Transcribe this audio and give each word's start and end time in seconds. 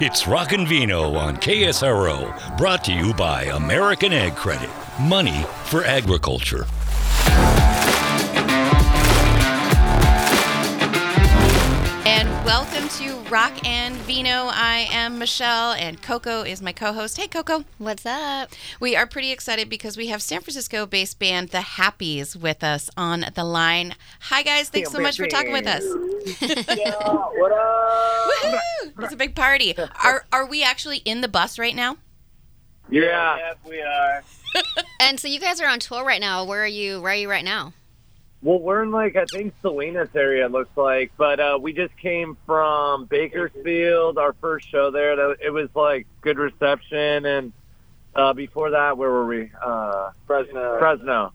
It's 0.00 0.26
Rockin' 0.26 0.66
Vino 0.66 1.14
on 1.14 1.36
KSRO, 1.36 2.58
brought 2.58 2.82
to 2.82 2.92
you 2.92 3.14
by 3.14 3.44
American 3.44 4.12
Ag 4.12 4.34
Credit. 4.34 4.68
Money 5.00 5.44
for 5.66 5.84
agriculture. 5.84 6.66
Welcome 12.44 12.88
to 12.90 13.14
Rock 13.30 13.66
and 13.66 13.94
Vino. 13.96 14.50
I 14.52 14.86
am 14.90 15.18
Michelle, 15.18 15.72
and 15.72 16.00
Coco 16.02 16.42
is 16.42 16.60
my 16.60 16.72
co 16.72 16.92
host. 16.92 17.16
Hey, 17.16 17.26
Coco. 17.26 17.64
What's 17.78 18.04
up? 18.04 18.50
We 18.80 18.94
are 18.94 19.06
pretty 19.06 19.32
excited 19.32 19.70
because 19.70 19.96
we 19.96 20.08
have 20.08 20.20
San 20.20 20.42
Francisco 20.42 20.84
based 20.84 21.18
band 21.18 21.48
The 21.48 21.62
Happys 21.62 22.36
with 22.36 22.62
us 22.62 22.90
on 22.98 23.24
the 23.34 23.44
line. 23.44 23.94
Hi, 24.20 24.42
guys. 24.42 24.68
Thanks 24.68 24.92
so 24.92 25.00
much 25.00 25.16
for 25.16 25.26
talking 25.26 25.52
with 25.52 25.66
us. 25.66 25.84
Yeah, 26.40 26.92
what 27.02 27.52
up? 27.52 28.30
Woohoo! 28.42 29.04
It's 29.04 29.14
a 29.14 29.16
big 29.16 29.34
party. 29.34 29.74
Are, 30.02 30.26
are 30.30 30.46
we 30.46 30.62
actually 30.62 30.98
in 30.98 31.22
the 31.22 31.28
bus 31.28 31.58
right 31.58 31.74
now? 31.74 31.96
Yeah, 32.90 33.36
yes, 33.38 33.56
we 33.66 33.80
are. 33.80 34.22
And 35.00 35.18
so 35.18 35.28
you 35.28 35.40
guys 35.40 35.60
are 35.60 35.68
on 35.68 35.80
tour 35.80 36.04
right 36.04 36.20
now. 36.20 36.44
Where 36.44 36.62
are 36.62 36.66
you? 36.66 37.00
Where 37.00 37.12
are 37.12 37.16
you 37.16 37.30
right 37.30 37.44
now? 37.44 37.72
Well, 38.44 38.60
we're 38.60 38.82
in 38.82 38.90
like 38.90 39.16
I 39.16 39.24
think 39.32 39.54
Salinas 39.62 40.10
area. 40.14 40.46
Looks 40.48 40.76
like, 40.76 41.10
but 41.16 41.40
uh, 41.40 41.58
we 41.60 41.72
just 41.72 41.96
came 41.96 42.36
from 42.46 43.06
Bakersfield, 43.06 44.18
our 44.18 44.34
first 44.34 44.68
show 44.68 44.90
there. 44.90 45.16
That- 45.16 45.38
It 45.42 45.50
was 45.50 45.70
like 45.74 46.06
good 46.20 46.36
reception, 46.38 47.24
and 47.24 47.52
uh, 48.14 48.34
before 48.34 48.70
that, 48.70 48.98
where 48.98 49.10
were 49.10 49.26
we? 49.26 49.50
Uh, 49.64 50.10
Fresno, 50.26 50.78
Fresno, 50.78 51.32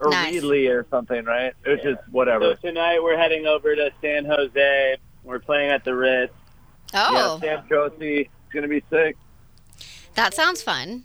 or 0.00 0.10
Nice. 0.10 0.34
Reedley 0.36 0.70
or 0.70 0.86
something, 0.88 1.24
right? 1.24 1.52
It 1.64 1.68
was 1.68 1.80
just 1.82 2.08
whatever. 2.12 2.54
So 2.62 2.68
tonight 2.68 3.02
we're 3.02 3.18
heading 3.18 3.46
over 3.46 3.74
to 3.74 3.90
San 4.00 4.24
Jose. 4.24 4.96
We're 5.24 5.40
playing 5.40 5.70
at 5.70 5.84
the 5.84 5.96
Ritz. 5.96 6.32
Oh, 6.94 7.40
Yeah, 7.42 7.58
San 7.60 7.68
Jose 7.68 8.20
is 8.20 8.26
gonna 8.54 8.68
be 8.68 8.84
sick. 8.88 9.16
that 10.14 10.32
sounds 10.32 10.62
fun. 10.62 11.02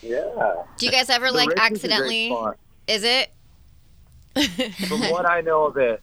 Yeah, 0.00 0.22
Do 0.78 0.86
you 0.86 0.92
guys 0.92 1.10
ever 1.10 1.26
The 1.32 1.36
like 1.36 1.48
Ritz 1.48 1.60
is 1.60 1.66
accidentally? 1.72 2.28
spot. 2.28 2.56
Is 2.86 3.02
it? 3.02 3.32
From 4.88 5.00
what 5.10 5.26
I 5.28 5.40
know 5.40 5.66
of 5.66 5.76
it, 5.76 6.02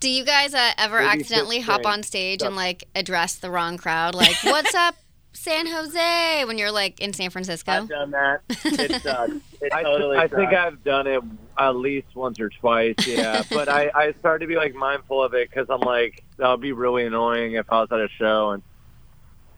Do 0.00 0.08
you 0.08 0.24
guys 0.24 0.54
uh, 0.54 0.72
ever 0.78 0.98
accidentally 0.98 1.60
hop 1.60 1.84
on 1.86 2.02
stage 2.02 2.40
stuff. 2.40 2.48
and 2.48 2.56
like 2.56 2.84
address 2.94 3.34
the 3.36 3.50
wrong 3.50 3.76
crowd? 3.76 4.14
Like, 4.14 4.36
what's 4.44 4.74
up, 4.74 4.94
San 5.32 5.66
Jose? 5.66 6.44
When 6.44 6.58
you're 6.58 6.70
like 6.70 7.00
in 7.00 7.12
San 7.12 7.30
Francisco. 7.30 7.72
I've 7.72 7.88
done 7.88 8.10
that. 8.12 8.42
It 8.48 9.02
sucks. 9.02 9.32
It 9.58 9.72
I, 9.72 9.82
totally 9.82 10.18
I 10.18 10.28
think 10.28 10.50
sucks. 10.50 10.54
I've 10.54 10.84
done 10.84 11.06
it 11.06 11.22
at 11.58 11.70
least 11.70 12.14
once 12.14 12.38
or 12.38 12.50
twice, 12.50 12.94
yeah. 13.06 13.42
but 13.50 13.70
I, 13.70 13.90
I 13.94 14.12
started 14.20 14.44
to 14.44 14.46
be 14.46 14.54
like 14.56 14.74
mindful 14.74 15.24
of 15.24 15.32
it 15.32 15.48
because 15.48 15.66
I'm 15.70 15.80
like 15.80 16.22
that 16.36 16.48
would 16.50 16.60
be 16.60 16.72
really 16.72 17.06
annoying 17.06 17.54
if 17.54 17.64
I 17.72 17.80
was 17.80 17.88
at 17.90 17.98
a 17.98 18.08
show 18.18 18.50
and 18.50 18.62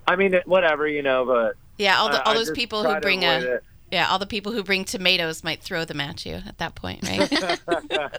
I 0.07 0.15
mean 0.15 0.41
whatever 0.47 0.87
you 0.87 1.03
know, 1.03 1.27
but 1.27 1.57
Yeah, 1.79 1.99
all, 1.99 2.11
the, 2.11 2.23
all 2.23 2.31
I 2.33 2.35
those 2.37 2.47
just 2.47 2.55
people 2.57 2.85
who 2.85 3.01
bring 3.01 3.25
a 3.25 3.39
it. 3.41 3.65
Yeah, 3.91 4.09
all 4.09 4.19
the 4.19 4.27
people 4.27 4.53
who 4.53 4.63
bring 4.63 4.85
tomatoes 4.85 5.43
might 5.43 5.63
throw 5.63 5.85
them 5.85 6.01
at 6.01 6.27
you 6.27 6.35
at 6.47 6.59
that 6.59 6.75
point, 6.75 7.09
right? 7.09 7.61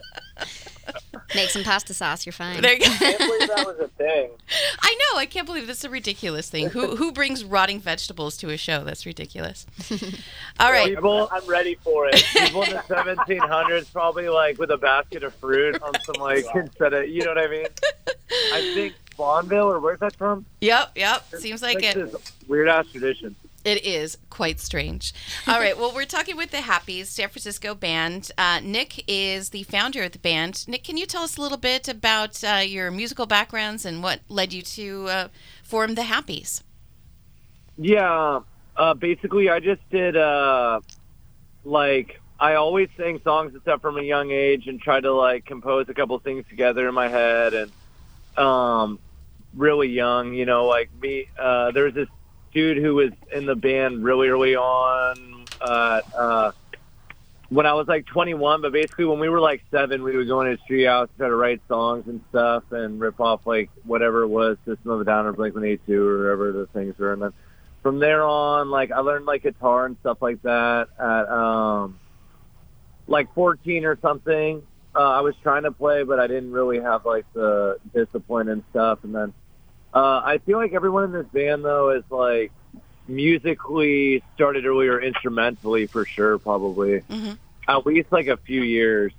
Make 1.35 1.49
some 1.49 1.63
pasta 1.63 1.93
sauce. 1.93 2.25
You're 2.25 2.33
fine. 2.33 2.61
there 2.61 2.73
you 2.73 2.79
go. 2.79 2.85
I 2.85 2.97
can't 2.97 3.19
believe 3.19 3.47
that 3.49 3.67
was 3.67 3.79
a 3.79 3.87
thing. 3.89 4.29
I 4.81 4.95
know. 4.95 5.19
I 5.19 5.27
can't 5.27 5.45
believe 5.45 5.67
this 5.67 5.79
is 5.79 5.83
a 5.85 5.89
ridiculous 5.89 6.49
thing. 6.49 6.69
Who 6.69 6.95
who 6.95 7.11
brings 7.11 7.43
rotting 7.43 7.79
vegetables 7.79 8.35
to 8.37 8.49
a 8.49 8.57
show? 8.57 8.83
That's 8.83 9.05
ridiculous. 9.05 9.67
All 10.59 10.71
right. 10.71 10.89
People, 10.95 11.29
I'm 11.31 11.45
ready 11.45 11.75
for 11.75 12.07
it. 12.07 12.15
people 12.33 12.63
in 12.63 12.71
the 12.71 12.77
1700s 12.77 13.91
probably 13.91 14.27
like 14.27 14.57
with 14.57 14.71
a 14.71 14.77
basket 14.77 15.23
of 15.23 15.35
fruit 15.35 15.81
on 15.83 15.93
some 16.01 16.15
like 16.19 16.45
instead 16.55 16.93
of 16.93 17.07
you 17.07 17.23
know 17.23 17.35
what 17.35 17.37
I 17.37 17.47
mean. 17.47 17.67
I 18.53 18.71
think 18.73 18.95
vaudeville 19.15 19.71
or 19.71 19.79
where's 19.79 19.99
that 19.99 20.15
from? 20.15 20.45
Yep. 20.61 20.91
Yep. 20.95 21.35
Seems 21.37 21.61
like 21.61 21.83
it. 21.83 21.95
this 21.95 22.15
weird 22.47 22.69
ass 22.69 22.87
tradition. 22.87 23.35
It 23.69 23.85
is 23.85 24.17
quite 24.31 24.59
strange. 24.59 25.13
All 25.45 25.59
right. 25.59 25.77
Well, 25.77 25.93
we're 25.93 26.05
talking 26.05 26.35
with 26.35 26.49
the 26.49 26.61
Happys, 26.61 27.07
San 27.07 27.29
Francisco 27.29 27.75
band. 27.75 28.31
Uh, 28.35 28.59
Nick 28.63 29.03
is 29.07 29.49
the 29.49 29.61
founder 29.61 30.01
of 30.01 30.11
the 30.11 30.17
band. 30.17 30.67
Nick, 30.67 30.83
can 30.83 30.97
you 30.97 31.05
tell 31.05 31.21
us 31.21 31.37
a 31.37 31.41
little 31.41 31.55
bit 31.55 31.87
about 31.87 32.43
uh, 32.43 32.63
your 32.65 32.89
musical 32.89 33.27
backgrounds 33.27 33.85
and 33.85 34.01
what 34.01 34.21
led 34.27 34.53
you 34.53 34.63
to 34.63 35.07
uh, 35.07 35.27
form 35.61 35.93
the 35.93 36.01
Happys? 36.01 36.63
Yeah, 37.77 38.39
uh, 38.75 38.93
basically, 38.95 39.51
I 39.51 39.59
just 39.59 39.87
did 39.91 40.17
uh, 40.17 40.79
like 41.63 42.19
I 42.39 42.55
always 42.55 42.89
sang 42.97 43.21
songs 43.23 43.53
and 43.53 43.61
stuff 43.61 43.81
from 43.81 43.99
a 43.99 44.01
young 44.01 44.31
age, 44.31 44.65
and 44.65 44.81
tried 44.81 45.01
to 45.01 45.13
like 45.13 45.45
compose 45.45 45.87
a 45.89 45.93
couple 45.93 46.17
things 46.17 46.43
together 46.49 46.87
in 46.87 46.95
my 46.95 47.07
head, 47.07 47.53
and 47.53 47.71
um, 48.35 48.97
really 49.53 49.89
young, 49.89 50.33
you 50.33 50.47
know, 50.47 50.65
like 50.65 50.89
me. 50.99 51.27
Uh, 51.37 51.69
there 51.69 51.83
was 51.83 51.93
this 51.93 52.09
dude 52.53 52.77
who 52.77 52.95
was 52.95 53.11
in 53.31 53.45
the 53.45 53.55
band 53.55 54.03
really 54.03 54.27
early 54.27 54.55
on. 54.55 55.45
Uh, 55.61 56.01
uh, 56.15 56.51
when 57.49 57.65
I 57.65 57.73
was 57.73 57.87
like 57.87 58.05
21, 58.05 58.61
but 58.61 58.71
basically 58.71 59.05
when 59.05 59.19
we 59.19 59.27
were 59.27 59.39
like 59.39 59.63
seven, 59.71 60.03
we 60.03 60.15
would 60.15 60.27
go 60.27 60.41
into 60.41 60.51
his 60.51 60.59
tree 60.67 60.83
house, 60.83 61.09
try 61.17 61.27
to 61.27 61.35
write 61.35 61.61
songs 61.67 62.05
and 62.07 62.21
stuff, 62.29 62.63
and 62.71 62.99
rip 62.99 63.19
off 63.19 63.45
like 63.45 63.71
whatever 63.85 64.21
it 64.21 64.27
was, 64.27 64.57
System 64.65 64.91
of 64.91 65.01
a 65.01 65.03
Down 65.03 65.25
or 65.25 65.33
Blink 65.33 65.55
182 65.55 66.07
or 66.07 66.17
whatever 66.19 66.51
the 66.51 66.67
things 66.67 66.97
were, 66.99 67.13
and 67.13 67.21
then 67.21 67.33
from 67.81 67.99
there 67.99 68.23
on, 68.23 68.69
like 68.69 68.91
I 68.91 68.99
learned 68.99 69.25
like 69.25 69.43
guitar 69.43 69.85
and 69.85 69.97
stuff 70.01 70.17
like 70.21 70.41
that 70.43 70.87
at 70.99 71.29
um, 71.29 71.99
like 73.07 73.33
14 73.33 73.85
or 73.85 73.97
something. 74.01 74.61
Uh, 74.95 74.99
I 74.99 75.21
was 75.21 75.35
trying 75.41 75.63
to 75.63 75.71
play, 75.71 76.03
but 76.03 76.19
I 76.19 76.27
didn't 76.27 76.51
really 76.51 76.79
have 76.79 77.05
like 77.05 77.25
the 77.33 77.77
discipline 77.93 78.49
and 78.49 78.63
stuff. 78.71 78.99
And 79.03 79.13
then 79.13 79.33
uh, 79.93 80.21
I 80.23 80.39
feel 80.45 80.57
like 80.57 80.73
everyone 80.73 81.05
in 81.05 81.11
this 81.11 81.27
band 81.27 81.63
though 81.65 81.89
is 81.91 82.03
like 82.09 82.51
musically 83.07 84.23
started 84.35 84.65
earlier, 84.65 84.99
instrumentally 85.01 85.87
for 85.87 86.05
sure, 86.05 86.37
probably 86.37 87.01
Mhm. 87.09 87.37
at 87.67 87.85
least 87.85 88.11
like 88.11 88.27
a 88.27 88.37
few 88.37 88.61
years. 88.61 89.11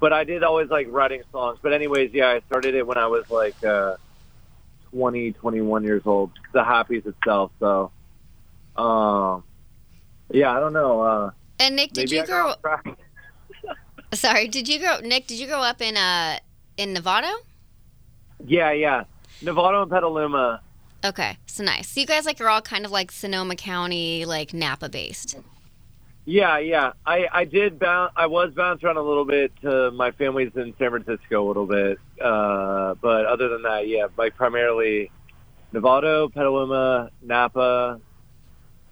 But 0.00 0.12
I 0.12 0.22
did 0.24 0.44
always 0.44 0.68
like 0.70 0.86
writing 0.90 1.22
songs. 1.32 1.58
But 1.60 1.72
anyways, 1.72 2.12
yeah, 2.12 2.28
I 2.28 2.40
started 2.46 2.74
it 2.74 2.86
when 2.86 2.98
I 2.98 3.06
was 3.06 3.28
like. 3.30 3.62
Uh, 3.64 3.96
20, 4.92 5.32
21 5.32 5.84
years 5.84 6.00
old. 6.06 6.30
The 6.54 6.64
Happys 6.64 7.04
itself. 7.04 7.52
So, 7.60 7.90
um, 8.74 9.44
yeah, 10.30 10.56
I 10.56 10.60
don't 10.60 10.72
know. 10.72 11.02
Uh, 11.02 11.30
And 11.60 11.76
Nick, 11.76 11.92
did 11.92 12.10
you 12.10 12.22
I 12.22 12.24
grow? 12.24 12.54
got 12.62 12.64
off 12.64 12.82
track. 12.84 12.98
Sorry, 14.14 14.48
did 14.48 14.66
you 14.66 14.78
grow? 14.78 15.00
Nick, 15.00 15.26
did 15.26 15.38
you 15.38 15.46
grow 15.46 15.60
up 15.60 15.82
in 15.82 15.98
uh 15.98 16.38
in 16.78 16.94
Novato? 16.94 17.30
Yeah, 18.46 18.70
yeah. 18.72 19.04
Novato 19.42 19.82
and 19.82 19.90
Petaluma. 19.90 20.60
Okay, 21.04 21.36
so 21.46 21.62
nice. 21.62 21.88
So 21.88 22.00
you 22.00 22.06
guys 22.06 22.26
like 22.26 22.40
are 22.40 22.48
all 22.48 22.60
kind 22.60 22.84
of 22.84 22.90
like 22.90 23.12
Sonoma 23.12 23.54
County, 23.56 24.24
like 24.24 24.52
Napa 24.52 24.88
based. 24.88 25.36
Yeah, 26.24 26.58
yeah. 26.58 26.92
I 27.06 27.26
I 27.32 27.44
did 27.44 27.78
bounce. 27.78 28.12
I 28.16 28.26
was 28.26 28.52
bounced 28.52 28.84
around 28.84 28.96
a 28.96 29.02
little 29.02 29.24
bit. 29.24 29.52
To 29.62 29.90
my 29.92 30.10
family's 30.10 30.52
in 30.56 30.74
San 30.78 30.90
Francisco 30.90 31.42
a 31.42 31.46
little 31.46 31.66
bit. 31.66 31.98
Uh, 32.20 32.94
but 33.00 33.26
other 33.26 33.48
than 33.48 33.62
that, 33.62 33.86
yeah, 33.88 34.08
like 34.16 34.36
primarily 34.36 35.10
Novato, 35.72 36.32
Petaluma, 36.32 37.10
Napa. 37.22 38.00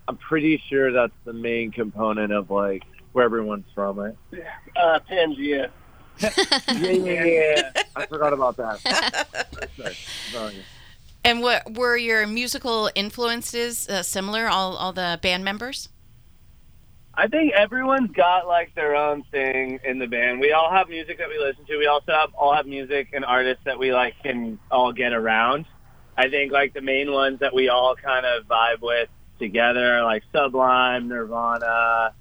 I'm 0.09 0.17
pretty 0.17 0.63
sure 0.71 0.93
that's 0.93 1.13
the 1.25 1.33
main 1.33 1.73
component 1.73 2.33
of 2.33 2.51
like 2.51 2.85
where 3.13 3.25
everyone's 3.25 3.67
from, 3.75 3.99
right? 3.99 4.15
Uh, 4.77 5.01
Pangea. 5.11 5.71
Yeah, 6.19 6.31
yeah, 6.91 7.25
yeah. 7.25 7.83
I 7.95 8.07
forgot 8.07 8.33
about 8.33 8.57
that. 8.57 8.81
Sorry. 9.77 9.97
Sorry. 10.33 10.55
And 11.25 11.43
what 11.43 11.75
were 11.75 11.97
your 11.97 12.27
musical 12.27 12.91
influences 12.95 13.89
uh, 13.89 14.03
similar? 14.03 14.47
All 14.47 14.77
all 14.77 14.93
the 14.93 15.19
band 15.23 15.45
members? 15.45 15.89
I 17.19 17.29
think 17.29 17.55
everyone's 17.55 18.11
got 18.13 18.47
like 18.47 18.75
their 18.75 18.95
own 18.95 19.25
thing 19.31 19.81
in 19.85 19.99
the 19.99 20.07
band. 20.07 20.39
We 20.39 20.53
all 20.53 20.71
have 20.71 20.89
music 20.89 21.19
that 21.19 21.29
we 21.29 21.39
listen 21.39 21.65
to. 21.65 21.79
We 21.79 21.87
also 21.87 22.13
have 22.13 22.35
all 22.35 22.55
have 22.55 22.67
music 22.67 23.09
and 23.15 23.25
artists 23.25 23.65
that 23.65 23.79
we 23.79 23.93
like 23.93 24.15
can 24.23 24.59
all 24.71 24.93
get 24.93 25.13
around. 25.13 25.65
I 26.17 26.29
think 26.29 26.53
like 26.53 26.75
the 26.75 26.83
main 26.83 27.11
ones 27.11 27.41
that 27.41 27.55
we 27.55 27.69
all 27.71 27.97
kind 27.97 28.27
of 28.27 28.45
vibe 28.47 28.81
with 28.83 29.09
together, 29.39 30.03
like 30.03 30.25
Sublime, 30.33 31.09
Nirvana, 31.09 32.15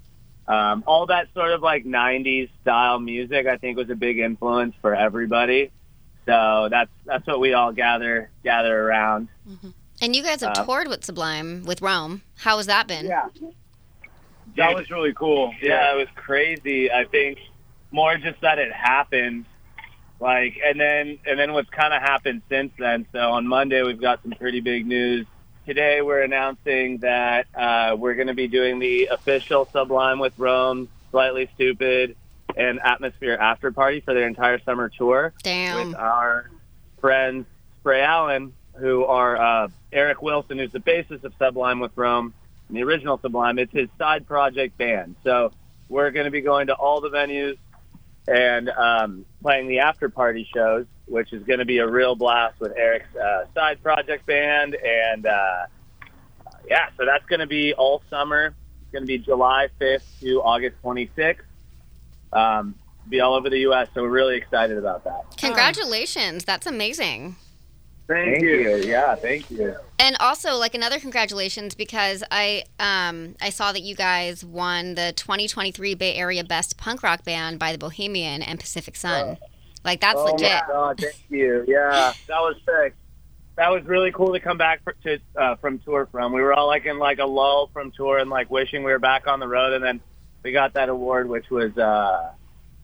um, 0.48 0.84
all 0.86 1.06
that 1.06 1.28
sort 1.34 1.52
of 1.52 1.62
like 1.62 1.84
'90s 1.84 2.48
style 2.62 2.98
music. 3.00 3.46
I 3.46 3.56
think 3.56 3.76
was 3.76 3.90
a 3.90 3.94
big 3.96 4.18
influence 4.18 4.74
for 4.80 4.94
everybody. 4.94 5.70
So 6.26 6.68
that's 6.70 6.90
that's 7.04 7.26
what 7.26 7.40
we 7.40 7.52
all 7.52 7.72
gather 7.72 8.30
gather 8.44 8.80
around. 8.88 9.28
And 10.02 10.14
you 10.14 10.22
guys 10.22 10.40
have 10.42 10.56
Uh, 10.58 10.64
toured 10.64 10.88
with 10.88 11.04
Sublime 11.04 11.64
with 11.64 11.80
Rome. 11.82 12.22
How 12.38 12.56
has 12.58 12.66
that 12.66 12.86
been? 12.86 13.06
Yeah. 13.06 13.28
That 14.56 14.74
was 14.74 14.90
really 14.90 15.12
cool. 15.12 15.52
Yeah, 15.60 15.92
it 15.94 15.96
was 15.96 16.08
crazy. 16.14 16.90
I 16.90 17.04
think 17.04 17.38
more 17.90 18.16
just 18.16 18.40
that 18.40 18.58
it 18.58 18.72
happened. 18.72 19.44
Like 20.18 20.58
and 20.64 20.80
then 20.80 21.18
and 21.26 21.38
then 21.38 21.52
what's 21.52 21.68
kind 21.70 21.92
of 21.92 22.00
happened 22.02 22.42
since 22.48 22.72
then. 22.78 23.06
So 23.12 23.18
on 23.18 23.46
Monday 23.46 23.82
we've 23.82 24.00
got 24.00 24.22
some 24.22 24.32
pretty 24.32 24.60
big 24.60 24.86
news. 24.86 25.26
Today 25.66 26.00
we're 26.00 26.22
announcing 26.22 26.98
that 26.98 27.48
uh, 27.52 27.96
we're 27.98 28.14
going 28.14 28.28
to 28.28 28.34
be 28.34 28.46
doing 28.46 28.78
the 28.78 29.06
official 29.06 29.68
Sublime 29.72 30.20
with 30.20 30.38
Rome, 30.38 30.88
Slightly 31.10 31.50
Stoopid, 31.58 32.14
and 32.56 32.78
Atmosphere 32.80 33.34
after 33.34 33.72
party 33.72 33.98
for 33.98 34.14
their 34.14 34.28
entire 34.28 34.60
summer 34.60 34.88
tour 34.88 35.34
Damn. 35.42 35.88
with 35.88 35.96
our 35.96 36.48
friends 37.00 37.46
Spray 37.80 38.00
Allen 38.00 38.52
who 38.74 39.04
are 39.06 39.36
uh, 39.36 39.68
Eric 39.92 40.22
Wilson, 40.22 40.58
who's 40.58 40.70
the 40.70 40.78
bassist 40.78 41.24
of 41.24 41.32
Sublime 41.36 41.80
with 41.80 41.90
Rome, 41.96 42.32
and 42.68 42.76
the 42.76 42.84
original 42.84 43.18
Sublime. 43.18 43.58
It's 43.58 43.72
his 43.72 43.88
side 43.98 44.24
project 44.26 44.78
band. 44.78 45.16
So 45.24 45.52
we're 45.88 46.12
going 46.12 46.26
to 46.26 46.30
be 46.30 46.42
going 46.42 46.68
to 46.68 46.74
all 46.74 47.00
the 47.00 47.10
venues 47.10 47.58
and 48.28 48.68
um, 48.68 49.26
playing 49.42 49.66
the 49.66 49.80
after 49.80 50.08
party 50.10 50.48
shows, 50.52 50.86
which 51.06 51.32
is 51.32 51.42
going 51.44 51.60
to 51.60 51.64
be 51.64 51.78
a 51.78 51.88
real 51.88 52.14
blast 52.14 52.60
with 52.60 52.72
Eric's 52.76 53.14
uh, 53.16 53.44
side 53.54 53.82
project 53.82 54.26
band. 54.26 54.74
And 54.74 55.26
uh, 55.26 55.66
yeah, 56.68 56.88
so 56.96 57.04
that's 57.04 57.24
going 57.26 57.40
to 57.40 57.46
be 57.46 57.74
all 57.74 58.02
summer. 58.10 58.46
It's 58.82 58.92
going 58.92 59.02
to 59.02 59.06
be 59.06 59.18
July 59.18 59.68
5th 59.80 60.02
to 60.20 60.42
August 60.42 60.76
26th. 60.82 61.38
Um, 62.32 62.74
be 63.08 63.20
all 63.20 63.34
over 63.34 63.48
the 63.48 63.60
U.S. 63.60 63.88
So 63.94 64.02
we're 64.02 64.10
really 64.10 64.36
excited 64.36 64.76
about 64.78 65.04
that. 65.04 65.36
Congratulations. 65.38 66.44
That's 66.44 66.66
amazing. 66.66 67.36
Thank, 68.08 68.42
you. 68.42 68.76
Yeah, 68.76 69.16
thank 69.16 69.50
you. 69.50 69.74
And 69.98 70.16
also, 70.20 70.54
like 70.54 70.74
another 70.74 71.00
congratulations 71.00 71.74
because 71.74 72.22
I 72.30 72.64
um, 72.78 73.34
I 73.40 73.50
saw 73.50 73.72
that 73.72 73.82
you 73.82 73.96
guys 73.96 74.44
won 74.44 74.94
the 74.94 75.12
2023 75.16 75.94
Bay 75.94 76.14
Area 76.14 76.44
Best 76.44 76.76
Punk 76.76 77.02
Rock 77.02 77.24
Band 77.24 77.58
by 77.58 77.72
the 77.72 77.78
Bohemian 77.78 78.42
and 78.42 78.60
Pacific 78.60 78.94
Sun. 78.94 79.38
Like 79.86 80.00
that's 80.00 80.18
oh 80.18 80.32
legit. 80.32 80.50
my 80.50 80.62
god, 80.68 81.00
thank 81.00 81.16
you. 81.28 81.64
Yeah, 81.66 82.12
that 82.26 82.40
was 82.40 82.56
sick. 82.66 82.94
That 83.54 83.70
was 83.70 83.84
really 83.84 84.10
cool 84.10 84.32
to 84.32 84.40
come 84.40 84.58
back 84.58 84.82
for, 84.82 84.92
to 85.04 85.18
uh, 85.36 85.54
from 85.56 85.78
tour 85.78 86.08
from. 86.10 86.32
We 86.32 86.42
were 86.42 86.52
all 86.52 86.66
like 86.66 86.84
in 86.84 86.98
like 86.98 87.20
a 87.20 87.24
lull 87.24 87.70
from 87.72 87.92
tour 87.92 88.18
and 88.18 88.28
like 88.28 88.50
wishing 88.50 88.82
we 88.82 88.90
were 88.90 88.98
back 88.98 89.28
on 89.28 89.38
the 89.38 89.48
road, 89.48 89.72
and 89.72 89.84
then 89.84 90.00
we 90.42 90.50
got 90.52 90.74
that 90.74 90.88
award, 90.88 91.28
which 91.28 91.48
was 91.50 91.78
uh, 91.78 92.32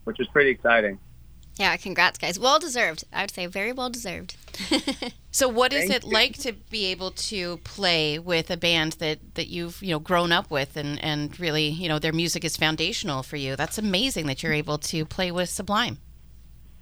which 0.04 0.18
was 0.18 0.28
pretty 0.28 0.50
exciting. 0.50 1.00
Yeah, 1.56 1.76
congrats, 1.76 2.18
guys. 2.18 2.38
Well 2.38 2.58
deserved. 2.58 3.04
I 3.12 3.24
would 3.24 3.32
say 3.32 3.46
very 3.46 3.72
well 3.72 3.90
deserved. 3.90 4.36
So, 5.34 5.48
what 5.48 5.72
is 5.72 5.88
Thank 5.88 6.04
it 6.04 6.06
you. 6.06 6.12
like 6.12 6.38
to 6.40 6.52
be 6.52 6.84
able 6.86 7.10
to 7.10 7.56
play 7.64 8.18
with 8.18 8.50
a 8.50 8.56
band 8.58 8.92
that, 8.92 9.34
that 9.34 9.48
you've 9.48 9.82
you 9.82 9.92
know 9.92 9.98
grown 9.98 10.30
up 10.30 10.50
with 10.50 10.76
and, 10.76 11.02
and 11.02 11.40
really 11.40 11.68
you 11.68 11.88
know 11.88 11.98
their 11.98 12.12
music 12.12 12.44
is 12.44 12.58
foundational 12.58 13.22
for 13.22 13.36
you? 13.36 13.56
That's 13.56 13.78
amazing 13.78 14.26
that 14.26 14.42
you're 14.42 14.52
able 14.52 14.76
to 14.76 15.06
play 15.06 15.32
with 15.32 15.48
Sublime. 15.48 15.96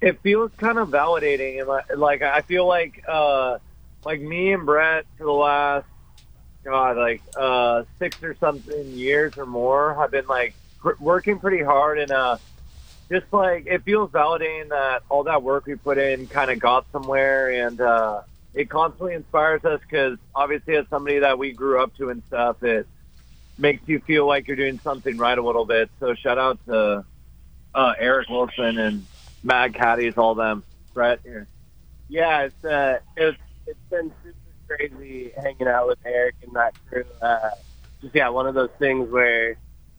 It 0.01 0.21
feels 0.23 0.51
kind 0.57 0.79
of 0.79 0.89
validating 0.89 1.61
and 1.61 2.01
like, 2.01 2.23
I 2.23 2.41
feel 2.43 2.67
like 2.67 3.05
uh 3.07 3.59
like 4.05 4.21
me 4.21 4.53
and 4.53 4.65
Brett 4.65 5.05
for 5.19 5.25
the 5.25 5.33
last 5.33 5.87
god 6.65 6.97
like 6.97 7.23
uh 7.37 7.85
six 7.99 8.23
or 8.23 8.35
something 8.37 8.87
years 8.93 9.37
or 9.39 9.47
more 9.47 9.95
have 9.95 10.11
been 10.11 10.27
like 10.27 10.55
pr- 10.79 10.93
working 11.01 11.39
pretty 11.39 11.63
hard 11.63 11.99
and 11.99 12.11
uh 12.11 12.37
just 13.11 13.27
like 13.33 13.67
it 13.67 13.83
feels 13.83 14.11
validating 14.11 14.69
that 14.69 15.03
all 15.09 15.25
that 15.25 15.43
work 15.43 15.67
we 15.67 15.75
put 15.75 15.99
in 15.99 16.27
kind 16.27 16.51
of 16.51 16.59
got 16.59 16.87
somewhere 16.93 17.67
and 17.67 17.81
uh 17.81 18.21
it 18.53 18.69
constantly 18.69 19.15
inspires 19.15 19.65
us 19.65 19.81
because 19.83 20.19
obviously 20.35 20.77
as 20.77 20.87
somebody 20.89 21.21
that 21.21 21.39
we 21.39 21.53
grew 21.53 21.83
up 21.83 21.95
to 21.97 22.11
and 22.11 22.23
stuff 22.29 22.63
it 22.63 22.87
makes 23.61 23.87
you 23.87 24.01
feel 24.01 24.27
like 24.27 24.49
you're 24.49 24.57
doing 24.57 24.79
something 24.81 25.17
right 25.19 25.37
a 25.37 25.43
little 25.43 25.67
bit. 25.67 25.91
So 26.01 26.15
shout 26.15 26.39
out 26.39 26.59
to 26.67 27.05
uh 27.75 27.93
Eric 27.99 28.29
Wilson 28.29 28.79
and 28.79 29.07
Mad 29.43 29.75
Caddies, 29.75 30.17
all 30.17 30.35
them. 30.35 30.63
Brett 30.93 31.21
here. 31.23 31.49
Yeah, 32.09 32.43
it's 32.43 32.65
uh, 32.65 32.99
it's 33.17 33.39
it's 33.67 33.79
been 33.91 34.13
super 34.23 34.37
crazy 34.69 35.33
hanging 35.37 35.69
out 35.69 35.87
with 35.87 35.99
Eric 36.05 36.35
and 36.43 36.55
that 36.55 36.75
crew. 36.89 37.05
Uh, 37.23 37.51
just 38.01 38.15
yeah, 38.15 38.29
one 38.31 38.47
of 38.47 38.55
those 38.55 38.71
things 38.79 39.11
where, 39.11 39.57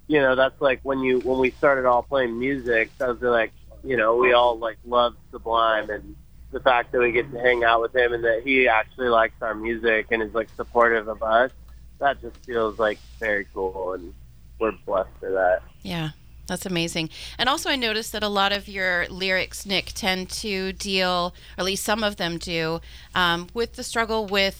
you 0.08 0.20
know, 0.20 0.36
that's 0.36 0.60
like 0.60 0.82
when 0.84 1.00
you 1.00 1.20
when 1.20 1.40
we 1.40 1.52
started 1.52 1.86
all 1.86 2.04
playing 2.04 2.38
music. 2.38 2.96
That 2.98 3.08
was 3.08 3.22
like, 3.22 3.54
you 3.84 3.98
know, 3.98 4.18
we 4.18 4.34
all 4.34 4.58
like 4.58 4.78
love 4.86 5.16
Sublime 5.32 5.90
and 5.90 6.16
the 6.52 6.60
fact 6.60 6.92
that 6.92 7.00
we 7.00 7.12
get 7.12 7.32
to 7.32 7.40
hang 7.40 7.64
out 7.64 7.82
with 7.82 7.96
him 7.96 8.14
and 8.14 8.24
that 8.26 8.42
he 8.44 8.68
actually 8.68 9.08
likes 9.08 9.42
our 9.42 9.56
music 9.56 10.08
and 10.12 10.22
is 10.22 10.34
like 10.34 10.50
supportive 10.56 11.08
of 11.08 11.24
us. 11.24 11.52
That 12.00 12.22
just 12.22 12.36
feels 12.46 12.78
like 12.78 13.00
very 13.20 13.46
cool 13.54 13.94
and 13.94 14.14
we're 14.60 14.74
blessed 14.86 15.10
for 15.20 15.32
that. 15.32 15.62
Yeah, 15.82 16.10
that's 16.51 16.65
amazing. 16.65 17.09
And 17.38 17.48
also, 17.48 17.69
I 17.69 17.77
noticed 17.77 18.12
that 18.12 18.24
a 18.24 18.27
lot 18.27 18.51
of 18.51 18.68
your 18.68 19.07
lyrics, 19.07 19.65
Nick, 19.65 19.94
tend 19.95 20.30
to 20.31 20.74
deal, 20.74 21.33
or 21.57 21.62
at 21.62 21.65
least 21.65 21.83
some 21.86 22.03
of 22.03 22.18
them 22.18 22.38
do, 22.38 22.81
um, 23.15 23.48
with 23.53 23.74
the 23.74 23.83
struggle 23.83 24.25
with 24.27 24.57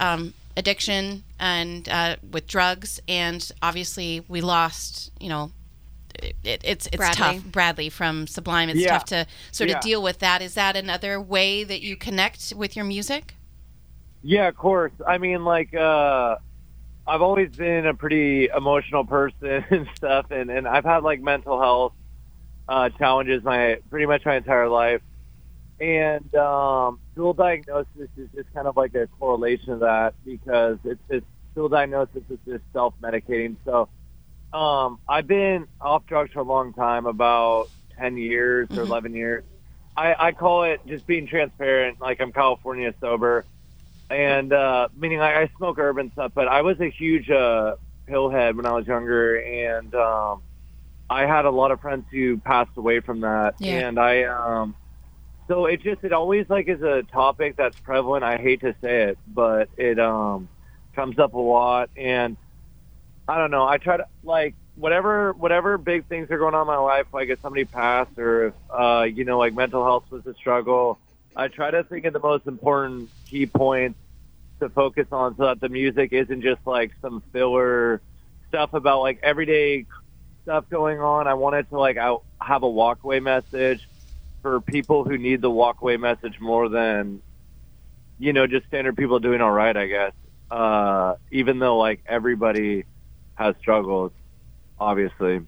um, 0.00 0.34
addiction 0.56 1.22
and 1.38 1.88
uh, 1.88 2.16
with 2.32 2.48
drugs. 2.48 3.00
And 3.06 3.48
obviously, 3.62 4.24
we 4.26 4.40
lost, 4.40 5.12
you 5.20 5.28
know, 5.28 5.52
it, 6.20 6.34
it, 6.42 6.60
it's 6.64 6.86
it's 6.88 6.96
Bradley. 6.96 7.38
tough. 7.38 7.44
Bradley 7.44 7.88
from 7.88 8.26
Sublime. 8.26 8.68
It's 8.68 8.80
Yeah. 8.80 8.94
tough 8.98 9.04
to 9.06 9.26
sort 9.52 9.70
Yeah. 9.70 9.76
of 9.76 9.82
deal 9.82 10.02
with 10.02 10.18
that. 10.18 10.42
Is 10.42 10.54
that 10.54 10.76
another 10.76 11.20
way 11.20 11.62
that 11.62 11.82
you 11.82 11.96
connect 11.96 12.52
with 12.56 12.74
your 12.74 12.84
music? 12.84 13.34
Yeah, 14.24 14.48
of 14.48 14.56
course. 14.56 14.90
I 15.06 15.18
mean, 15.18 15.44
like, 15.44 15.72
uh, 15.72 16.34
I've 17.08 17.22
always 17.22 17.50
been 17.50 17.86
a 17.86 17.94
pretty 17.94 18.48
emotional 18.54 19.04
person 19.04 19.64
and 19.70 19.88
stuff, 19.96 20.26
and, 20.30 20.50
and 20.50 20.68
I've 20.68 20.84
had 20.84 21.02
like 21.02 21.20
mental 21.20 21.60
health 21.60 21.92
uh, 22.68 22.90
challenges 22.90 23.42
my 23.42 23.78
pretty 23.90 24.06
much 24.06 24.24
my 24.26 24.36
entire 24.36 24.68
life. 24.68 25.00
And 25.80 26.32
um, 26.34 26.98
dual 27.16 27.34
diagnosis 27.34 28.08
is 28.16 28.28
just 28.34 28.52
kind 28.52 28.66
of 28.66 28.76
like 28.76 28.94
a 28.94 29.06
correlation 29.18 29.72
of 29.72 29.80
that 29.80 30.14
because 30.26 30.78
it's, 30.84 31.00
it's 31.08 31.26
dual 31.54 31.68
diagnosis 31.68 32.22
is 32.30 32.38
just 32.46 32.64
self 32.72 32.94
medicating. 33.02 33.56
So 33.64 33.88
um, 34.52 34.98
I've 35.08 35.26
been 35.26 35.66
off 35.80 36.04
drugs 36.06 36.32
for 36.32 36.40
a 36.40 36.44
long 36.44 36.72
time, 36.72 37.06
about 37.06 37.68
ten 37.98 38.16
years 38.16 38.68
or 38.72 38.82
Mhm. 38.84 38.88
eleven 38.88 39.14
years. 39.14 39.44
I, 39.96 40.14
I 40.28 40.32
call 40.32 40.64
it 40.64 40.80
just 40.86 41.06
being 41.06 41.26
transparent. 41.26 42.00
Like 42.00 42.20
I'm 42.20 42.32
California 42.32 42.94
sober, 43.00 43.44
and 44.10 44.52
uh, 44.52 44.88
meaning 44.96 45.18
like 45.18 45.34
I 45.34 45.50
smoke 45.56 45.78
herb 45.78 45.98
and 45.98 46.12
stuff. 46.12 46.32
But 46.34 46.48
I 46.48 46.62
was 46.62 46.80
a 46.80 46.90
huge 46.90 47.30
uh, 47.30 47.76
pill 48.06 48.30
head 48.30 48.56
when 48.56 48.66
I 48.66 48.72
was 48.72 48.86
younger, 48.86 49.36
and 49.36 49.94
um, 49.94 50.42
I 51.10 51.26
had 51.26 51.44
a 51.44 51.50
lot 51.50 51.70
of 51.70 51.80
friends 51.80 52.06
who 52.10 52.38
passed 52.38 52.76
away 52.76 53.00
from 53.00 53.20
that. 53.20 53.54
Yeah. 53.58 53.88
And 53.88 53.98
I, 53.98 54.24
um, 54.24 54.74
so 55.46 55.66
it 55.66 55.82
just 55.82 56.04
it 56.04 56.12
always 56.12 56.48
like 56.48 56.68
is 56.68 56.82
a 56.82 57.02
topic 57.04 57.56
that's 57.56 57.78
prevalent. 57.80 58.24
I 58.24 58.36
hate 58.36 58.60
to 58.60 58.74
say 58.80 59.04
it, 59.04 59.18
but 59.26 59.68
it 59.76 59.98
um 59.98 60.48
comes 60.94 61.18
up 61.18 61.34
a 61.34 61.38
lot, 61.38 61.90
and 61.96 62.36
I 63.26 63.38
don't 63.38 63.50
know. 63.50 63.66
I 63.66 63.78
try 63.78 63.96
to 63.98 64.06
like 64.22 64.54
whatever 64.74 65.32
whatever 65.32 65.76
big 65.76 66.06
things 66.06 66.30
are 66.30 66.38
going 66.38 66.54
on 66.54 66.62
in 66.62 66.66
my 66.66 66.76
life, 66.76 67.06
like 67.12 67.28
if 67.28 67.40
somebody 67.40 67.64
passed 67.64 68.18
or 68.18 68.46
if 68.48 68.54
uh, 68.70 69.02
you 69.02 69.24
know 69.24 69.38
like 69.38 69.54
mental 69.54 69.84
health 69.84 70.04
was 70.10 70.26
a 70.26 70.34
struggle. 70.34 70.98
I 71.38 71.46
try 71.46 71.70
to 71.70 71.84
think 71.84 72.04
of 72.04 72.12
the 72.12 72.18
most 72.18 72.48
important 72.48 73.10
key 73.30 73.46
points 73.46 73.96
to 74.58 74.68
focus 74.68 75.06
on, 75.12 75.36
so 75.36 75.46
that 75.46 75.60
the 75.60 75.68
music 75.68 76.12
isn't 76.12 76.42
just 76.42 76.60
like 76.66 76.90
some 77.00 77.22
filler 77.32 78.02
stuff 78.48 78.74
about 78.74 79.02
like 79.02 79.20
everyday 79.22 79.86
stuff 80.42 80.64
going 80.68 80.98
on. 80.98 81.28
I 81.28 81.34
wanted 81.34 81.70
to 81.70 81.78
like 81.78 81.96
out 81.96 82.24
have 82.40 82.64
a 82.64 82.66
walkaway 82.66 83.22
message 83.22 83.88
for 84.42 84.60
people 84.60 85.04
who 85.04 85.16
need 85.16 85.40
the 85.40 85.50
walkaway 85.50 85.98
message 85.98 86.40
more 86.40 86.68
than 86.68 87.22
you 88.18 88.32
know 88.32 88.48
just 88.48 88.66
standard 88.66 88.96
people 88.96 89.20
doing 89.20 89.40
all 89.40 89.52
right. 89.52 89.76
I 89.76 89.86
guess 89.86 90.12
uh, 90.50 91.14
even 91.30 91.60
though 91.60 91.78
like 91.78 92.00
everybody 92.04 92.84
has 93.36 93.54
struggles, 93.60 94.10
obviously, 94.80 95.42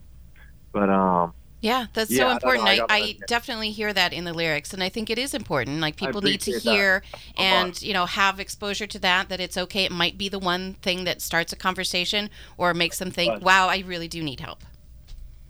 but 0.73 0.89
um. 0.89 1.35
Yeah, 1.61 1.87
that's 1.93 2.11
Yeah, 2.11 2.29
so 2.29 2.31
important. 2.31 2.67
I 2.67 2.79
I, 2.79 2.87
I, 2.89 3.17
definitely 3.27 3.71
hear 3.71 3.93
that 3.93 4.15
in 4.15 4.25
the 4.25 4.33
lyrics, 4.33 4.73
and 4.73 4.83
I 4.83 4.89
think 4.89 5.11
it 5.11 5.19
is 5.19 5.35
important. 5.35 5.81
Like 5.81 5.97
people 5.97 6.23
need 6.23 6.41
to 6.43 6.59
hear 6.59 7.03
and 7.37 7.81
you 7.83 7.93
know 7.93 8.07
have 8.07 8.41
exposure 8.41 8.87
to 8.87 8.99
that. 9.01 9.29
That 9.29 9.41
it's 9.41 9.59
okay. 9.59 9.85
It 9.85 9.93
might 9.93 10.17
be 10.17 10.29
the 10.29 10.39
one 10.39 10.75
thing 10.75 11.05
that 11.05 11.21
starts 11.21 11.53
a 11.53 11.57
conversation 11.57 12.31
or 12.57 12.73
makes 12.73 12.99
them 12.99 13.11
think, 13.11 13.35
Right. 13.35 13.43
"Wow, 13.43 13.69
I 13.69 13.85
really 13.87 14.09
do 14.09 14.23
need 14.23 14.41
help." 14.41 14.65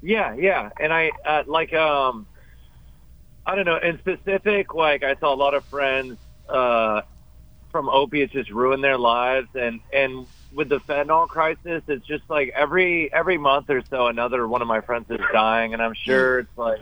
Yeah, 0.03 0.35
yeah, 0.35 0.71
and 0.81 0.93
I 0.93 1.13
uh, 1.25 1.45
like 1.47 1.73
um, 1.75 2.27
I 3.47 3.55
don't 3.55 3.65
know. 3.65 3.77
In 3.77 3.99
specific, 4.01 4.75
like 4.75 5.05
I 5.05 5.15
saw 5.17 5.33
a 5.33 5.37
lot 5.37 5.55
of 5.55 5.65
friends 5.67 6.19
uh, 6.49 7.03
from 7.71 7.89
opiates 7.89 8.33
just 8.33 8.51
ruin 8.51 8.81
their 8.81 8.99
lives, 8.99 9.49
and 9.55 9.81
and 9.93 10.27
with 10.53 10.69
the 10.69 10.81
fentanyl 10.81 11.29
crisis, 11.29 11.83
it's 11.89 12.07
just 12.07 12.25
like 12.29 12.53
every 12.57 13.13
every 13.13 13.39
month 13.39 13.71
or 13.71 13.83
so, 13.91 14.07
another 14.09 14.47
one 14.49 14.63
of 14.63 14.69
my 14.69 14.81
friends 14.81 15.07
is 15.11 15.21
dying, 15.33 15.73
and 15.75 15.83
I'm 15.83 15.95
sure 15.95 16.41
it's 16.41 16.57
like 16.57 16.81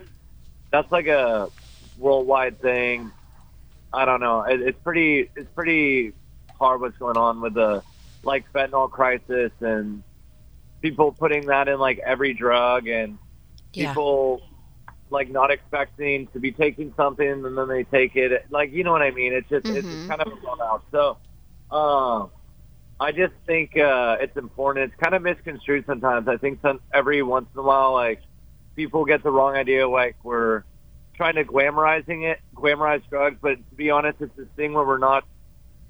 that's 0.70 0.90
like 0.90 1.06
a 1.06 1.50
worldwide 1.98 2.60
thing. 2.60 3.12
I 3.92 4.04
don't 4.04 4.20
know. 4.20 4.42
It, 4.42 4.60
it's 4.60 4.78
pretty 4.82 5.30
it's 5.36 5.50
pretty 5.54 6.12
hard 6.58 6.80
what's 6.80 6.98
going 6.98 7.16
on 7.16 7.40
with 7.40 7.54
the 7.54 7.82
like 8.22 8.44
fentanyl 8.52 8.90
crisis 8.90 9.52
and 9.60 10.02
people 10.82 11.12
putting 11.12 11.46
that 11.46 11.68
in 11.68 11.78
like 11.78 11.98
every 11.98 12.34
drug 12.34 12.88
and 12.88 13.18
Yeah. 13.74 13.92
people 13.94 14.40
like 15.10 15.30
not 15.30 15.50
expecting 15.50 16.26
to 16.28 16.38
be 16.40 16.52
taking 16.52 16.92
something 16.96 17.28
and 17.28 17.56
then 17.56 17.68
they 17.68 17.84
take 17.84 18.14
it 18.16 18.44
like 18.50 18.72
you 18.72 18.84
know 18.84 18.92
what 18.92 19.02
i 19.02 19.10
mean 19.10 19.32
it's 19.32 19.48
just 19.48 19.64
it's 19.72 19.88
Mhm. 19.88 20.06
kind 20.06 20.20
of 20.20 20.32
a 20.32 20.36
blowout 20.36 20.84
so 20.90 21.16
um 21.74 22.30
i 23.00 23.12
just 23.12 23.34
think 23.46 23.76
uh 23.76 24.16
it's 24.20 24.36
important 24.36 24.90
it's 24.90 25.02
kind 25.02 25.14
of 25.14 25.22
misconstrued 25.22 25.84
sometimes 25.86 26.28
i 26.28 26.36
think 26.36 26.60
some 26.62 26.80
every 26.92 27.22
once 27.22 27.46
in 27.54 27.60
a 27.60 27.62
while 27.62 27.92
like 27.92 28.20
people 28.76 29.04
get 29.04 29.22
the 29.22 29.30
wrong 29.30 29.54
idea 29.54 29.88
like 29.88 30.16
we're 30.22 30.62
trying 31.14 31.34
to 31.34 31.44
glamorizing 31.44 32.30
it 32.30 32.40
glamorize 32.54 33.02
drugs 33.08 33.36
but 33.40 33.56
to 33.70 33.74
be 33.76 33.90
honest 33.90 34.20
it's 34.20 34.36
this 34.36 34.46
thing 34.56 34.72
where 34.72 34.84
we're 34.84 34.98
not 34.98 35.24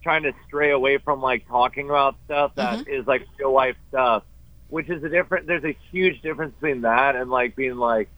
trying 0.02 0.22
to 0.22 0.32
stray 0.46 0.70
away 0.70 0.98
from 0.98 1.20
like 1.20 1.46
talking 1.48 1.88
about 1.88 2.16
stuff 2.24 2.52
that 2.54 2.88
is 2.88 3.06
like 3.06 3.26
real 3.38 3.52
life 3.52 3.76
stuff, 3.88 4.22
which 4.68 4.88
is 4.88 5.02
a 5.02 5.08
different. 5.08 5.46
There's 5.46 5.64
a 5.64 5.76
huge 5.90 6.22
difference 6.22 6.54
between 6.54 6.82
that 6.82 7.16
and 7.16 7.30
like 7.30 7.56
being 7.56 7.76
like, 7.76 8.08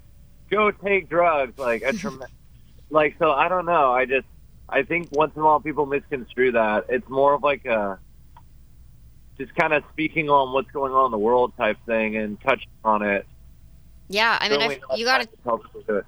go 0.51 0.71
take 0.71 1.09
drugs, 1.09 1.59
like 1.59 1.83
a 1.83 1.93
trem- 1.93 2.23
like. 2.91 3.17
So 3.19 3.31
I 3.31 3.49
don't 3.49 3.67
know. 3.67 3.93
I 3.93 4.05
just 4.05 4.27
I 4.69 4.83
think 4.83 5.09
once 5.11 5.33
in 5.35 5.43
a 5.43 5.45
while 5.45 5.61
people 5.61 5.87
misconstrue 5.87 6.53
that. 6.53 6.87
It's 6.89 7.09
more 7.09 7.35
of 7.35 7.43
like 7.43 7.65
a 7.65 7.99
just 9.41 9.55
kind 9.57 9.73
of 9.73 9.83
speaking 9.93 10.29
on 10.29 10.53
what's 10.53 10.71
going 10.71 10.93
on 10.93 11.07
in 11.07 11.11
the 11.11 11.19
world 11.19 11.53
type 11.57 11.79
thing 11.87 12.17
and 12.17 12.41
touching 12.43 12.69
on 12.85 13.03
it. 13.03 13.27
Yeah, 14.09 14.37
I 14.41 14.49
mean, 14.49 14.61
Really 14.61 14.81
you 14.97 15.05
got 15.05 15.23
to 15.23 15.29
tell 15.45 15.59
people 15.59 15.81
to 15.81 15.87
do 15.87 15.97
it. 15.97 16.07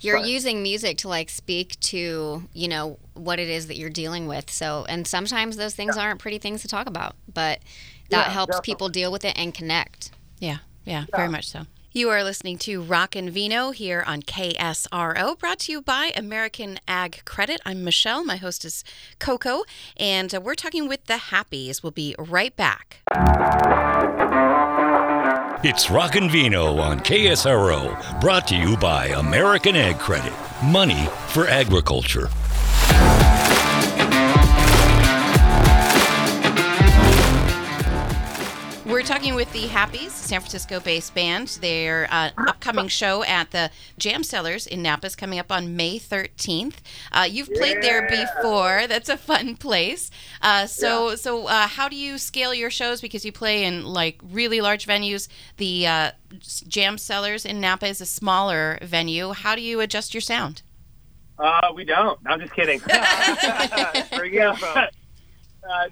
you're 0.00 0.18
But- 0.18 0.28
using 0.28 0.62
music 0.62 0.98
to 0.98 1.08
like 1.08 1.30
speak 1.30 1.78
to 1.80 2.42
you 2.52 2.68
know 2.68 2.98
what 3.14 3.38
it 3.38 3.48
is 3.48 3.66
that 3.68 3.76
you're 3.78 3.88
dealing 3.88 4.26
with 4.28 4.50
so 4.50 4.84
and 4.90 5.06
sometimes 5.06 5.56
those 5.56 5.74
things 5.74 5.96
aren't 5.96 6.20
pretty 6.20 6.36
things 6.38 6.60
to 6.62 6.68
talk 6.68 6.86
about 6.86 7.14
but 7.32 7.60
that 8.10 8.26
Yeah, 8.26 8.32
helps 8.32 8.50
definitely. 8.50 8.72
people 8.74 8.88
deal 8.90 9.10
with 9.10 9.24
it 9.24 9.32
and 9.38 9.54
connect 9.54 10.10
Yeah, 10.38 10.58
yeah, 10.84 11.06
very 11.14 11.28
much 11.30 11.48
so. 11.48 11.62
You 11.96 12.10
are 12.10 12.22
listening 12.22 12.58
to 12.58 12.82
Rock 12.82 13.16
and 13.16 13.30
Vino 13.30 13.70
here 13.70 14.04
on 14.06 14.20
KSRO, 14.20 15.38
brought 15.38 15.60
to 15.60 15.72
you 15.72 15.80
by 15.80 16.12
American 16.14 16.78
Ag 16.86 17.22
Credit. 17.24 17.58
I'm 17.64 17.84
Michelle. 17.84 18.22
My 18.22 18.36
host 18.36 18.66
is 18.66 18.84
Coco, 19.18 19.62
and 19.96 20.34
uh, 20.34 20.42
we're 20.42 20.56
talking 20.56 20.88
with 20.88 21.06
the 21.06 21.16
Happys. 21.16 21.82
We'll 21.82 21.92
be 21.92 22.14
right 22.18 22.54
back. 22.54 22.98
It's 25.64 25.90
Rockin' 25.90 26.28
Vino 26.28 26.76
on 26.76 27.00
KSRO, 27.00 28.20
brought 28.20 28.46
to 28.48 28.56
you 28.56 28.76
by 28.76 29.06
American 29.06 29.74
Ag 29.74 29.98
Credit. 29.98 30.34
Money 30.62 31.08
for 31.28 31.48
agriculture. 31.48 32.28
We're 38.96 39.02
talking 39.02 39.34
with 39.34 39.52
the 39.52 39.66
Happys, 39.66 40.10
San 40.10 40.40
Francisco-based 40.40 41.14
band. 41.14 41.48
Their 41.60 42.08
uh, 42.10 42.30
upcoming 42.38 42.88
show 42.88 43.22
at 43.24 43.50
the 43.50 43.70
Jam 43.98 44.22
Cellars 44.22 44.66
in 44.66 44.80
Napa 44.80 45.08
is 45.08 45.14
coming 45.14 45.38
up 45.38 45.52
on 45.52 45.76
May 45.76 45.98
13th. 45.98 46.76
Uh, 47.12 47.28
you've 47.30 47.52
played 47.52 47.82
there 47.82 48.08
before. 48.08 48.86
That's 48.86 49.10
a 49.10 49.18
fun 49.18 49.56
place. 49.56 50.10
Uh, 50.40 50.64
so, 50.64 51.14
so 51.14 51.46
uh, 51.46 51.66
how 51.66 51.90
do 51.90 51.94
you 51.94 52.16
scale 52.16 52.54
your 52.54 52.70
shows? 52.70 53.02
Because 53.02 53.22
you 53.22 53.32
play 53.32 53.64
in 53.64 53.84
like 53.84 54.18
really 54.24 54.62
large 54.62 54.86
venues. 54.86 55.28
The 55.58 55.86
uh, 55.86 56.10
Jam 56.66 56.96
Cellars 56.96 57.44
in 57.44 57.60
Napa 57.60 57.88
is 57.88 58.00
a 58.00 58.06
smaller 58.06 58.78
venue. 58.80 59.34
How 59.34 59.54
do 59.54 59.60
you 59.60 59.80
adjust 59.80 60.14
your 60.14 60.22
sound? 60.22 60.62
Uh, 61.38 61.68
we 61.74 61.84
don't. 61.84 62.18
I'm 62.24 62.40
just 62.40 62.54
kidding. 62.54 62.78
Bring 64.16 64.32
it 64.32 64.40
up. 64.40 64.62
uh, 64.64 64.88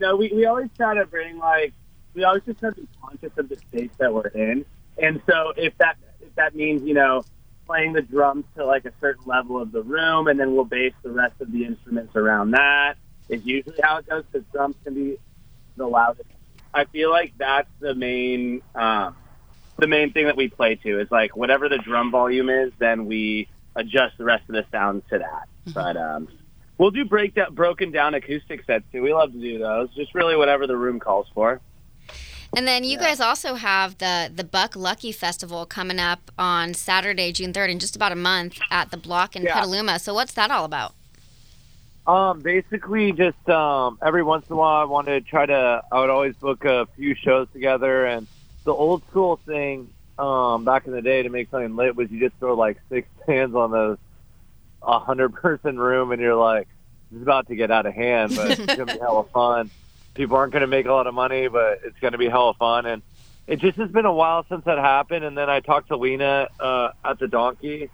no, 0.01 0.17
we, 0.17 0.33
we 0.33 0.47
always 0.47 0.71
try 0.79 0.95
to 0.95 1.05
bring 1.05 1.37
like 1.37 1.75
we 2.15 2.25
always 2.25 2.43
just 2.45 2.61
try 2.61 2.71
to 2.71 2.77
be 2.77 2.89
conscious 3.03 3.33
of 3.37 3.49
the 3.49 3.57
space 3.57 3.91
that 3.99 4.13
we're 4.13 4.29
in, 4.29 4.65
and 4.99 5.21
so 5.29 5.53
if 5.57 5.77
that 5.79 5.97
if 6.21 6.35
that 6.37 6.55
means 6.55 6.83
you 6.83 6.95
know 6.95 7.25
playing 7.67 7.93
the 7.95 8.03
drums 8.03 8.45
to 8.57 8.65
like 8.65 8.85
a 8.85 8.93
certain 9.01 9.25
level 9.27 9.61
of 9.61 9.73
the 9.73 9.83
room, 9.83 10.29
and 10.29 10.39
then 10.39 10.55
we'll 10.55 10.65
base 10.65 10.95
the 11.03 11.11
rest 11.11 11.41
of 11.41 11.51
the 11.53 11.65
instruments 11.65 12.15
around 12.17 12.53
that. 12.53 12.95
Is 13.29 13.45
usually 13.45 13.77
how 13.83 13.99
it 13.99 14.09
goes 14.09 14.25
because 14.31 14.47
drums 14.53 14.77
can 14.85 14.95
be 14.95 15.17
the 15.77 15.87
loudest. 15.87 16.29
I 16.75 16.85
feel 16.85 17.11
like 17.11 17.33
that's 17.39 17.71
the 17.81 17.95
main 17.95 18.61
um, 18.75 19.17
the 19.79 19.87
main 19.87 20.13
thing 20.13 20.27
that 20.27 20.37
we 20.37 20.49
play 20.49 20.77
to 20.77 21.01
is 21.01 21.11
like 21.11 21.37
whatever 21.37 21.69
the 21.69 21.79
drum 21.79 22.11
volume 22.11 22.49
is, 22.49 22.73
then 22.79 23.07
we 23.07 23.49
adjust 23.75 24.19
the 24.19 24.25
rest 24.25 24.49
of 24.49 24.55
the 24.55 24.65
sound 24.71 25.03
to 25.11 25.19
that. 25.19 25.49
But 25.73 25.97
um, 25.97 26.29
we'll 26.79 26.91
do 26.91 27.05
break 27.05 27.35
down, 27.35 27.55
broken 27.55 27.91
down 27.91 28.15
acoustic 28.15 28.65
sets 28.67 28.85
too. 28.93 29.03
We 29.03 29.13
love 29.13 29.33
to 29.33 29.41
do 29.41 29.59
those. 29.59 29.93
Just 29.95 30.15
really 30.15 30.37
whatever 30.37 30.67
the 30.67 30.77
room 30.77 31.01
calls 31.01 31.27
for. 31.35 31.61
And 32.57 32.67
then 32.69 32.85
you 32.85 32.99
guys 32.99 33.21
also 33.21 33.55
have 33.55 33.99
the 33.99 34.31
the 34.35 34.45
buck 34.45 34.77
lucky 34.77 35.13
festival 35.13 35.67
coming 35.67 35.99
up 35.99 36.31
on 36.39 36.75
saturday 36.75 37.33
june 37.33 37.53
3rd 37.53 37.71
in 37.71 37.79
just 37.79 37.97
about 37.97 38.13
a 38.13 38.17
month 38.17 38.61
at 38.71 38.91
the 38.91 38.97
block 38.97 39.35
in 39.37 39.43
Yeah. 39.43 39.55
petaluma 39.55 39.99
so 39.99 40.15
what's 40.15 40.35
that 40.35 40.51
all 40.51 40.65
about 40.65 40.93
Um, 42.07 42.41
basically, 42.41 43.13
just 43.13 43.49
um, 43.49 43.99
every 44.05 44.23
once 44.23 44.47
in 44.49 44.53
a 44.53 44.57
while, 44.57 44.83
I 44.83 44.85
wanted 44.85 45.25
to 45.25 45.31
try 45.31 45.47
to. 45.47 45.83
I 45.91 46.01
would 46.01 46.11
always 46.11 46.37
book 46.37 46.63
a 46.67 46.87
few 46.97 47.15
shows 47.15 47.49
together, 47.55 48.05
and 48.05 48.27
the 48.65 48.75
old 48.75 49.03
school 49.09 49.41
thing 49.47 49.89
um, 50.19 50.67
back 50.67 50.87
in 50.87 50.93
the 50.93 51.01
day 51.01 51.23
to 51.23 51.31
make 51.31 51.49
something 51.51 51.75
lit 51.77 51.97
was 51.97 52.11
you 52.11 52.21
just 52.21 52.37
throw 52.39 52.53
like 52.57 52.77
six 52.91 53.09
bands 53.27 53.55
on 53.57 53.71
the 53.71 53.97
a 54.83 54.99
hundred 54.99 55.33
person 55.33 55.79
room, 55.79 56.13
and 56.13 56.21
you're 56.21 56.35
like, 56.37 56.69
"This 57.11 57.17
is 57.17 57.23
about 57.23 57.47
to 57.49 57.57
get 57.57 57.71
out 57.71 57.87
of 57.87 57.95
hand, 57.95 58.37
but 58.37 58.51
it's 58.51 58.67
gonna 58.77 58.93
be 58.93 58.99
hella 58.99 59.25
fun." 59.33 59.71
People 60.15 60.37
aren't 60.37 60.53
gonna 60.53 60.67
make 60.67 60.87
a 60.87 60.93
lot 60.93 61.07
of 61.07 61.15
money, 61.15 61.49
but 61.49 61.81
it's 61.85 61.99
gonna 62.01 62.19
be 62.19 62.29
hell 62.29 62.51
of 62.51 62.57
fun, 62.57 62.87
and 62.87 63.03
it 63.47 63.61
just 63.61 63.77
has 63.79 63.91
been 63.91 64.07
a 64.07 64.13
while 64.13 64.47
since 64.49 64.65
that 64.65 64.79
happened. 64.79 65.25
And 65.25 65.37
then 65.37 65.51
I 65.51 65.61
talked 65.61 65.89
to 65.89 65.97
Lena 65.97 66.49
uh, 66.59 66.91
at 67.05 67.19
the 67.19 67.29
Donkey, 67.29 67.91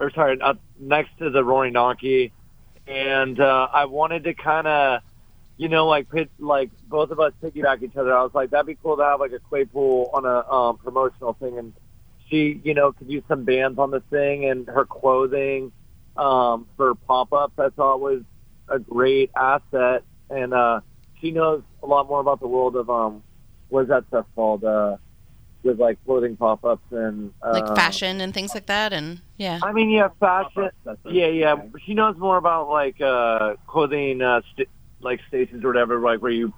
or 0.00 0.10
sorry, 0.10 0.38
next 0.80 1.16
to 1.18 1.30
the 1.30 1.44
Roaring 1.44 1.74
Donkey 1.74 2.32
and 2.88 3.38
uh, 3.38 3.68
I 3.70 3.84
wanted 3.84 4.24
to 4.24 4.34
kind 4.34 4.66
of, 4.66 5.02
you 5.58 5.68
know, 5.68 5.86
like 5.86 6.10
pit, 6.10 6.30
like 6.38 6.70
both 6.88 7.10
of 7.10 7.20
us 7.20 7.32
piggyback 7.42 7.82
each 7.82 7.96
other. 7.96 8.16
I 8.16 8.22
was 8.22 8.32
like, 8.34 8.50
that'd 8.50 8.66
be 8.66 8.76
cool 8.82 8.96
to 8.96 9.04
have 9.04 9.20
like 9.20 9.32
a 9.32 9.38
Claypool 9.38 10.10
on 10.14 10.24
a 10.24 10.50
um, 10.50 10.78
promotional 10.78 11.34
thing, 11.34 11.58
and 11.58 11.74
she, 12.28 12.60
you 12.64 12.74
know, 12.74 12.92
could 12.92 13.10
use 13.10 13.24
some 13.28 13.44
bands 13.44 13.78
on 13.78 13.90
the 13.90 14.00
thing 14.00 14.46
and 14.46 14.66
her 14.68 14.86
clothing 14.86 15.70
um, 16.16 16.66
for 16.76 16.94
pop 16.94 17.32
ups. 17.32 17.58
I 17.58 17.68
thought 17.68 18.00
was 18.00 18.22
a 18.68 18.78
great 18.78 19.30
asset, 19.36 20.02
and 20.30 20.54
uh, 20.54 20.80
she 21.20 21.30
knows 21.30 21.62
a 21.82 21.86
lot 21.86 22.08
more 22.08 22.20
about 22.20 22.40
the 22.40 22.48
world 22.48 22.76
of 22.76 22.88
um, 22.90 23.22
what 23.68 23.82
is 23.82 23.88
that 23.88 24.04
stuff 24.08 24.26
called? 24.34 24.64
Uh, 24.64 24.96
with 25.62 25.78
like 25.78 25.98
clothing 26.04 26.36
pop 26.36 26.64
ups 26.64 26.84
and 26.90 27.32
uh, 27.42 27.52
Like 27.52 27.76
fashion 27.76 28.20
and 28.20 28.32
things 28.32 28.54
like 28.54 28.66
that, 28.66 28.92
and 28.92 29.20
yeah. 29.36 29.58
I 29.62 29.72
mean, 29.72 29.90
yeah, 29.90 30.08
fashion. 30.20 30.70
Yeah, 31.04 31.26
yeah. 31.26 31.56
She 31.84 31.94
knows 31.94 32.16
more 32.16 32.36
about 32.36 32.68
like 32.68 33.00
uh 33.00 33.54
clothing, 33.66 34.22
uh, 34.22 34.40
st- 34.52 34.68
like 35.00 35.20
stations 35.28 35.64
or 35.64 35.68
whatever, 35.68 35.98
like 35.98 36.22
where 36.22 36.32
you 36.32 36.52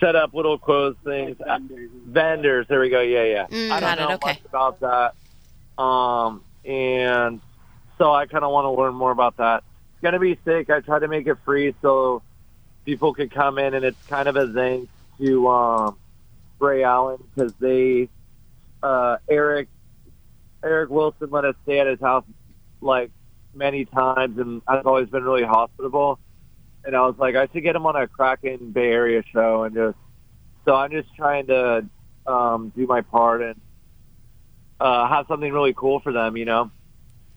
set 0.00 0.16
up 0.16 0.34
little 0.34 0.58
clothes 0.58 0.96
things. 1.04 1.36
Uh, 1.40 1.58
vendors. 2.06 2.66
There 2.68 2.80
we 2.80 2.90
go. 2.90 3.00
Yeah, 3.00 3.24
yeah. 3.24 3.46
Mm, 3.46 3.70
I 3.70 3.80
don't 3.80 3.92
it, 3.92 4.08
know 4.08 4.14
okay. 4.16 4.30
much 4.32 4.40
about 4.46 4.80
that. 4.80 5.82
Um, 5.82 6.42
and 6.64 7.40
so 7.98 8.12
I 8.12 8.26
kind 8.26 8.44
of 8.44 8.52
want 8.52 8.66
to 8.66 8.70
learn 8.70 8.94
more 8.94 9.10
about 9.10 9.38
that. 9.38 9.64
It's 9.94 10.02
gonna 10.02 10.18
be 10.18 10.38
sick. 10.44 10.68
I 10.70 10.80
try 10.80 10.98
to 10.98 11.08
make 11.08 11.26
it 11.26 11.38
free 11.44 11.74
so 11.80 12.22
people 12.86 13.12
could 13.12 13.30
come 13.30 13.58
in, 13.58 13.74
and 13.74 13.84
it's 13.84 14.06
kind 14.06 14.28
of 14.28 14.36
a 14.36 14.46
thanks 14.46 14.90
to 15.18 15.48
um, 15.48 15.98
Spray 16.54 16.84
Allen 16.84 17.22
because 17.34 17.52
they, 17.60 18.08
uh, 18.82 19.18
Eric, 19.28 19.68
Eric 20.62 20.88
Wilson 20.88 21.28
let 21.30 21.44
us 21.44 21.56
stay 21.64 21.80
at 21.80 21.86
his 21.86 22.00
house 22.00 22.24
like 22.80 23.10
many 23.52 23.84
times, 23.84 24.38
and 24.38 24.62
I've 24.66 24.86
always 24.86 25.08
been 25.08 25.24
really 25.24 25.44
hospitable. 25.44 26.18
And 26.84 26.94
I 26.94 27.00
was 27.04 27.16
like, 27.18 27.34
I 27.34 27.48
should 27.48 27.64
get 27.64 27.74
him 27.74 27.84
on 27.84 27.96
a 27.96 28.06
cracking 28.06 28.70
Bay 28.70 28.92
Area 28.92 29.22
show, 29.32 29.64
and 29.64 29.74
just 29.74 29.98
so 30.64 30.74
I'm 30.74 30.92
just 30.92 31.14
trying 31.16 31.48
to 31.48 31.84
um, 32.26 32.72
do 32.76 32.86
my 32.86 33.00
part 33.00 33.42
and 33.42 33.60
uh, 34.78 35.08
have 35.08 35.26
something 35.26 35.52
really 35.52 35.74
cool 35.74 36.00
for 36.00 36.12
them, 36.12 36.36
you 36.36 36.44
know. 36.44 36.70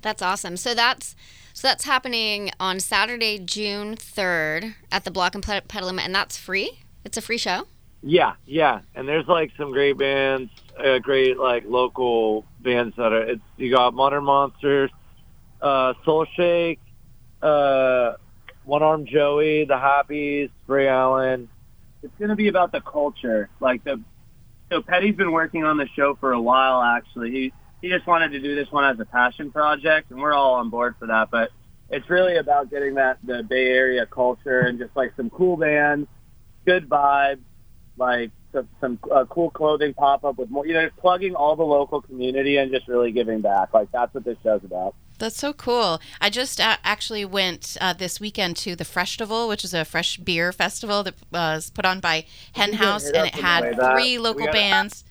That's 0.02 0.22
awesome. 0.22 0.56
So 0.58 0.74
that's 0.74 1.16
so 1.60 1.68
that's 1.68 1.84
happening 1.84 2.52
on 2.58 2.80
Saturday, 2.80 3.38
June 3.38 3.98
third, 3.98 4.76
at 4.94 5.04
the 5.04 5.12
Block 5.12 5.36
and 5.36 5.44
Pet- 5.44 5.68
Petaluma, 5.68 6.02
and 6.02 6.16
that's 6.16 6.38
free. 6.38 6.80
It's 7.04 7.18
a 7.18 7.22
free 7.22 7.38
show. 7.38 7.68
Yeah, 8.02 8.36
yeah, 8.46 8.80
and 8.96 9.06
there's 9.06 9.28
like 9.28 9.52
some 9.58 9.74
great 9.74 9.98
bands, 9.98 10.52
uh, 10.82 11.00
great 11.00 11.38
like 11.38 11.66
local 11.68 12.46
bands 12.62 12.96
that 12.96 13.12
are. 13.12 13.24
It's 13.24 13.42
you 13.58 13.76
got 13.76 13.94
Modern 13.94 14.24
Monsters, 14.24 14.90
uh, 15.62 15.96
Soul 16.06 16.26
Shake, 16.34 16.80
uh, 17.42 18.14
One 18.64 18.82
Arm 18.82 19.06
Joey, 19.06 19.66
The 19.66 19.78
Happys, 19.78 20.50
Spray 20.64 20.88
Allen. 20.88 21.50
It's 22.04 22.14
going 22.18 22.30
to 22.30 22.38
be 22.38 22.48
about 22.48 22.72
the 22.72 22.80
culture. 22.80 23.50
Like 23.60 23.84
the 23.84 24.02
so 24.72 24.82
Petty's 24.82 25.18
been 25.18 25.34
working 25.34 25.66
on 25.66 25.76
the 25.76 25.90
show 25.94 26.16
for 26.22 26.32
a 26.32 26.42
while. 26.42 26.82
Actually, 26.82 27.32
he 27.32 27.54
he 27.82 27.90
just 27.90 28.06
wanted 28.06 28.32
to 28.32 28.40
do 28.40 28.56
this 28.56 28.72
one 28.72 28.84
as 28.86 29.00
a 29.00 29.06
passion 29.06 29.52
project, 29.52 30.12
and 30.12 30.20
we're 30.20 30.34
all 30.34 30.56
on 30.56 30.70
board 30.70 30.96
for 31.00 31.08
that. 31.08 31.30
But 31.32 31.52
it's 31.90 32.10
really 32.10 32.38
about 32.38 32.70
getting 32.70 32.96
that 32.96 33.18
the 33.24 33.44
Bay 33.44 33.68
Area 33.68 34.06
culture 34.06 34.60
and 34.60 34.80
just 34.80 34.96
like 34.96 35.14
some 35.16 35.30
cool 35.30 35.58
bands, 35.58 36.08
good 36.66 36.90
vibes, 36.90 37.42
like 37.98 38.32
some, 38.52 38.68
some 38.82 39.00
uh, 39.12 39.26
cool 39.26 39.50
clothing 39.50 39.94
pop 39.94 40.24
up 40.24 40.38
with 40.38 40.50
more. 40.50 40.66
You 40.66 40.74
know, 40.74 40.86
just 40.86 40.98
plugging 40.98 41.36
all 41.36 41.56
the 41.56 41.64
local 41.64 42.02
community 42.02 42.58
and 42.58 42.72
just 42.72 42.88
really 42.88 43.12
giving 43.12 43.42
back. 43.42 43.74
Like 43.74 43.92
that's 43.92 44.14
what 44.14 44.24
this 44.24 44.38
show's 44.44 44.64
about. 44.64 44.96
That's 45.20 45.38
so 45.38 45.52
cool. 45.52 46.00
I 46.22 46.30
just 46.30 46.62
uh, 46.62 46.78
actually 46.84 47.26
went 47.26 47.76
uh, 47.82 47.92
this 47.92 48.22
weekend 48.22 48.56
to 48.58 48.76
the 48.76 48.86
Freshtival, 48.86 49.50
which 49.50 49.66
is 49.66 49.74
a 49.74 49.84
fresh 49.84 50.18
beer 50.18 50.54
festival 50.54 51.04
that 51.04 51.16
was 51.30 51.70
put 51.72 51.86
on 51.86 52.00
by 52.00 52.26
Hen 52.54 52.74
House, 52.74 53.06
and 53.06 53.28
it 53.28 53.36
on 53.36 53.62
the 53.62 53.68
way 53.68 53.76
had 53.76 53.94
three 53.94 54.18
local 54.18 54.46
gotta- 54.46 54.54
bands. 54.54 55.04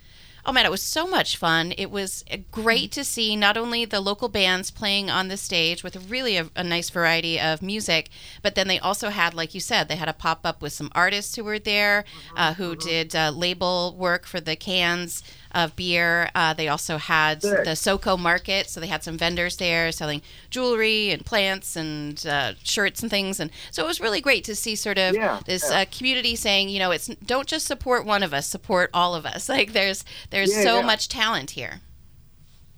Oh 0.47 0.53
man, 0.53 0.65
it 0.65 0.71
was 0.71 0.83
so 0.83 1.07
much 1.07 1.37
fun. 1.37 1.73
It 1.77 1.91
was 1.91 2.25
uh, 2.31 2.39
great 2.51 2.93
to 2.93 3.05
see 3.05 3.37
not 3.37 3.57
only 3.57 3.85
the 3.85 4.01
local 4.01 4.29
bands 4.29 4.71
playing 4.71 5.11
on 5.11 5.29
the 5.29 5.37
stage 5.37 5.83
with 5.83 6.11
really 6.11 6.37
a, 6.37 6.49
a 6.57 6.65
nice 6.65 6.91
variety 6.91 7.39
of 7.41 7.63
music, 7.63 8.09
but 8.43 8.55
then 8.55 8.69
they 8.69 8.79
also 8.79 9.11
had, 9.11 9.35
like 9.35 9.55
you 9.55 9.61
said, 9.61 9.89
they 9.89 9.97
had 9.97 10.09
a 10.09 10.13
pop 10.13 10.41
up 10.45 10.63
with 10.63 10.73
some 10.73 10.91
artists 10.95 11.37
who 11.37 11.45
were 11.45 11.59
there, 11.59 12.05
uh, 12.37 12.55
who 12.55 12.75
did 12.77 13.15
uh, 13.15 13.31
label 13.31 13.95
work 13.97 14.27
for 14.27 14.41
the 14.41 14.57
cans 14.57 15.23
of 15.65 15.77
beer. 15.77 16.31
Uh, 16.35 16.55
they 16.55 16.69
also 16.69 16.97
had 16.99 17.43
Sick. 17.43 17.65
the 17.65 17.71
SoCo 17.71 18.19
market, 18.19 18.71
so 18.71 18.81
they 18.81 18.87
had 18.87 19.03
some 19.03 19.19
vendors 19.19 19.57
there 19.57 19.91
selling 19.93 20.23
jewelry 20.51 21.11
and 21.11 21.25
plants 21.27 21.77
and 21.77 22.25
uh, 22.27 22.53
shirts 22.63 23.03
and 23.03 23.11
things, 23.11 23.41
and 23.41 23.51
so 23.71 23.83
it 23.85 23.87
was 23.87 24.01
really 24.01 24.21
great 24.21 24.45
to 24.45 24.55
see 24.55 24.77
sort 24.77 24.99
of 24.99 25.15
Yeah, 25.15 25.41
this 25.47 25.69
yeah. 25.71 25.81
uh, 25.81 25.85
community 25.91 26.37
saying, 26.37 26.69
you 26.69 26.79
know, 26.79 26.91
it's 26.91 27.09
don't 27.27 27.47
just 27.49 27.67
support 27.67 28.07
one 28.07 28.23
of 28.23 28.33
us, 28.33 28.47
support 28.47 28.91
all 28.95 29.15
of 29.15 29.27
us. 29.27 29.49
Like 29.59 29.73
there's 29.73 30.05
there's 30.31 30.55
Yeah, 30.55 30.63
so 30.63 30.83
much 30.83 31.09
talent 31.09 31.51
here. 31.53 31.81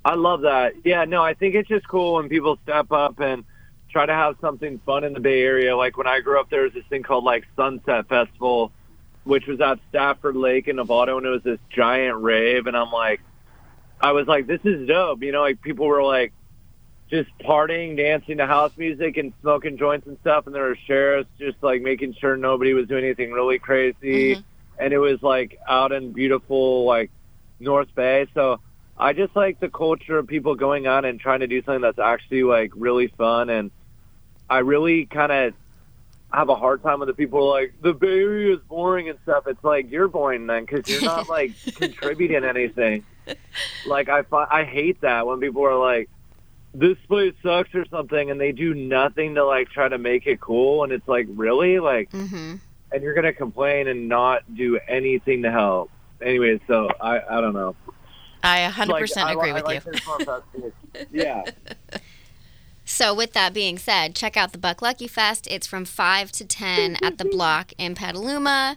I 0.05 0.15
love 0.15 0.41
that. 0.43 0.73
Yeah, 0.85 1.05
no, 1.05 1.23
I 1.23 1.35
think 1.35 1.55
it's 1.55 1.69
just 1.69 1.87
cool 1.87 2.15
when 2.15 2.29
people 2.31 2.59
step 2.63 2.91
up 2.91 3.21
and 3.21 3.45
try 3.91 4.07
to 4.07 4.15
have 4.15 4.37
something 4.41 4.81
fun 4.87 5.05
in 5.05 5.13
the 5.13 5.21
Bay 5.21 5.43
Area. 5.43 5.77
Like 5.77 5.99
when 5.99 6.07
I 6.07 6.21
grew 6.21 6.41
up, 6.41 6.49
there 6.49 6.63
was 6.63 6.73
this 6.73 6.85
thing 6.89 7.03
called 7.03 7.25
like 7.25 7.45
Sunset 7.57 8.09
Festival, 8.09 8.73
which 9.25 9.47
was 9.47 9.61
at 9.61 9.79
Stafford 9.89 10.37
Lake 10.37 10.69
in 10.69 10.77
Novato, 10.77 11.17
and 11.19 11.27
it 11.27 11.31
was 11.31 11.43
this 11.43 11.59
giant 11.71 12.19
rave. 12.23 12.67
And 12.67 12.77
I'm 12.77 12.91
like, 12.91 13.21
I 14.01 14.13
was 14.13 14.27
like, 14.27 14.47
this 14.47 14.61
is 14.65 14.89
dope. 14.89 15.23
You 15.23 15.33
know, 15.33 15.43
like 15.43 15.61
people 15.61 15.87
were 15.87 16.03
like 16.03 16.33
just 17.11 17.29
partying, 17.41 17.97
dancing 17.97 18.39
to 18.39 18.47
house 18.47 18.73
music 18.77 19.17
and 19.17 19.33
smoking 19.43 19.77
joints 19.77 20.07
and 20.07 20.17
stuff. 20.21 20.47
And 20.47 20.55
there 20.55 20.63
were 20.65 20.79
sheriffs 20.87 21.29
just 21.39 21.63
like 21.63 21.83
making 21.83 22.15
sure 22.15 22.37
nobody 22.37 22.73
was 22.73 22.87
doing 22.87 23.05
anything 23.05 23.33
really 23.33 23.59
crazy. 23.59 24.37
Mhm. 24.37 24.45
And 24.79 24.93
it 24.93 24.99
was 24.99 25.23
like 25.23 25.59
out 25.69 25.93
in 25.93 26.13
beautiful 26.13 26.85
like 26.85 27.11
North 27.59 27.95
Bay. 27.95 28.27
So 28.33 28.61
I 28.97 29.13
just 29.13 29.35
like 29.37 29.61
the 29.61 29.69
culture 29.69 30.19
of 30.19 30.27
people 30.27 30.55
going 30.55 30.87
on 30.87 31.05
and 31.05 31.21
trying 31.21 31.41
to 31.41 31.47
do 31.47 31.63
something 31.63 31.83
that's 31.83 31.99
actually 31.99 32.45
like 32.45 32.73
really 32.75 33.09
fun. 33.09 33.51
And 33.51 33.71
I 34.49 34.59
really 34.61 35.07
kind 35.07 35.31
of 35.33 35.55
have 36.33 36.49
a 36.49 36.55
hard 36.55 36.83
time 36.83 37.01
with 37.01 37.09
the 37.09 37.15
people 37.15 37.49
like 37.49 37.75
the 37.83 37.93
Bay 37.93 38.21
Area 38.21 38.55
is 38.55 38.61
boring 38.69 39.09
and 39.09 39.19
stuff. 39.25 39.47
It's 39.47 39.63
like 39.65 39.91
you're 39.91 40.09
boring 40.09 40.47
then 40.47 40.65
because 40.65 40.89
you're 40.89 41.03
not 41.03 41.29
like 41.29 41.53
contributing 41.77 42.45
anything. 42.45 43.05
Like 43.87 44.09
I 44.09 44.23
I 44.33 44.65
hate 44.65 45.01
that 45.03 45.27
when 45.27 45.41
people 45.41 45.65
are 45.65 45.77
like 45.79 46.09
this 46.73 46.97
place 47.09 47.35
sucks 47.43 47.75
or 47.75 47.85
something 47.87 48.31
and 48.31 48.41
they 48.41 48.53
do 48.53 48.75
nothing 48.75 49.35
to 49.35 49.45
like 49.45 49.71
try 49.71 49.89
to 49.89 49.99
make 49.99 50.27
it 50.29 50.41
cool 50.41 50.85
and 50.85 50.93
it's 50.93 51.07
like 51.09 51.27
really 51.31 51.81
like 51.81 52.11
Mm-hmm. 52.13 52.57
and 52.93 53.03
you're 53.03 53.15
gonna 53.15 53.33
complain 53.33 53.89
and 53.89 54.09
not 54.09 54.43
do 54.55 54.79
anything 54.89 55.43
to 55.43 55.51
help. 55.51 55.91
Anyway, 56.23 56.61
so 56.69 56.89
I 57.01 57.21
I 57.39 57.41
don't 57.41 57.55
know. 57.55 57.75
I 58.43 58.71
100% 58.73 59.17
Like, 59.17 59.37
agree 59.37 59.51
I 59.51 59.53
with 59.55 59.65
like 59.65 59.85
you. 59.85 59.93
this 59.93 60.01
fun 60.01 60.25
fest. 60.25 60.43
yeah. 61.13 61.43
So, 63.01 63.15
with 63.15 63.33
that 63.33 63.55
being 63.55 63.79
said, 63.79 64.15
check 64.15 64.37
out 64.37 64.53
the 64.53 64.59
Buck 64.59 64.83
Lucky 64.83 65.09
Fest. 65.09 65.47
It's 65.51 65.67
from 65.67 65.87
5 65.87 66.31
to 66.33 66.45
10 66.45 66.99
at 67.03 67.17
the 67.17 67.25
block 67.25 67.73
in 67.79 67.95
Petaluma 67.95 68.77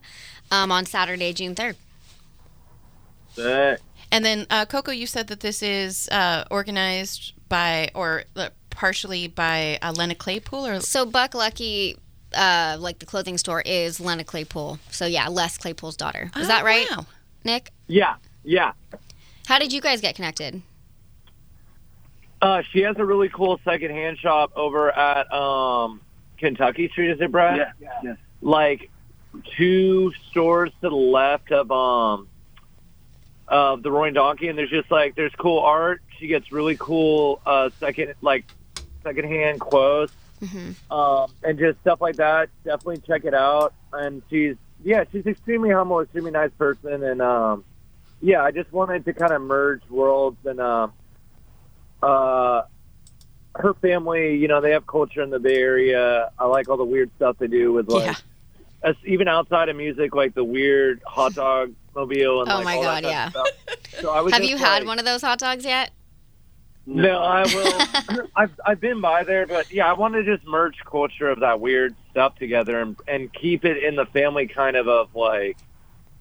um, 0.50 0.72
on 0.72 0.86
Saturday, 0.86 1.34
June 1.34 1.54
3rd. 1.56 1.76
Sick. 3.34 3.82
And 4.14 4.24
then 4.24 4.48
uh, 4.50 4.64
Coco, 4.66 4.92
you 4.94 5.08
said 5.08 5.28
that 5.28 5.42
this 5.42 5.62
is 5.62 6.08
uh, 6.08 6.46
organized 6.50 7.34
by 7.50 7.90
or 7.94 8.24
uh, 8.38 8.48
partially 8.70 9.28
by 9.28 9.78
uh, 9.82 9.92
Lena 9.92 10.16
Claypool, 10.16 10.68
or 10.68 10.80
So, 10.80 11.06
Buck 11.06 11.34
Lucky, 11.36 11.98
uh, 12.34 12.78
like 12.80 13.00
the 13.00 13.06
clothing 13.06 13.38
store, 13.38 13.62
is 13.66 14.00
Lena 14.00 14.24
Claypool. 14.24 14.80
So, 14.90 15.06
yeah, 15.06 15.28
Les 15.28 15.58
Claypool's 15.58 15.98
daughter. 15.98 16.32
Is 16.38 16.46
Oh, 16.46 16.48
that 16.48 16.64
right, 16.64 16.88
wow. 16.90 17.08
Nick? 17.44 17.72
Yeah. 17.88 18.16
Yeah. 18.46 18.72
How 19.48 19.60
did 19.60 19.74
you 19.74 19.82
guys 19.82 20.00
get 20.00 20.16
connected? 20.16 20.62
Uh, 22.44 22.62
she 22.72 22.82
has 22.82 22.98
a 22.98 23.06
really 23.06 23.30
cool 23.30 23.60
secondhand 23.64 24.18
shop 24.18 24.52
over 24.56 24.92
at 24.92 25.32
um, 25.34 26.02
Kentucky 26.38 26.90
Street. 26.90 27.12
Is 27.12 27.22
it, 27.22 27.32
Brad? 27.32 27.74
Yeah, 27.80 27.90
yeah. 28.04 28.16
Like 28.42 28.90
two 29.58 30.12
stores 30.30 30.72
to 30.82 30.90
the 30.90 30.96
left 30.96 31.52
of 31.52 31.72
um 31.72 32.28
of 33.48 33.82
the 33.82 33.92
Roaring 33.92 34.14
Donkey, 34.14 34.50
and 34.50 34.58
there's 34.58 34.70
just 34.70 34.92
like 34.92 35.16
there's 35.16 35.34
cool 35.36 35.60
art. 35.60 36.02
She 36.20 36.28
gets 36.28 36.52
really 36.52 36.76
cool 36.78 37.42
uh, 37.46 37.70
second 37.80 38.14
like 38.22 38.46
secondhand 39.04 39.60
quotes 39.60 40.14
Mm-hmm. 40.44 40.94
um, 40.94 41.32
and 41.44 41.58
just 41.58 41.80
stuff 41.80 42.02
like 42.02 42.18
that. 42.18 42.50
Definitely 42.66 42.98
check 43.08 43.24
it 43.24 43.34
out. 43.34 43.74
And 43.94 44.22
she's 44.30 44.58
yeah, 44.84 45.06
she's 45.10 45.26
extremely 45.26 45.70
humble, 45.70 46.02
extremely 46.02 46.32
nice 46.32 46.52
person, 46.58 47.02
and 47.04 47.22
um, 47.22 47.64
yeah, 48.22 48.44
I 48.44 48.52
just 48.52 48.72
wanted 48.74 49.06
to 49.06 49.14
kind 49.14 49.32
of 49.32 49.42
merge 49.42 49.82
worlds 49.90 50.38
and 50.46 50.60
uh, 50.60 50.90
uh, 52.04 52.64
her 53.56 53.74
family. 53.76 54.36
You 54.36 54.48
know, 54.48 54.62
they 54.62 54.72
have 54.72 54.86
culture 54.88 55.22
in 55.22 55.30
the 55.30 55.40
Bay 55.40 55.56
Area. 55.58 56.32
I 56.38 56.46
like 56.46 56.70
all 56.70 56.78
the 56.78 56.84
weird 56.84 57.10
stuff 57.16 57.38
they 57.40 57.48
do 57.48 57.72
with 57.74 57.90
like. 57.90 58.06
Yeah. 58.06 58.16
As, 58.90 58.96
even 59.06 59.30
outside 59.30 59.70
of 59.70 59.78
music, 59.78 60.14
like 60.14 60.36
the 60.36 60.44
weird 60.44 61.02
hot 61.08 61.36
dog 61.36 61.74
mobile 61.96 62.42
and 62.42 62.52
Oh 62.52 62.56
like, 62.56 62.66
my 62.66 62.76
all 62.76 62.84
God, 62.84 63.06
of. 63.06 63.36
So 64.02 64.12
I 64.12 64.30
Have 64.34 64.44
you 64.44 64.58
had 64.58 64.86
one 64.86 65.00
of 65.00 65.06
those 65.06 65.22
hot 65.22 65.40
dogs 65.40 65.64
yet? 65.64 65.92
no, 66.86 67.22
I 67.22 67.44
will. 67.54 68.28
I've 68.36 68.60
I've 68.66 68.82
been 68.82 69.00
by 69.00 69.24
there, 69.24 69.48
but 69.48 69.72
yeah, 69.72 69.90
I 69.90 69.94
want 69.94 70.16
to 70.16 70.24
just 70.26 70.46
merge 70.46 70.76
culture 70.86 71.30
of 71.30 71.40
that 71.40 71.62
weird 71.62 71.96
stuff 72.12 72.36
together 72.36 72.82
and 72.82 72.98
and 73.08 73.34
keep 73.34 73.64
it 73.64 73.82
in 73.82 73.96
the 73.96 74.06
family 74.08 74.48
kind 74.48 74.76
of 74.76 74.90
of 74.90 75.16
like 75.16 75.58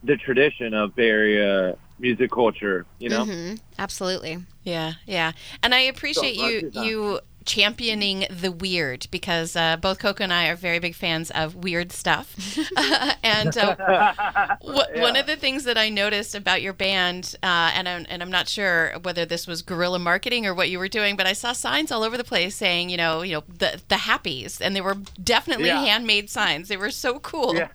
the 0.05 0.16
tradition 0.16 0.73
of 0.73 0.95
Bay 0.95 1.09
Area 1.09 1.77
music 1.98 2.31
culture. 2.31 2.87
You 2.98 3.09
know, 3.11 3.24
hmm 3.24 3.55
Absolutely. 3.78 4.38
Yeah, 4.64 4.94
yeah. 5.07 5.33
And 5.62 5.74
I 5.74 5.81
appreciate 5.81 6.37
So, 6.38 6.46
you 6.46 6.70
you 6.74 7.20
championing 7.44 8.24
the 8.31 8.52
weird 8.52 9.09
because 9.11 9.57
uh, 9.57 9.76
both 9.76 9.98
Coco 9.98 10.22
and 10.22 10.33
I 10.33 10.46
are 10.46 10.55
very 10.55 10.78
big 10.78 10.94
fans 10.94 11.28
of 11.33 11.57
weird 11.57 11.90
stuff. 11.90 12.37
and 13.24 13.57
uh, 13.59 14.14
wh- 14.62 15.00
one 15.00 15.16
of 15.16 15.26
the 15.26 15.35
things 15.37 15.64
that 15.64 15.76
I 15.76 15.88
noticed 15.88 16.37
about 16.37 16.62
your 16.62 16.72
band, 16.72 17.35
uh, 17.42 17.72
and 17.74 17.88
I'm, 17.88 18.07
and 18.09 18.22
I'm 18.22 18.31
not 18.31 18.48
sure 18.48 18.92
whether 19.02 19.24
this 19.24 19.48
was 19.48 19.62
guerrilla 19.62 19.98
marketing 19.98 20.46
or 20.46 20.55
what 20.55 20.70
you 20.70 20.78
were 20.78 20.87
doing, 20.87 21.16
but 21.16 21.26
I 21.26 21.33
saw 21.33 21.52
signs 21.52 21.90
all 21.90 22.05
over 22.05 22.16
the 22.16 22.22
place 22.22 22.55
saying, 22.55 22.90
you 22.90 22.96
know, 22.96 23.22
you 23.22 23.35
know, 23.35 23.44
the 23.48 23.83
the 23.88 23.96
happys, 23.96 24.61
and 24.61 24.76
they 24.76 24.81
were 24.81 24.94
definitely 25.22 25.66
Yeah. 25.66 25.81
handmade 25.85 26.31
signs. 26.31 26.68
They 26.68 26.76
were 26.76 26.90
so 26.92 27.18
cool. 27.18 27.57
Yeah. 27.57 27.68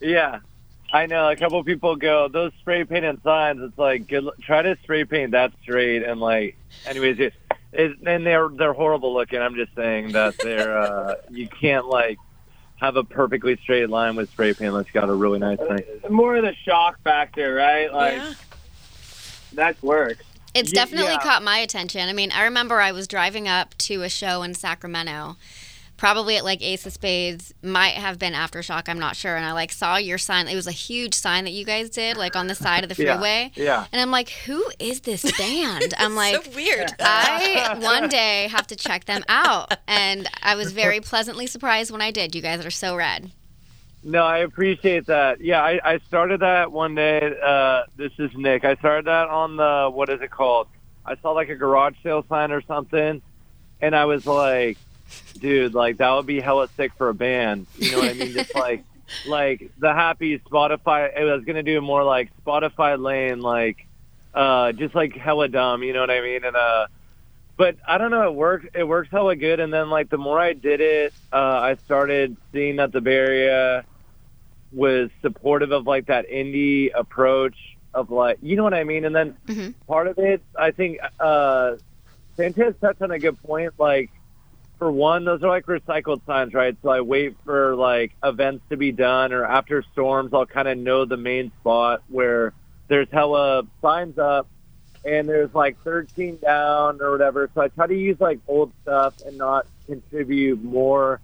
yeah. 0.00 0.38
I 0.94 1.06
know 1.06 1.28
a 1.28 1.34
couple 1.34 1.62
people 1.64 1.96
go 1.96 2.28
those 2.28 2.52
spray 2.60 2.84
painted 2.84 3.20
signs. 3.24 3.60
It's 3.60 3.76
like 3.76 4.06
good, 4.06 4.30
try 4.42 4.62
to 4.62 4.78
spray 4.84 5.04
paint 5.04 5.32
that 5.32 5.52
straight 5.60 6.04
and 6.04 6.20
like. 6.20 6.56
Anyways, 6.86 7.18
it, 7.18 7.34
it, 7.72 7.98
and 8.06 8.24
they're 8.24 8.48
they're 8.48 8.72
horrible 8.72 9.12
looking. 9.12 9.40
I'm 9.40 9.56
just 9.56 9.74
saying 9.74 10.12
that 10.12 10.36
they're 10.38 10.78
uh, 10.78 11.16
you 11.30 11.48
can't 11.48 11.88
like 11.88 12.18
have 12.76 12.94
a 12.94 13.02
perfectly 13.02 13.56
straight 13.56 13.90
line 13.90 14.14
with 14.14 14.30
spray 14.30 14.54
paint 14.54 14.68
unless 14.68 14.86
you 14.86 14.92
got 14.92 15.08
a 15.08 15.14
really 15.14 15.40
nice 15.40 15.58
thing. 15.58 15.82
More 16.10 16.36
of 16.36 16.44
the 16.44 16.54
shock 16.64 17.02
factor, 17.02 17.54
right? 17.54 17.92
Like 17.92 18.14
Yeah. 18.16 18.34
that 19.54 19.82
works. 19.82 20.22
It's 20.54 20.70
definitely 20.70 21.10
yeah. 21.14 21.18
caught 21.18 21.42
my 21.42 21.58
attention. 21.58 22.08
I 22.08 22.12
mean, 22.12 22.30
I 22.30 22.44
remember 22.44 22.80
I 22.80 22.92
was 22.92 23.08
driving 23.08 23.48
up 23.48 23.76
to 23.78 24.02
a 24.02 24.08
show 24.08 24.44
in 24.44 24.54
Sacramento, 24.54 25.36
probably 26.04 26.36
at 26.36 26.44
like 26.44 26.60
Ace 26.60 26.84
of 26.84 26.92
Spades, 26.92 27.54
might 27.62 27.94
have 27.94 28.18
been 28.18 28.34
Aftershock, 28.34 28.90
I'm 28.90 28.98
not 28.98 29.16
sure. 29.16 29.36
And 29.36 29.44
I 29.46 29.52
like 29.52 29.72
saw 29.72 29.96
your 29.96 30.18
sign. 30.18 30.48
It 30.48 30.54
was 30.54 30.66
a 30.66 30.70
huge 30.70 31.14
sign 31.14 31.44
that 31.44 31.52
you 31.52 31.64
guys 31.64 31.88
did, 31.88 32.18
like 32.18 32.36
on 32.36 32.46
the 32.46 32.54
side 32.54 32.84
of 32.84 32.94
the 32.94 33.02
Yeah. 33.02 33.14
freeway. 33.14 33.52
Yeah. 33.54 33.86
And 33.90 34.02
I'm 34.02 34.10
like, 34.10 34.28
who 34.28 34.62
is 34.78 35.00
this 35.00 35.22
band? 35.38 35.94
I'm 35.96 36.14
like, 36.14 36.44
so 36.44 36.50
weird. 36.54 36.92
I 37.00 37.78
one 37.80 38.10
day 38.10 38.48
have 38.48 38.66
to 38.66 38.76
check 38.76 39.06
them 39.06 39.22
out. 39.30 39.78
And 39.88 40.28
I 40.42 40.56
was 40.56 40.72
very 40.72 41.00
pleasantly 41.00 41.46
surprised 41.46 41.90
when 41.90 42.02
I 42.02 42.10
did. 42.10 42.34
You 42.34 42.42
guys 42.42 42.66
are 42.66 42.70
so 42.70 42.96
rad. 42.96 43.30
No, 44.02 44.24
I 44.24 44.40
appreciate 44.40 45.06
that. 45.06 45.40
Yeah, 45.40 45.62
I, 45.62 45.80
I 45.94 45.98
started 46.00 46.40
that 46.40 46.70
one 46.70 46.94
day. 46.94 47.34
Uh, 47.42 47.84
this 47.96 48.12
is 48.18 48.30
Nick. 48.36 48.66
I 48.66 48.74
started 48.74 49.06
that 49.06 49.28
on 49.30 49.56
the 49.56 49.90
what 49.90 50.10
is 50.10 50.20
it 50.20 50.30
called? 50.30 50.68
I 51.06 51.16
saw 51.16 51.30
like 51.30 51.48
a 51.48 51.54
garage 51.56 51.94
sale 52.02 52.26
sign 52.28 52.52
or 52.52 52.60
something, 52.60 53.22
and 53.80 53.96
I 53.96 54.04
was 54.04 54.26
like, 54.26 54.76
dude, 55.38 55.74
like 55.74 55.98
that 55.98 56.10
would 56.12 56.26
be 56.26 56.40
hella 56.40 56.68
sick 56.76 56.92
for 56.96 57.08
a 57.08 57.14
band. 57.14 57.66
You 57.78 57.90
know 57.90 57.98
what 57.98 58.08
I 58.08 58.14
mean? 58.14 58.32
Just 58.34 58.54
like 58.54 58.84
like 59.26 59.70
the 59.78 59.92
happy 59.92 60.38
Spotify. 60.38 61.16
I 61.18 61.24
was 61.24 61.44
gonna 61.44 61.62
do 61.62 61.80
more 61.80 62.04
like 62.04 62.30
Spotify 62.44 62.98
lane, 63.02 63.40
like 63.40 63.86
uh, 64.34 64.72
just 64.72 64.94
like 64.94 65.14
hella 65.16 65.48
dumb. 65.48 65.82
You 65.82 65.92
know 65.92 66.00
what 66.00 66.10
I 66.10 66.20
mean? 66.20 66.44
And 66.44 66.56
uh, 66.56 66.86
but 67.56 67.76
I 67.86 67.98
don't 67.98 68.10
know. 68.10 68.28
It 68.28 68.34
worked. 68.34 68.74
It 68.76 68.84
works 68.84 69.08
hella 69.10 69.36
good. 69.36 69.60
And 69.60 69.72
then 69.72 69.90
like 69.90 70.10
the 70.10 70.18
more 70.18 70.40
I 70.40 70.52
did 70.54 70.80
it, 70.80 71.12
uh, 71.32 71.36
I 71.36 71.76
started 71.84 72.36
seeing 72.52 72.76
that 72.76 72.92
the 72.92 73.00
Bay 73.00 73.14
Area 73.14 73.84
was 74.72 75.08
supportive 75.22 75.70
of 75.70 75.86
like 75.86 76.06
that 76.06 76.28
indie 76.28 76.90
approach 76.92 77.56
of 77.94 78.10
like 78.10 78.38
you 78.42 78.56
know 78.56 78.64
what 78.64 78.74
I 78.74 78.82
mean. 78.84 79.04
And 79.04 79.14
then 79.14 79.36
Mhm. 79.46 79.74
part 79.86 80.08
of 80.08 80.18
it, 80.18 80.42
I 80.58 80.72
think 80.72 80.98
uh, 81.20 81.76
Sanchez 82.36 82.74
touched 82.80 83.00
on 83.02 83.12
a 83.12 83.18
good 83.20 83.40
point. 83.42 83.74
Like 83.78 84.10
for 84.78 84.90
one, 84.90 85.24
those 85.24 85.42
are 85.42 85.48
like 85.48 85.66
recycled 85.66 86.24
signs, 86.26 86.52
right? 86.54 86.76
So 86.82 86.90
I 86.90 87.00
wait 87.00 87.36
for 87.44 87.74
like 87.74 88.12
events 88.22 88.64
to 88.70 88.76
be 88.76 88.92
done 88.92 89.32
or 89.32 89.44
after 89.44 89.84
storms, 89.92 90.30
I'll 90.32 90.46
kind 90.46 90.68
of 90.68 90.78
know 90.78 91.04
the 91.04 91.16
main 91.16 91.52
spot 91.60 92.02
where 92.08 92.52
there's 92.88 93.08
hella 93.10 93.62
signs 93.80 94.18
up, 94.18 94.48
and 95.04 95.28
there's 95.28 95.54
like 95.54 95.76
13 95.84 96.38
down 96.42 97.00
or 97.00 97.10
whatever. 97.10 97.50
So 97.54 97.60
I 97.60 97.68
try 97.68 97.86
to 97.86 97.94
use 97.94 98.16
like 98.20 98.40
old 98.48 98.72
stuff 98.82 99.14
and 99.24 99.38
not 99.38 99.66
contribute 99.86 100.62
more 100.62 101.20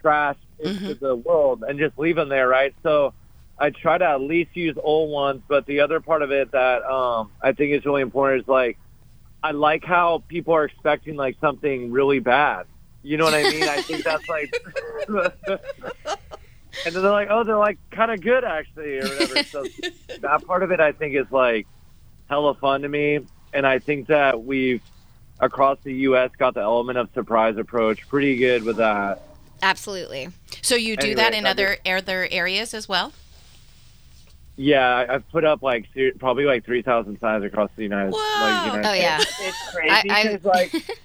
trash 0.00 0.36
into 0.58 0.94
the 0.94 1.16
world 1.16 1.64
and 1.66 1.78
just 1.78 1.98
leave 1.98 2.16
them 2.16 2.28
there, 2.28 2.48
right? 2.48 2.74
So 2.82 3.14
I 3.58 3.70
try 3.70 3.98
to 3.98 4.04
at 4.04 4.20
least 4.20 4.50
use 4.54 4.76
old 4.82 5.10
ones. 5.10 5.42
But 5.48 5.66
the 5.66 5.80
other 5.80 6.00
part 6.00 6.22
of 6.22 6.30
it 6.32 6.52
that 6.52 6.84
um, 6.84 7.30
I 7.42 7.52
think 7.52 7.72
is 7.72 7.84
really 7.84 8.02
important 8.02 8.42
is 8.42 8.48
like 8.48 8.78
I 9.42 9.52
like 9.52 9.84
how 9.84 10.24
people 10.28 10.54
are 10.54 10.64
expecting 10.64 11.16
like 11.16 11.36
something 11.40 11.92
really 11.92 12.18
bad. 12.18 12.66
You 13.04 13.18
know 13.18 13.24
what 13.24 13.34
I 13.34 13.42
mean? 13.50 13.62
I 13.64 13.82
think 13.82 14.02
that's 14.02 14.26
like, 14.30 14.54
and 16.86 16.94
then 16.94 17.02
they're 17.02 17.10
like, 17.10 17.28
oh, 17.30 17.44
they're 17.44 17.58
like 17.58 17.78
kind 17.90 18.10
of 18.10 18.22
good 18.22 18.44
actually, 18.44 18.98
or 18.98 19.02
whatever. 19.02 19.42
So 19.44 19.64
that 20.20 20.46
part 20.46 20.62
of 20.62 20.70
it, 20.72 20.80
I 20.80 20.92
think, 20.92 21.14
is 21.14 21.30
like 21.30 21.66
hella 22.30 22.54
fun 22.54 22.80
to 22.80 22.88
me, 22.88 23.20
and 23.52 23.66
I 23.66 23.78
think 23.78 24.06
that 24.06 24.42
we've 24.42 24.80
across 25.38 25.78
the 25.84 25.92
U.S. 25.92 26.30
got 26.38 26.54
the 26.54 26.60
element 26.62 26.96
of 26.96 27.10
surprise 27.12 27.58
approach 27.58 28.08
pretty 28.08 28.36
good 28.36 28.62
with 28.64 28.78
that. 28.78 29.20
Absolutely. 29.62 30.30
So 30.62 30.74
you 30.74 30.96
do 30.96 31.08
Anyway, 31.08 31.14
that 31.16 31.34
in 31.34 31.44
other 31.44 31.76
other 31.84 32.26
areas 32.30 32.72
as 32.72 32.88
well? 32.88 33.12
Yeah, 34.56 35.04
I've 35.08 35.28
put 35.30 35.44
up 35.44 35.62
like 35.62 35.88
probably 36.18 36.44
like 36.44 36.64
three 36.64 36.80
thousand 36.80 37.20
signs 37.20 37.44
across 37.44 37.70
the 37.76 37.82
United, 37.82 38.12
Whoa. 38.14 38.40
like 38.40 38.66
United 38.72 38.88
Oh 38.88 38.92
yeah. 38.94 39.18
It's 39.20 39.70
crazy 39.74 40.10
I- 40.10 40.30
I- 40.32 40.40
like 40.42 40.72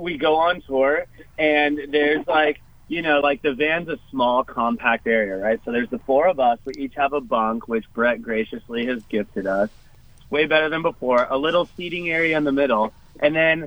we 0.00 0.18
go 0.18 0.36
on 0.36 0.62
tour 0.62 1.04
and 1.38 1.78
there's 1.90 2.26
like 2.26 2.60
you 2.88 3.02
know 3.02 3.20
like 3.20 3.42
the 3.42 3.54
van's 3.54 3.88
a 3.88 3.98
small 4.10 4.44
compact 4.44 5.06
area, 5.06 5.36
right? 5.36 5.60
So 5.64 5.72
there's 5.72 5.90
the 5.90 5.98
four 6.00 6.26
of 6.28 6.40
us. 6.40 6.58
We 6.64 6.74
each 6.74 6.94
have 6.96 7.12
a 7.12 7.20
bunk, 7.20 7.68
which 7.68 7.84
Brett 7.92 8.22
graciously 8.22 8.86
has 8.86 9.02
gifted 9.04 9.46
us. 9.46 9.70
Way 10.30 10.46
better 10.46 10.68
than 10.68 10.82
before. 10.82 11.26
A 11.28 11.36
little 11.36 11.68
seating 11.76 12.08
area 12.08 12.36
in 12.36 12.44
the 12.44 12.52
middle, 12.52 12.92
and 13.20 13.34
then 13.34 13.66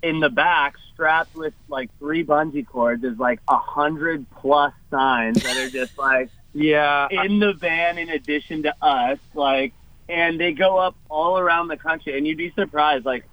in 0.00 0.20
the 0.20 0.28
back, 0.28 0.76
strapped 0.92 1.34
with 1.34 1.54
like 1.68 1.90
three 1.98 2.24
bungee 2.24 2.66
cords, 2.66 3.02
is 3.02 3.18
like 3.18 3.40
a 3.48 3.56
hundred 3.58 4.26
plus 4.30 4.72
signs 4.90 5.42
that 5.42 5.56
are 5.56 5.70
just 5.70 5.98
like 5.98 6.30
Yeah, 6.54 7.08
in 7.10 7.38
the 7.38 7.52
van 7.52 7.98
in 7.98 8.08
addition 8.08 8.62
to 8.64 8.74
us 8.82 9.18
like 9.34 9.72
and 10.08 10.40
they 10.40 10.52
go 10.52 10.78
up 10.78 10.96
all 11.08 11.38
around 11.38 11.68
the 11.68 11.76
country 11.76 12.16
and 12.16 12.26
you'd 12.26 12.38
be 12.38 12.50
surprised 12.52 13.04
like 13.04 13.24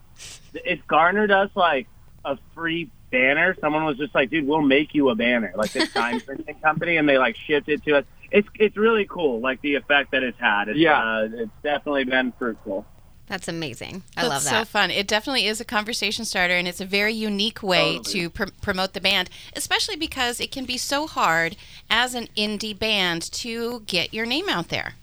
it's 0.53 0.81
garnered 0.83 1.31
us 1.31 1.49
like 1.55 1.87
a 2.25 2.38
free 2.53 2.89
banner 3.11 3.55
someone 3.61 3.85
was 3.85 3.97
just 3.97 4.13
like 4.13 4.29
dude 4.29 4.45
we'll 4.47 4.61
make 4.61 4.93
you 4.93 5.09
a 5.09 5.15
banner 5.15 5.53
like 5.55 5.71
this 5.71 5.91
time 5.93 6.19
printing 6.19 6.55
company 6.59 6.97
and 6.97 7.07
they 7.07 7.17
like 7.17 7.35
shipped 7.38 7.69
it 7.69 7.83
to 7.83 7.97
us 7.97 8.05
it's 8.31 8.47
it's 8.55 8.75
really 8.75 9.05
cool 9.05 9.39
like 9.39 9.61
the 9.61 9.75
effect 9.75 10.11
that 10.11 10.23
it's 10.23 10.38
had 10.39 10.67
it's, 10.67 10.77
Yeah. 10.77 10.99
uh, 11.01 11.27
it's 11.31 11.51
definitely 11.63 12.03
been 12.05 12.33
fruitful 12.38 12.85
That's 13.27 13.47
amazing. 13.47 14.03
I 14.17 14.27
That's 14.27 14.29
love 14.29 14.41
so 14.43 14.65
fun. 14.65 14.91
It 14.91 15.07
definitely 15.07 15.47
is 15.47 15.59
a 15.59 15.65
conversation 15.65 16.25
starter, 16.25 16.53
and 16.53 16.67
it's 16.67 16.79
a 16.79 16.85
very 16.85 17.11
unique 17.13 17.63
way 17.63 17.97
to 18.13 18.29
pr- 18.29 18.53
promote 18.61 18.93
the 18.93 19.01
band, 19.01 19.31
especially 19.55 19.95
because 19.95 20.39
it 20.39 20.51
can 20.51 20.63
be 20.65 20.77
so 20.77 21.07
hard 21.07 21.55
as 21.89 22.13
an 22.13 22.27
indie 22.38 22.77
band 22.77 23.23
to 23.43 23.79
get 23.88 24.13
your 24.13 24.27
name 24.27 24.47
out 24.47 24.67
there. 24.69 24.93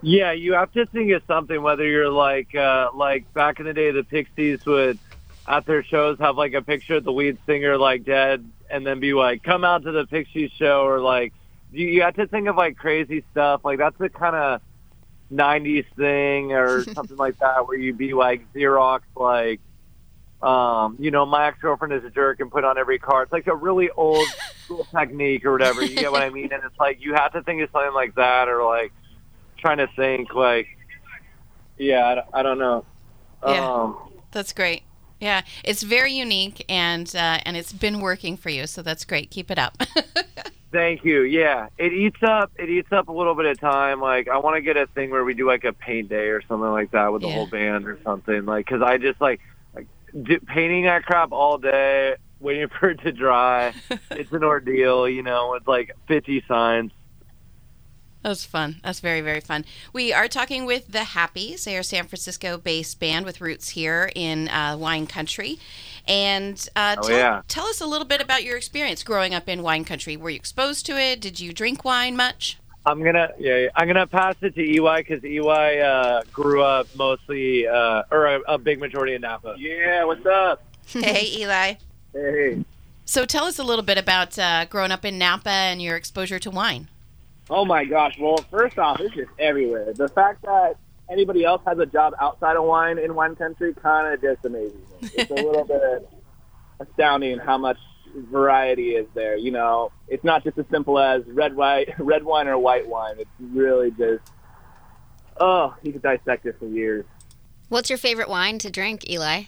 Yeah, 0.00 0.30
you 0.30 0.52
have 0.52 0.70
to 0.74 0.86
think 0.86 1.10
of 1.10 1.22
something. 1.26 1.60
Whether 1.60 1.84
you're 1.88 2.08
like, 2.08 2.54
uh, 2.54 2.90
like 2.94 3.24
back 3.34 3.58
in 3.58 3.66
the 3.66 3.74
day, 3.74 3.90
the 3.90 4.04
Pixies 4.04 4.64
would 4.64 5.00
at 5.48 5.66
their 5.66 5.82
shows 5.84 6.18
have 6.18 6.36
like 6.36 6.54
a 6.54 6.62
picture 6.62 6.96
of 6.96 7.04
the 7.04 7.12
lead 7.12 7.38
singer 7.46 7.76
like 7.78 8.04
dead, 8.04 8.48
and 8.70 8.86
then 8.86 9.00
be 9.00 9.12
like, 9.14 9.42
"Come 9.42 9.64
out 9.64 9.84
to 9.84 9.92
the 9.92 10.06
Pixies 10.06 10.50
show," 10.58 10.84
or 10.86 11.00
like, 11.00 11.32
you, 11.72 11.86
you 11.86 12.02
have 12.02 12.14
to 12.16 12.26
think 12.26 12.48
of 12.48 12.56
like 12.56 12.76
crazy 12.76 13.24
stuff. 13.32 13.60
Like 13.64 13.78
that's 13.78 13.96
the 13.98 14.08
kind 14.08 14.36
of 14.36 14.60
'90s 15.32 15.86
thing, 15.96 16.52
or 16.52 16.84
something 16.94 17.16
like 17.16 17.38
that, 17.38 17.66
where 17.68 17.78
you'd 17.78 17.98
be 17.98 18.12
like 18.12 18.52
Xerox, 18.54 19.00
like, 19.14 19.60
um, 20.42 20.96
you 20.98 21.10
know, 21.10 21.24
my 21.26 21.46
ex 21.48 21.58
girlfriend 21.60 21.94
is 21.94 22.04
a 22.04 22.10
jerk, 22.10 22.40
and 22.40 22.50
put 22.50 22.64
on 22.64 22.76
every 22.78 22.98
card. 22.98 23.26
It's 23.26 23.32
like 23.32 23.46
a 23.46 23.54
really 23.54 23.90
old 23.90 24.26
school 24.64 24.86
technique 24.96 25.44
or 25.44 25.52
whatever. 25.52 25.84
You 25.84 25.94
get 25.96 26.10
what 26.12 26.22
I 26.22 26.30
mean? 26.30 26.52
And 26.52 26.62
it's 26.64 26.78
like 26.78 26.98
you 27.00 27.14
have 27.14 27.32
to 27.32 27.42
think 27.42 27.62
of 27.62 27.70
something 27.72 27.94
like 27.94 28.14
that, 28.16 28.48
or 28.48 28.64
like 28.64 28.92
trying 29.58 29.78
to 29.78 29.88
think 29.96 30.34
like 30.34 30.66
yeah 31.78 32.06
I 32.06 32.14
don't, 32.14 32.26
I 32.34 32.42
don't 32.42 32.58
know 32.58 32.84
Yeah. 33.46 33.66
um 33.66 33.96
That's 34.32 34.52
great. 34.52 34.82
Yeah, 35.20 35.42
it's 35.64 35.82
very 35.82 36.12
unique, 36.12 36.64
and 36.68 37.06
uh, 37.16 37.38
and 37.44 37.56
it's 37.56 37.72
been 37.72 38.00
working 38.00 38.36
for 38.36 38.50
you, 38.50 38.66
so 38.66 38.82
that's 38.82 39.04
great. 39.04 39.30
Keep 39.30 39.50
it 39.50 39.58
up. 39.58 39.76
thank 40.72 41.04
you 41.04 41.22
yeah 41.22 41.68
it 41.78 41.92
eats 41.92 42.18
up 42.24 42.50
it 42.56 42.68
eats 42.68 42.90
up 42.92 43.08
a 43.08 43.12
little 43.12 43.36
bit 43.36 43.46
of 43.46 43.58
time 43.58 44.00
like 44.00 44.28
i 44.28 44.36
want 44.36 44.56
to 44.56 44.60
get 44.60 44.76
a 44.76 44.86
thing 44.88 45.10
where 45.10 45.24
we 45.24 45.32
do 45.32 45.46
like 45.46 45.62
a 45.64 45.72
paint 45.72 46.08
day 46.08 46.26
or 46.26 46.42
something 46.42 46.68
like 46.70 46.90
that 46.90 47.12
with 47.12 47.22
the 47.22 47.28
Yeah. 47.28 47.34
whole 47.34 47.46
band 47.46 47.86
or 47.86 47.98
something 48.02 48.44
like 48.44 48.66
because 48.66 48.82
i 48.82 48.98
just 48.98 49.18
like 49.20 49.40
like 49.76 49.86
d- 50.24 50.40
painting 50.40 50.84
that 50.84 51.04
crap 51.04 51.30
all 51.30 51.56
day 51.56 52.16
waiting 52.40 52.68
for 52.80 52.90
it 52.90 53.00
to 53.02 53.12
dry 53.12 53.72
it's 54.10 54.32
an 54.32 54.42
ordeal 54.42 55.08
you 55.08 55.22
know 55.22 55.52
with 55.52 55.66
like 55.68 55.92
50 56.08 56.44
signs 56.48 56.90
That's 58.26 58.44
fun. 58.44 58.80
That's 58.82 58.98
very, 58.98 59.20
very 59.20 59.38
fun. 59.38 59.64
We 59.92 60.12
are 60.12 60.26
talking 60.26 60.66
with 60.66 60.90
the 60.90 61.04
Happys. 61.04 61.64
They 61.64 61.76
are 61.76 61.80
a 61.80 61.84
San 61.84 62.08
Francisco 62.08 62.58
based 62.58 62.98
band 62.98 63.24
with 63.24 63.40
roots 63.40 63.68
here 63.68 64.10
in 64.16 64.48
uh, 64.48 64.76
wine 64.76 65.06
country. 65.06 65.60
And 66.08 66.68
uh, 66.74 66.96
Oh, 66.98 67.06
tell, 67.06 67.16
yeah. 67.16 67.42
tell 67.46 67.66
us 67.66 67.80
a 67.80 67.86
little 67.86 68.04
bit 68.04 68.20
about 68.20 68.42
your 68.42 68.56
experience 68.56 69.04
growing 69.04 69.32
up 69.32 69.48
in 69.48 69.62
wine 69.62 69.84
country. 69.84 70.16
Were 70.16 70.30
you 70.30 70.34
exposed 70.36 70.86
to 70.86 70.98
it? 71.00 71.20
Did 71.20 71.38
you 71.38 71.52
drink 71.52 71.84
wine 71.84 72.16
much? 72.16 72.58
I'm 72.84 73.00
gonna 73.04 73.30
yeah, 73.38 73.58
yeah. 73.58 73.68
I'm 73.76 73.86
gonna 73.86 74.08
pass 74.08 74.34
it 74.42 74.56
to 74.56 74.60
Eli 74.60 75.02
because 75.02 75.24
Eli 75.24 75.78
uh, 75.78 76.22
grew 76.32 76.62
up 76.64 76.88
mostly 76.96 77.68
uh, 77.68 78.02
or 78.10 78.26
a, 78.26 78.40
a 78.48 78.58
big 78.58 78.80
majority 78.80 79.14
in 79.14 79.20
Napa. 79.22 79.54
yeah 79.58 80.02
what's 80.02 80.26
up 80.26 80.62
hey, 80.86 81.26
Eli. 81.38 81.74
hey 82.12 82.64
So 83.04 83.24
tell 83.24 83.44
us 83.44 83.58
a 83.60 83.64
little 83.64 83.84
bit 83.84 83.98
about 83.98 84.36
uh, 84.36 84.64
growing 84.64 84.90
up 84.90 85.04
in 85.04 85.16
Napa 85.16 85.48
and 85.50 85.80
your 85.80 85.94
exposure 85.96 86.40
to 86.40 86.50
wine. 86.50 86.88
Oh 87.48 87.64
my 87.64 87.84
gosh! 87.84 88.16
Well, 88.18 88.38
first 88.50 88.78
off, 88.78 89.00
it's 89.00 89.14
just 89.14 89.30
everywhere. 89.38 89.92
The 89.92 90.08
fact 90.08 90.42
that 90.42 90.76
anybody 91.10 91.44
else 91.44 91.62
has 91.66 91.78
a 91.78 91.86
job 91.86 92.14
outside 92.20 92.56
of 92.56 92.64
wine 92.64 92.98
in 92.98 93.14
wine 93.14 93.36
country 93.36 93.72
kind 93.74 94.12
of 94.12 94.20
just 94.20 94.44
amazes 94.44 94.74
me. 94.74 95.08
It's 95.14 95.30
a 95.30 95.34
little 95.34 95.64
bit 95.64 96.08
astounding 96.80 97.38
how 97.38 97.58
much 97.58 97.78
variety 98.14 98.90
is 98.96 99.06
there. 99.14 99.36
You 99.36 99.52
know, 99.52 99.92
it's 100.08 100.24
not 100.24 100.42
just 100.42 100.58
as 100.58 100.64
simple 100.70 100.98
as 100.98 101.22
red 101.26 101.54
white, 101.54 101.94
red 101.98 102.24
wine 102.24 102.48
or 102.48 102.58
white 102.58 102.88
wine. 102.88 103.16
It's 103.18 103.30
really 103.38 103.90
just 103.92 104.22
oh, 105.38 105.74
you 105.82 105.92
could 105.92 106.02
dissect 106.02 106.46
it 106.46 106.56
for 106.58 106.66
years. 106.66 107.04
What's 107.68 107.90
your 107.90 107.98
favorite 107.98 108.28
wine 108.28 108.58
to 108.58 108.70
drink, 108.70 109.08
Eli? 109.08 109.44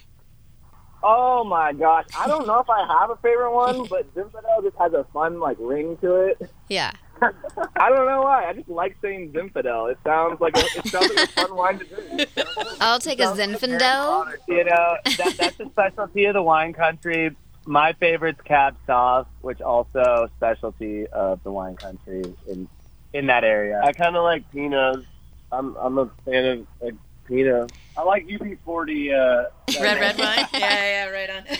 Oh 1.01 1.43
my 1.45 1.71
gosh! 1.73 2.05
I 2.17 2.27
don't 2.27 2.45
know 2.45 2.59
if 2.59 2.69
I 2.69 2.85
have 2.99 3.09
a 3.09 3.15
favorite 3.17 3.53
one, 3.53 3.85
but 3.85 4.13
Zinfandel 4.13 4.63
just 4.63 4.77
has 4.77 4.93
a 4.93 5.05
fun 5.13 5.39
like 5.39 5.57
ring 5.59 5.97
to 5.97 6.15
it. 6.15 6.49
Yeah. 6.69 6.91
I 7.21 7.89
don't 7.89 8.05
know 8.05 8.21
why. 8.21 8.45
I 8.45 8.53
just 8.53 8.69
like 8.69 8.95
saying 9.01 9.31
Zinfandel. 9.31 9.91
It 9.91 9.97
sounds 10.03 10.39
like 10.39 10.57
a, 10.57 10.65
it 10.79 10.87
sounds 10.87 11.13
like 11.15 11.29
a 11.29 11.31
fun 11.31 11.55
wine 11.55 11.79
to 11.79 11.85
drink. 11.85 12.29
I'll 12.81 12.99
take 12.99 13.19
a 13.19 13.23
Zinfandel. 13.23 14.33
You 14.47 14.63
know, 14.65 14.95
that, 15.17 15.35
that's 15.37 15.59
a 15.59 15.69
specialty 15.69 16.25
of 16.25 16.33
the 16.33 16.43
wine 16.43 16.73
country. 16.73 17.35
My 17.65 17.93
favorite's 17.93 18.41
Cab 18.41 18.75
Sauce, 18.87 19.27
which 19.41 19.61
also 19.61 20.29
specialty 20.37 21.07
of 21.07 21.43
the 21.43 21.51
wine 21.51 21.75
country 21.75 22.23
in 22.47 22.67
in 23.13 23.27
that 23.27 23.43
area. 23.43 23.81
I 23.83 23.91
kind 23.93 24.15
of 24.15 24.23
like 24.23 24.49
Pinots. 24.51 25.05
I'm 25.51 25.75
I'm 25.75 25.97
a 25.97 26.09
fan 26.25 26.45
of 26.45 26.67
like, 26.81 26.95
Pinot. 27.25 27.71
I 27.97 28.03
like 28.03 28.27
UB40. 28.27 29.13
Uh, 29.13 29.49
Red, 29.81 29.99
red 29.99 30.17
wine? 30.17 30.45
yeah, 30.53 30.59
yeah, 30.59 31.09
right 31.09 31.29
on. 31.29 31.43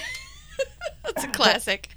That's 1.04 1.24
a 1.26 1.28
classic. 1.28 1.89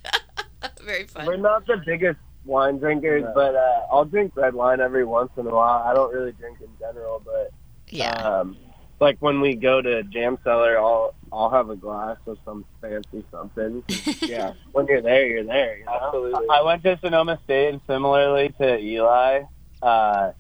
very 0.83 1.05
fun. 1.05 1.27
We're 1.27 1.37
not 1.37 1.67
the 1.67 1.83
biggest 1.85 2.19
wine 2.45 2.79
drinkers, 2.79 3.25
but 3.35 3.55
uh, 3.55 3.87
I'll 3.91 4.05
drink 4.05 4.33
red 4.37 4.55
wine 4.55 4.81
every 4.81 5.05
once 5.05 5.31
in 5.37 5.47
a 5.47 5.51
while. 5.51 5.83
I 5.85 5.95
don't 5.95 6.13
really 6.13 6.33
drink 6.33 6.59
in 6.61 6.69
general, 6.79 7.23
but 7.25 7.53
Yeah. 7.89 8.13
um, 8.13 8.57
like 9.01 9.17
when 9.21 9.41
we 9.41 9.55
go 9.57 9.83
to 9.83 10.03
Jam 10.05 10.39
Cellar, 10.45 10.79
I'll 10.79 11.15
I'll 11.33 11.51
have 11.51 11.71
a 11.71 11.77
glass 11.77 12.19
of 12.27 12.39
some 12.45 12.65
fancy 12.81 13.25
something. 13.31 13.83
yeah, 14.23 14.53
when 14.73 14.87
you're 14.87 15.03
there, 15.03 15.27
you're 15.27 15.45
there. 15.45 15.79
You 15.79 15.85
know? 15.87 15.99
Absolutely. 16.07 16.47
I 16.51 16.63
went 16.63 16.83
to 16.85 16.99
Sonoma 17.03 17.41
State, 17.45 17.71
and 17.71 17.81
similarly 17.87 18.55
to 18.61 18.79
Eli, 18.79 19.43
uh, 19.83 20.33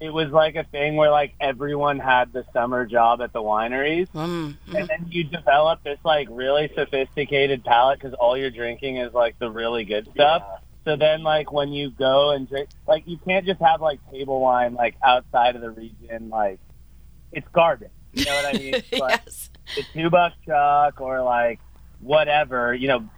it 0.00 0.10
was 0.12 0.30
like 0.30 0.54
a 0.54 0.64
thing 0.64 0.96
where 0.96 1.10
like 1.10 1.34
everyone 1.40 1.98
had 1.98 2.32
the 2.32 2.44
summer 2.52 2.84
job 2.86 3.20
at 3.22 3.32
the 3.32 3.40
wineries. 3.40 4.08
Mm, 4.12 4.54
mm. 4.68 4.78
And 4.78 4.88
then 4.88 5.06
you 5.08 5.24
develop 5.24 5.82
this 5.82 5.98
like 6.04 6.28
really 6.30 6.70
sophisticated 6.74 7.64
palate 7.64 7.98
because 8.00 8.14
all 8.14 8.36
you're 8.36 8.50
drinking 8.50 8.98
is 8.98 9.12
like 9.14 9.38
the 9.38 9.50
really 9.50 9.84
good 9.84 10.08
stuff. 10.14 10.42
So 10.84 10.96
then 10.96 11.22
like 11.22 11.50
when 11.50 11.72
you 11.72 11.90
go 11.90 12.32
and 12.32 12.48
drink, 12.48 12.68
like 12.86 13.04
you 13.06 13.18
can't 13.18 13.46
just 13.46 13.60
have 13.60 13.80
like 13.80 14.00
table 14.10 14.40
wine 14.40 14.74
like 14.74 14.96
outside 15.02 15.56
of 15.56 15.62
the 15.62 15.70
region. 15.70 16.28
Like 16.28 16.60
it's 17.32 17.46
garbage. 17.52 17.90
You 18.12 18.26
know 18.26 18.34
what 18.34 18.54
I 18.54 18.58
mean? 18.58 18.74
Like 19.00 19.22
yes. 19.24 19.50
the 19.76 19.82
two 19.92 20.10
buck 20.10 20.34
chuck 20.46 21.00
or 21.00 21.22
like 21.22 21.60
whatever. 22.00 22.74
You 22.74 22.88
know, 22.88 23.08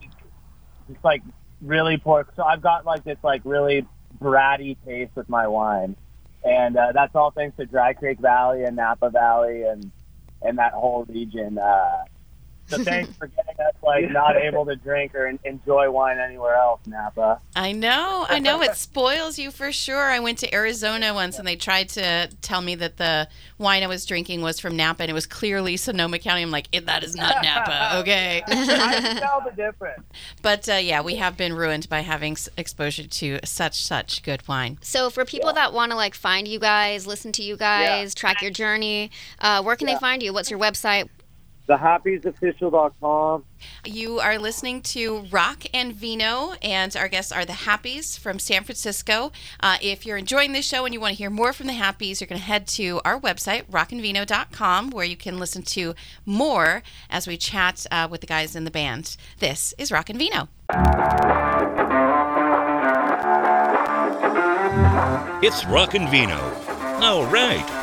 it's 0.88 1.04
like 1.04 1.22
really 1.60 1.96
poor. 1.98 2.26
So 2.36 2.42
I've 2.42 2.62
got 2.62 2.84
like 2.86 3.04
this 3.04 3.18
like 3.22 3.42
really 3.44 3.86
bratty 4.20 4.76
taste 4.86 5.12
with 5.16 5.28
my 5.28 5.48
wine. 5.48 5.96
and 6.44 6.76
uh, 6.76 6.92
that's 6.92 7.14
all 7.14 7.32
thanks 7.32 7.56
to 7.56 7.66
Dry 7.66 7.92
Creek 7.92 8.20
Valley 8.20 8.62
and 8.64 8.76
Napa 8.76 9.10
Valley 9.10 9.62
and 9.64 9.90
and 10.42 10.58
that 10.58 10.72
whole 10.72 11.04
region. 11.08 11.58
Uh, 11.58 12.04
so 12.68 12.78
thanks 12.84 13.14
for 13.16 13.26
getting 13.28 13.54
us 13.60 13.74
like 13.82 14.10
not 14.10 14.36
able 14.36 14.64
to 14.66 14.76
drink 14.76 15.14
or 15.14 15.26
enjoy 15.44 15.90
wine 15.90 16.18
anywhere 16.18 16.54
else, 16.54 16.80
Napa. 16.86 17.40
I 17.54 17.72
know, 17.72 18.26
I 18.28 18.38
know. 18.38 18.62
It 18.62 18.76
spoils 18.76 19.38
you 19.38 19.50
for 19.50 19.70
sure. 19.72 20.02
I 20.10 20.18
went 20.18 20.38
to 20.38 20.52
Arizona 20.54 21.14
once 21.14 21.38
and 21.38 21.46
they 21.46 21.56
tried 21.56 21.88
to 21.90 22.28
tell 22.42 22.60
me 22.60 22.74
that 22.76 22.96
the 22.96 23.28
wine 23.58 23.82
I 23.82 23.86
was 23.86 24.04
drinking 24.04 24.42
was 24.42 24.58
from 24.58 24.76
Napa 24.76 25.02
and 25.02 25.10
it 25.10 25.14
was 25.14 25.26
clearly 25.26 25.76
Sonoma 25.76 26.18
County. 26.18 26.42
I'm 26.42 26.50
like, 26.50 26.68
"Eh, 26.72 26.80
that 26.84 27.04
is 27.04 27.14
not 27.14 27.42
Napa, 27.42 27.98
okay? 28.00 28.42
I 28.46 29.00
can 29.00 29.16
tell 29.16 29.42
the 29.44 29.52
difference. 29.52 30.02
But 30.42 30.68
uh, 30.68 30.74
yeah, 30.74 31.02
we 31.02 31.16
have 31.16 31.36
been 31.36 31.54
ruined 31.54 31.88
by 31.88 32.00
having 32.00 32.36
exposure 32.56 33.06
to 33.06 33.38
such, 33.44 33.84
such 33.84 34.22
good 34.22 34.46
wine. 34.48 34.78
So 34.80 35.10
for 35.10 35.24
people 35.24 35.52
that 35.52 35.72
want 35.72 35.90
to 35.92 35.96
like 35.96 36.14
find 36.14 36.46
you 36.46 36.58
guys, 36.58 37.06
listen 37.06 37.32
to 37.32 37.42
you 37.42 37.56
guys, 37.56 38.14
track 38.14 38.42
your 38.42 38.50
journey, 38.50 39.10
uh, 39.40 39.62
where 39.62 39.76
can 39.76 39.86
they 39.86 39.96
find 39.96 40.22
you? 40.22 40.32
What's 40.32 40.50
your 40.50 40.60
website? 40.60 41.08
TheHappysOfficial.com. 41.68 43.44
You 43.84 44.18
are 44.20 44.38
listening 44.38 44.82
to 44.82 45.20
Rock 45.30 45.64
and 45.72 45.92
Vino, 45.92 46.54
and 46.62 46.94
our 46.96 47.08
guests 47.08 47.32
are 47.32 47.44
the 47.44 47.52
Happys 47.52 48.16
from 48.16 48.38
San 48.38 48.64
Francisco. 48.64 49.32
Uh, 49.60 49.76
if 49.82 50.06
you're 50.06 50.16
enjoying 50.16 50.52
this 50.52 50.66
show 50.66 50.84
and 50.84 50.94
you 50.94 51.00
want 51.00 51.12
to 51.12 51.18
hear 51.18 51.30
more 51.30 51.52
from 51.52 51.66
the 51.66 51.72
Happys, 51.72 52.20
you're 52.20 52.28
going 52.28 52.40
to 52.40 52.46
head 52.46 52.66
to 52.68 53.00
our 53.04 53.20
website, 53.20 53.64
rockandvino.com, 53.70 54.90
where 54.90 55.04
you 55.04 55.16
can 55.16 55.38
listen 55.38 55.62
to 55.62 55.94
more 56.24 56.82
as 57.10 57.26
we 57.26 57.36
chat 57.36 57.86
uh, 57.90 58.08
with 58.10 58.20
the 58.20 58.26
guys 58.26 58.54
in 58.54 58.64
the 58.64 58.70
band. 58.70 59.16
This 59.38 59.74
is 59.78 59.90
Rock 59.90 60.10
and 60.10 60.18
Vino. 60.18 60.48
It's 65.42 65.64
Rock 65.66 65.94
and 65.94 66.08
Vino. 66.08 66.38
All 67.00 67.24
right. 67.26 67.75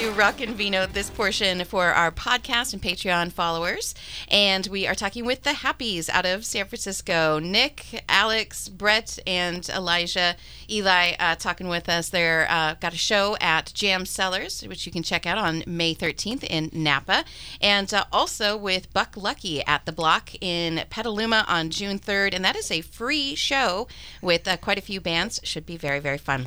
To 0.00 0.10
Rock 0.12 0.40
and 0.40 0.56
Vino, 0.56 0.86
this 0.86 1.10
portion 1.10 1.62
for 1.66 1.88
our 1.88 2.10
podcast 2.10 2.72
and 2.72 2.80
Patreon 2.80 3.32
followers. 3.32 3.94
And 4.28 4.66
we 4.68 4.86
are 4.86 4.94
talking 4.94 5.26
with 5.26 5.42
the 5.42 5.52
Happys 5.52 6.08
out 6.08 6.24
of 6.24 6.46
San 6.46 6.64
Francisco. 6.64 7.38
Nick, 7.38 8.02
Alex, 8.08 8.70
Brett, 8.70 9.18
and 9.26 9.68
Elijah. 9.68 10.36
Eli 10.70 11.12
uh, 11.20 11.34
talking 11.34 11.68
with 11.68 11.86
us. 11.90 12.08
They're 12.08 12.46
uh, 12.48 12.76
got 12.80 12.94
a 12.94 12.96
show 12.96 13.36
at 13.42 13.74
Jam 13.74 14.06
Cellars, 14.06 14.62
which 14.62 14.86
you 14.86 14.92
can 14.92 15.02
check 15.02 15.26
out 15.26 15.36
on 15.36 15.64
May 15.66 15.94
13th 15.94 16.44
in 16.44 16.70
Napa. 16.72 17.24
And 17.60 17.92
uh, 17.92 18.04
also 18.10 18.56
with 18.56 18.90
Buck 18.94 19.18
Lucky 19.18 19.62
at 19.66 19.84
the 19.84 19.92
Block 19.92 20.30
in 20.40 20.82
Petaluma 20.88 21.44
on 21.46 21.68
June 21.68 21.98
3rd. 21.98 22.34
And 22.34 22.42
that 22.42 22.56
is 22.56 22.70
a 22.70 22.80
free 22.80 23.34
show 23.34 23.86
with 24.22 24.48
uh, 24.48 24.56
quite 24.56 24.78
a 24.78 24.82
few 24.82 24.98
bands. 24.98 25.40
Should 25.44 25.66
be 25.66 25.76
very, 25.76 26.00
very 26.00 26.18
fun. 26.18 26.46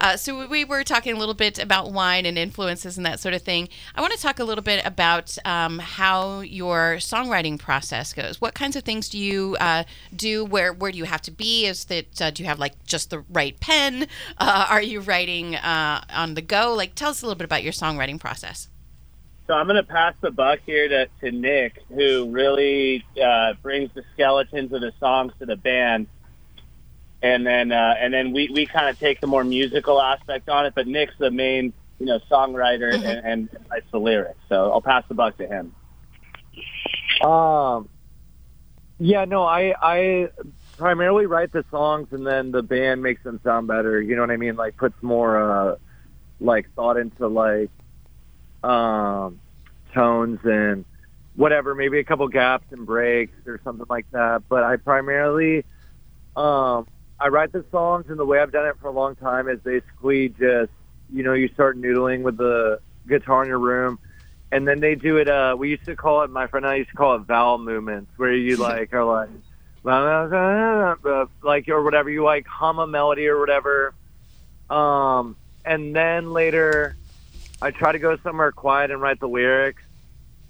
Uh, 0.00 0.16
so 0.16 0.46
we 0.46 0.64
were 0.64 0.84
talking 0.84 1.14
a 1.14 1.18
little 1.18 1.34
bit 1.34 1.58
about 1.58 1.92
wine 1.92 2.24
and 2.24 2.38
influences 2.38 2.93
and 2.96 3.06
that 3.06 3.20
sort 3.20 3.34
of 3.34 3.42
thing. 3.42 3.68
I 3.94 4.00
want 4.00 4.12
to 4.12 4.18
talk 4.18 4.38
a 4.38 4.44
little 4.44 4.62
bit 4.62 4.84
about 4.84 5.36
um, 5.44 5.78
how 5.78 6.40
your 6.40 6.96
songwriting 6.96 7.58
process 7.58 8.12
goes. 8.12 8.40
What 8.40 8.54
kinds 8.54 8.76
of 8.76 8.84
things 8.84 9.08
do 9.08 9.18
you 9.18 9.56
uh, 9.60 9.84
do? 10.14 10.44
Where 10.44 10.72
where 10.72 10.92
do 10.92 10.98
you 10.98 11.04
have 11.04 11.22
to 11.22 11.30
be? 11.30 11.66
Is 11.66 11.84
that 11.86 12.20
uh, 12.20 12.30
do 12.30 12.42
you 12.42 12.48
have 12.48 12.58
like 12.58 12.84
just 12.84 13.10
the 13.10 13.20
right 13.30 13.58
pen? 13.60 14.06
Uh, 14.38 14.66
are 14.68 14.82
you 14.82 15.00
writing 15.00 15.56
uh, 15.56 16.04
on 16.10 16.34
the 16.34 16.42
go? 16.42 16.74
Like, 16.74 16.94
tell 16.94 17.10
us 17.10 17.22
a 17.22 17.26
little 17.26 17.38
bit 17.38 17.44
about 17.44 17.62
your 17.62 17.72
songwriting 17.72 18.18
process. 18.18 18.68
So 19.46 19.52
I'm 19.52 19.66
going 19.66 19.76
to 19.76 19.82
pass 19.82 20.14
the 20.22 20.30
buck 20.30 20.60
here 20.64 20.88
to, 20.88 21.08
to 21.20 21.30
Nick, 21.30 21.82
who 21.88 22.30
really 22.30 23.04
uh, 23.22 23.52
brings 23.62 23.90
the 23.92 24.02
skeletons 24.14 24.72
of 24.72 24.80
the 24.80 24.92
songs 24.98 25.34
to 25.38 25.44
the 25.44 25.56
band, 25.56 26.06
and 27.22 27.46
then 27.46 27.70
uh, 27.70 27.94
and 27.98 28.12
then 28.12 28.32
we, 28.32 28.48
we 28.48 28.64
kind 28.64 28.88
of 28.88 28.98
take 28.98 29.20
the 29.20 29.26
more 29.26 29.44
musical 29.44 30.00
aspect 30.00 30.48
on 30.48 30.64
it. 30.64 30.74
But 30.74 30.86
Nick's 30.86 31.14
the 31.18 31.30
main 31.30 31.74
you 32.04 32.10
know 32.10 32.20
songwriter 32.30 32.92
and, 32.94 33.04
and 33.04 33.48
writes 33.70 33.86
the 33.90 33.98
lyrics. 33.98 34.38
So 34.50 34.70
I'll 34.70 34.82
pass 34.82 35.04
the 35.08 35.14
buck 35.14 35.38
to 35.38 35.46
him. 35.46 35.74
Um, 37.26 37.88
yeah, 38.98 39.24
no, 39.24 39.42
I 39.44 39.74
I 39.80 40.28
primarily 40.76 41.24
write 41.24 41.50
the 41.52 41.64
songs 41.70 42.08
and 42.10 42.26
then 42.26 42.50
the 42.50 42.62
band 42.62 43.02
makes 43.02 43.22
them 43.22 43.40
sound 43.42 43.68
better. 43.68 44.02
You 44.02 44.16
know 44.16 44.22
what 44.22 44.30
I 44.30 44.36
mean? 44.36 44.54
Like 44.54 44.76
puts 44.76 45.02
more 45.02 45.70
uh 45.70 45.76
like 46.40 46.66
thought 46.74 46.98
into 46.98 47.26
like 47.26 47.70
um 48.62 49.40
tones 49.94 50.40
and 50.44 50.84
whatever, 51.36 51.74
maybe 51.74 52.00
a 52.00 52.04
couple 52.04 52.28
gaps 52.28 52.66
and 52.70 52.84
breaks 52.84 53.46
or 53.46 53.60
something 53.64 53.86
like 53.88 54.06
that. 54.12 54.42
But 54.50 54.62
I 54.62 54.76
primarily 54.76 55.64
um 56.36 56.86
I 57.18 57.28
write 57.28 57.52
the 57.52 57.64
songs 57.70 58.06
and 58.10 58.18
the 58.18 58.26
way 58.26 58.40
I've 58.40 58.52
done 58.52 58.66
it 58.66 58.76
for 58.78 58.88
a 58.88 58.92
long 58.92 59.16
time 59.16 59.48
is 59.48 59.58
basically 59.60 60.28
just 60.28 60.70
you 61.12 61.22
know, 61.22 61.32
you 61.32 61.48
start 61.48 61.80
noodling 61.80 62.22
with 62.22 62.36
the 62.36 62.80
guitar 63.06 63.42
in 63.42 63.48
your 63.48 63.58
room 63.58 63.98
and 64.54 64.68
then 64.68 64.78
they 64.78 64.94
do 64.94 65.16
it. 65.16 65.28
Uh, 65.28 65.56
we 65.58 65.70
used 65.70 65.84
to 65.86 65.96
call 65.96 66.22
it. 66.22 66.30
My 66.30 66.46
friend 66.46 66.64
and 66.64 66.72
I 66.72 66.76
used 66.76 66.90
to 66.90 66.96
call 66.96 67.16
it 67.16 67.22
vowel 67.22 67.58
movements, 67.58 68.12
where 68.16 68.32
you 68.32 68.56
like 68.56 68.94
are 68.94 69.04
like, 69.04 69.28
like 71.42 71.68
or 71.68 71.82
whatever. 71.82 72.08
You 72.08 72.22
like 72.22 72.46
hum 72.46 72.78
a 72.78 72.86
melody 72.86 73.26
or 73.26 73.40
whatever. 73.40 73.94
Um, 74.70 75.34
and 75.64 75.94
then 75.94 76.32
later, 76.32 76.94
I 77.60 77.72
try 77.72 77.90
to 77.90 77.98
go 77.98 78.16
somewhere 78.18 78.52
quiet 78.52 78.92
and 78.92 79.02
write 79.02 79.18
the 79.18 79.26
lyrics. 79.26 79.82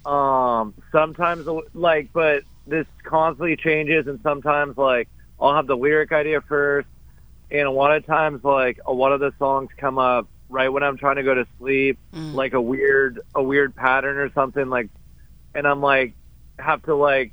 Um, 0.04 0.74
sometimes 0.92 1.48
like, 1.72 2.12
but 2.12 2.42
this 2.66 2.86
constantly 3.04 3.56
changes, 3.56 4.06
and 4.06 4.20
sometimes 4.22 4.76
like 4.76 5.08
I'll 5.40 5.54
have 5.54 5.66
the 5.66 5.78
lyric 5.78 6.12
idea 6.12 6.42
first, 6.42 6.88
and 7.50 7.62
a 7.62 7.70
lot 7.70 7.96
of 7.96 8.04
times 8.04 8.44
like 8.44 8.80
a 8.84 8.92
lot 8.92 9.12
of 9.12 9.20
the 9.20 9.32
songs 9.38 9.70
come 9.78 9.96
up 9.96 10.28
right 10.54 10.68
when 10.68 10.82
I'm 10.84 10.96
trying 10.96 11.16
to 11.16 11.22
go 11.24 11.34
to 11.34 11.46
sleep, 11.58 11.98
Mm. 12.14 12.32
like 12.34 12.54
a 12.54 12.60
weird 12.60 13.20
a 13.34 13.42
weird 13.42 13.74
pattern 13.74 14.16
or 14.18 14.32
something 14.32 14.70
like, 14.70 14.88
and 15.54 15.66
I'm 15.66 15.80
like 15.80 16.14
have 16.58 16.82
to 16.84 16.94
like 16.94 17.32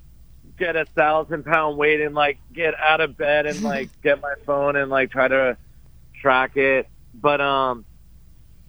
get 0.57 0.75
a 0.75 0.85
thousand 0.85 1.45
pound 1.45 1.77
weight 1.77 2.01
and 2.01 2.15
like 2.15 2.39
get 2.51 2.73
out 2.79 2.99
of 2.99 3.15
bed 3.15 3.45
and 3.45 3.61
like 3.61 3.89
get 4.03 4.21
my 4.21 4.33
phone 4.45 4.75
and 4.75 4.89
like 4.89 5.11
try 5.11 5.27
to 5.27 5.55
track 6.19 6.57
it. 6.57 6.87
But 7.13 7.39
um, 7.41 7.85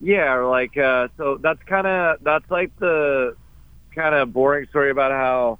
yeah, 0.00 0.34
like 0.40 0.76
uh, 0.76 1.08
so 1.16 1.38
that's 1.40 1.62
kind 1.64 1.86
of 1.86 2.18
that's 2.22 2.48
like 2.50 2.76
the 2.78 3.36
kind 3.94 4.14
of 4.14 4.32
boring 4.32 4.66
story 4.68 4.90
about 4.90 5.12
how, 5.12 5.58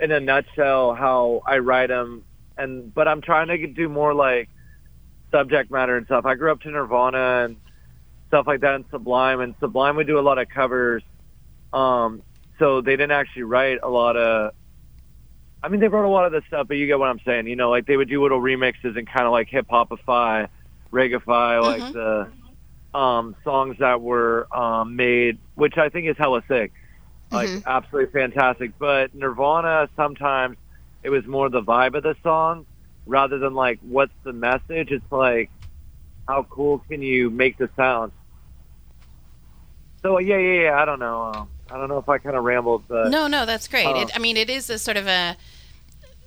in 0.00 0.10
a 0.10 0.20
nutshell, 0.20 0.94
how 0.94 1.42
I 1.46 1.58
write 1.58 1.88
them. 1.88 2.24
And 2.56 2.92
but 2.92 3.06
I'm 3.06 3.20
trying 3.20 3.48
to 3.48 3.66
do 3.68 3.88
more 3.88 4.12
like 4.12 4.48
subject 5.30 5.70
matter 5.70 5.96
and 5.96 6.06
stuff. 6.06 6.24
I 6.24 6.34
grew 6.34 6.52
up 6.52 6.60
to 6.62 6.70
Nirvana 6.70 7.44
and 7.44 7.56
stuff 8.28 8.46
like 8.46 8.60
that 8.60 8.74
and 8.74 8.84
Sublime 8.90 9.40
and 9.40 9.54
Sublime 9.60 9.96
would 9.96 10.06
do 10.06 10.18
a 10.18 10.20
lot 10.22 10.38
of 10.38 10.48
covers. 10.48 11.02
Um 11.72 12.22
so 12.58 12.80
they 12.80 12.92
didn't 12.92 13.12
actually 13.12 13.44
write 13.44 13.78
a 13.82 13.88
lot 13.88 14.16
of 14.16 14.52
I 15.62 15.68
mean 15.68 15.80
they 15.80 15.88
wrote 15.88 16.06
a 16.06 16.08
lot 16.08 16.26
of 16.26 16.32
the 16.32 16.42
stuff, 16.46 16.68
but 16.68 16.76
you 16.76 16.86
get 16.86 16.98
what 16.98 17.08
I'm 17.08 17.20
saying. 17.24 17.46
You 17.46 17.56
know, 17.56 17.70
like 17.70 17.86
they 17.86 17.96
would 17.96 18.08
do 18.08 18.22
little 18.22 18.40
remixes 18.40 18.96
and 18.96 19.06
kind 19.06 19.26
of 19.26 19.32
like 19.32 19.48
hip 19.48 19.66
hopify, 19.68 20.48
reggaify, 20.92 21.62
like 21.62 21.92
the 21.92 22.28
um 22.94 23.36
songs 23.44 23.76
that 23.80 24.00
were 24.00 24.46
um 24.56 24.96
made, 24.96 25.38
which 25.54 25.76
I 25.76 25.88
think 25.88 26.08
is 26.08 26.16
hella 26.16 26.42
sick. 26.48 26.72
Like 27.30 27.50
absolutely 27.66 28.12
fantastic. 28.12 28.72
But 28.78 29.14
Nirvana 29.14 29.88
sometimes 29.96 30.56
it 31.02 31.10
was 31.10 31.26
more 31.26 31.48
the 31.48 31.62
vibe 31.62 31.94
of 31.94 32.02
the 32.02 32.16
song 32.22 32.66
rather 33.08 33.38
than 33.38 33.54
like 33.54 33.80
what's 33.82 34.12
the 34.22 34.32
message. 34.32 34.92
It's 34.92 35.10
like 35.10 35.50
how 36.28 36.44
cool 36.44 36.78
can 36.88 37.02
you 37.02 37.30
make 37.30 37.58
the 37.58 37.70
sound? 37.74 38.12
So 40.02 40.18
yeah, 40.18 40.38
yeah, 40.38 40.62
yeah. 40.62 40.80
I 40.80 40.84
don't 40.84 41.00
know. 41.00 41.32
Um, 41.34 41.48
I 41.70 41.76
don't 41.76 41.88
know 41.88 41.98
if 41.98 42.08
I 42.08 42.18
kind 42.18 42.36
of 42.36 42.44
rambled, 42.44 42.84
but 42.86 43.10
No, 43.10 43.26
no, 43.26 43.44
that's 43.44 43.66
great. 43.66 43.86
It, 43.96 44.10
I 44.14 44.18
mean, 44.18 44.36
it 44.36 44.48
is 44.48 44.70
a 44.70 44.78
sort 44.78 44.96
of 44.96 45.06
a. 45.06 45.36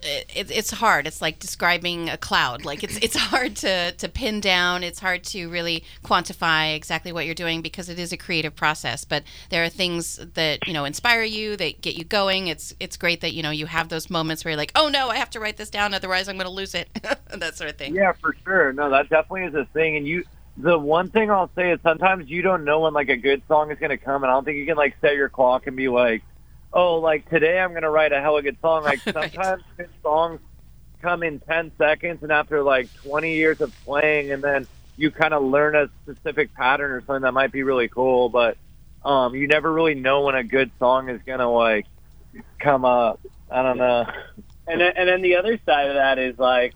It, 0.04 0.52
it's 0.52 0.72
hard. 0.72 1.08
It's 1.08 1.22
like 1.22 1.40
describing 1.40 2.10
a 2.10 2.18
cloud. 2.18 2.66
Like 2.66 2.84
it's 2.84 2.98
it's 2.98 3.16
hard 3.32 3.56
to 3.58 3.92
to 3.92 4.10
pin 4.10 4.40
down. 4.40 4.84
It's 4.84 5.00
hard 5.00 5.24
to 5.26 5.50
really 5.50 5.84
quantify 6.04 6.76
exactly 6.76 7.12
what 7.12 7.26
you're 7.26 7.36
doing 7.36 7.62
because 7.62 7.90
it 7.90 8.00
is 8.00 8.12
a 8.12 8.18
creative 8.18 8.56
process. 8.56 9.06
But 9.06 9.24
there 9.50 9.64
are 9.64 9.70
things 9.70 10.18
that 10.18 10.68
you 10.68 10.74
know 10.74 10.86
inspire 10.86 11.24
you, 11.24 11.56
that 11.58 11.82
get 11.82 11.96
you 11.96 12.04
going. 12.04 12.48
It's 12.48 12.74
it's 12.80 12.98
great 12.98 13.22
that 13.22 13.34
you 13.34 13.44
know 13.44 13.52
you 13.52 13.66
have 13.68 13.90
those 13.90 14.10
moments 14.10 14.44
where 14.44 14.52
you're 14.52 14.58
like, 14.58 14.72
oh 14.76 14.90
no, 14.90 15.10
I 15.10 15.18
have 15.18 15.30
to 15.32 15.40
write 15.40 15.58
this 15.58 15.70
down, 15.70 15.94
otherwise 15.94 16.28
I'm 16.28 16.36
going 16.36 16.46
to 16.46 16.52
lose 16.52 16.74
it. 16.74 16.90
that 17.40 17.56
sort 17.56 17.70
of 17.70 17.78
thing. 17.78 17.96
Yeah, 17.96 18.14
for 18.14 18.36
sure. 18.44 18.74
No, 18.74 18.90
that 18.90 19.10
definitely 19.10 19.44
is 19.44 19.56
a 19.56 19.66
thing. 19.74 19.98
And 19.98 20.08
you, 20.08 20.24
the 20.58 20.78
one 20.78 21.10
thing 21.10 21.32
I'll 21.32 21.50
say 21.56 21.72
is 21.72 21.80
sometimes 21.82 22.30
you 22.30 22.42
don't 22.42 22.64
know 22.64 22.82
when 22.82 22.94
like 22.94 23.10
a 23.10 23.18
good 23.18 23.42
song 23.48 23.72
is 23.72 23.80
going 23.80 23.90
to 23.92 23.98
come, 23.98 24.24
and 24.24 24.32
I 24.32 24.36
don't 24.36 24.46
think 24.46 24.58
you 24.58 24.66
can 24.66 24.78
like 24.78 24.96
set 25.02 25.16
your 25.16 25.30
clock 25.30 25.68
and 25.68 25.76
be 25.76 25.88
like, 25.88 26.24
oh, 26.73 26.95
like 26.95 27.29
today 27.29 27.60
I'm 27.60 27.71
going 27.71 27.84
to 27.84 27.89
write 27.89 28.12
a 28.12 28.21
hella 28.21 28.41
good 28.41 28.57
song. 28.62 28.84
Like 28.84 28.99
sometimes 29.12 29.63
good 29.77 29.89
songs 30.01 30.39
come 31.01 31.23
in 31.23 31.39
ten 31.39 31.71
seconds, 31.77 32.23
and 32.23 32.31
after 32.31 32.63
like 32.63 32.93
twenty 32.95 33.36
years 33.36 33.62
of 33.62 33.73
playing, 33.84 34.31
and 34.31 34.43
then 34.43 34.67
you 34.97 35.12
kind 35.12 35.34
of 35.34 35.43
learn 35.43 35.75
a 35.75 35.89
specific 36.03 36.53
pattern 36.53 36.91
or 36.91 37.01
something 37.01 37.23
that 37.23 37.34
might 37.34 37.51
be 37.51 37.63
really 37.63 37.88
cool, 37.88 38.29
but 38.29 38.57
um, 39.03 39.34
you 39.34 39.47
never 39.47 39.71
really 39.71 39.95
know 39.95 40.21
when 40.21 40.36
a 40.36 40.43
good 40.43 40.71
song 40.77 41.10
is 41.10 41.21
going 41.25 41.39
to 41.39 41.47
like 41.47 41.86
come 42.60 42.86
up. 42.86 43.19
I 43.49 43.63
don't 43.63 43.77
know. 43.77 44.05
and 44.67 44.79
then, 44.79 44.93
and 44.95 45.10
then 45.10 45.21
the 45.21 45.38
other 45.38 45.60
side 45.65 45.89
of 45.89 45.95
that 45.95 46.19
is 46.19 46.38
like, 46.38 46.73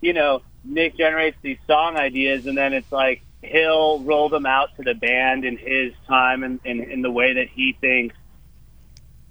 you 0.00 0.12
know, 0.12 0.42
Nick 0.62 0.96
generates 0.96 1.36
these 1.42 1.58
song 1.66 1.96
ideas, 1.96 2.46
and 2.46 2.56
then 2.56 2.72
it's 2.72 2.90
like 2.92 3.22
he'll 3.42 4.00
roll 4.00 4.28
them 4.28 4.46
out 4.46 4.70
to 4.76 4.82
the 4.82 4.94
band 4.94 5.44
in 5.44 5.58
his 5.58 5.92
time 6.08 6.42
and 6.44 6.60
in, 6.64 6.80
in 6.80 7.02
the 7.02 7.10
way 7.10 7.34
that 7.34 7.48
he 7.48 7.76
thinks 7.78 8.16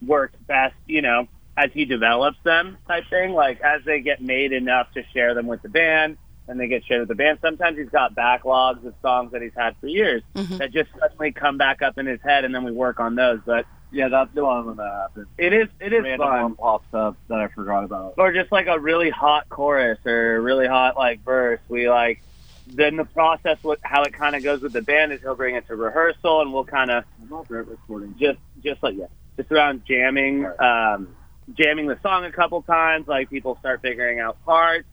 works 0.06 0.36
best. 0.48 0.76
You 0.88 1.02
know, 1.02 1.28
as 1.58 1.72
he 1.74 1.86
develops 1.86 2.38
them, 2.44 2.78
type 2.88 3.06
thing. 3.10 3.34
Like 3.34 3.62
as 3.62 3.84
they 3.86 4.02
get 4.02 4.22
made 4.22 4.52
enough 4.54 4.92
to 4.94 5.04
share 5.14 5.34
them 5.34 5.48
with 5.48 5.62
the 5.62 5.70
band, 5.70 6.18
and 6.48 6.60
they 6.60 6.68
get 6.68 6.84
shared 6.86 7.02
with 7.02 7.10
the 7.10 7.16
band. 7.16 7.40
Sometimes 7.42 7.78
he's 7.78 7.90
got 7.90 8.16
backlogs 8.16 8.86
of 8.86 8.94
songs 9.02 9.32
that 9.32 9.42
he's 9.42 9.54
had 9.56 9.76
for 9.80 9.88
years 9.88 10.22
Mhm. 10.36 10.58
that 10.58 10.72
just 10.72 10.90
suddenly 11.00 11.32
come 11.32 11.58
back 11.58 11.82
up 11.82 11.98
in 11.98 12.06
his 12.06 12.22
head, 12.22 12.44
and 12.46 12.54
then 12.54 12.64
we 12.64 12.72
work 12.72 13.00
on 13.00 13.16
those. 13.16 13.40
But 13.46 13.66
Yeah, 13.92 14.08
that's 14.08 14.34
the 14.34 14.44
one 14.44 14.66
when 14.66 14.78
that 14.78 14.92
happens. 14.92 15.28
it 15.38 15.54
is 15.54 15.68
it 15.80 15.94
is 15.94 16.02
Random 16.04 16.28
fun. 16.28 16.42
one 16.42 16.56
pops 16.56 16.92
up 16.96 17.16
that 17.28 17.40
I 17.40 17.48
forgot 17.48 17.84
about. 17.84 18.16
or 18.18 18.32
just 18.34 18.52
like 18.52 18.66
a 18.68 18.80
really 18.80 19.12
hot 19.12 19.48
chorus 19.50 20.00
or 20.06 20.36
a 20.38 20.40
really 20.42 20.66
hot 20.68 20.98
like 20.98 21.24
verse. 21.24 21.60
We 21.70 21.88
like 21.90 22.22
then 22.66 22.96
the 22.96 23.06
process 23.06 23.62
with 23.64 23.78
how 23.84 24.02
it 24.04 24.14
kind 24.14 24.36
of 24.36 24.42
goes 24.44 24.62
with 24.62 24.74
the 24.74 24.82
band 24.82 25.12
is 25.14 25.22
he'll 25.22 25.36
bring 25.36 25.54
it 25.56 25.68
to 25.68 25.76
rehearsal 25.76 26.42
and 26.42 26.52
we'll 26.54 26.64
kind 26.66 26.90
of 26.90 27.04
I'm 27.22 27.30
not 27.30 27.48
great 27.48 27.68
recording. 27.68 28.16
just 28.18 28.40
just 28.64 28.82
like 28.82 28.96
yeah, 28.98 29.06
just 29.38 29.52
around 29.52 29.84
jamming, 29.88 30.46
um, 30.60 31.16
jamming 31.54 31.88
the 31.88 32.00
song 32.02 32.26
a 32.26 32.32
couple 32.32 32.62
times. 32.62 33.08
Like 33.08 33.30
people 33.30 33.58
start 33.60 33.82
figuring 33.82 34.20
out 34.20 34.44
parts, 34.46 34.88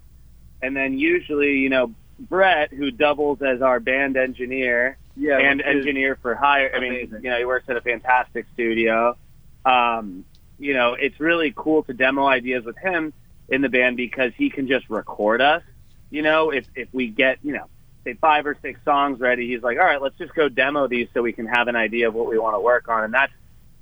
and 0.63 0.77
then 0.77 0.99
usually 0.99 1.59
you 1.59 1.69
know 1.69 1.95
Brett, 2.19 2.73
who 2.73 2.91
doubles 2.91 3.41
as 3.43 3.63
our 3.63 3.81
band 3.81 4.17
engineer 4.17 4.99
Yeah, 5.17 5.39
and 5.39 5.63
engineer 5.63 6.19
for 6.21 6.35
hire. 6.35 6.71
I 6.75 6.81
mean, 6.81 6.93
amazing. 6.93 7.21
you 7.23 7.31
know, 7.31 7.39
he 7.39 7.45
works 7.45 7.67
at 7.69 7.77
a 7.77 7.81
fantastic 7.81 8.47
studio. 8.55 9.17
Um, 9.65 10.25
you 10.59 10.75
know, 10.75 10.95
it's 10.95 11.19
really 11.21 11.53
cool 11.57 11.83
to 11.85 11.95
demo 11.95 12.27
ideas 12.27 12.65
with 12.65 12.77
him 12.77 13.13
in 13.49 13.63
the 13.63 13.69
band 13.69 13.97
because 13.97 14.33
he 14.37 14.51
can 14.51 14.69
just 14.69 14.89
record 14.91 15.41
us. 15.41 15.63
You 16.11 16.23
know, 16.23 16.51
if 16.51 16.67
if 16.75 16.89
we 16.93 17.09
get 17.09 17.39
you 17.43 17.53
know 17.53 17.67
say 18.05 18.15
five 18.15 18.47
or 18.47 18.57
six 18.63 18.81
songs 18.85 19.21
ready, 19.21 19.49
he's 19.49 19.63
like, 19.63 19.79
all 19.79 19.85
right, 19.85 20.01
let's 20.01 20.17
just 20.19 20.35
go 20.35 20.49
demo 20.49 20.89
these 20.89 21.09
so 21.13 21.23
we 21.23 21.33
can 21.33 21.47
have 21.47 21.69
an 21.69 21.77
idea 21.77 22.09
of 22.09 22.15
what 22.15 22.27
we 22.29 22.39
want 22.39 22.55
to 22.55 22.61
work 22.61 22.89
on, 22.89 23.05
and 23.05 23.15
that's 23.15 23.33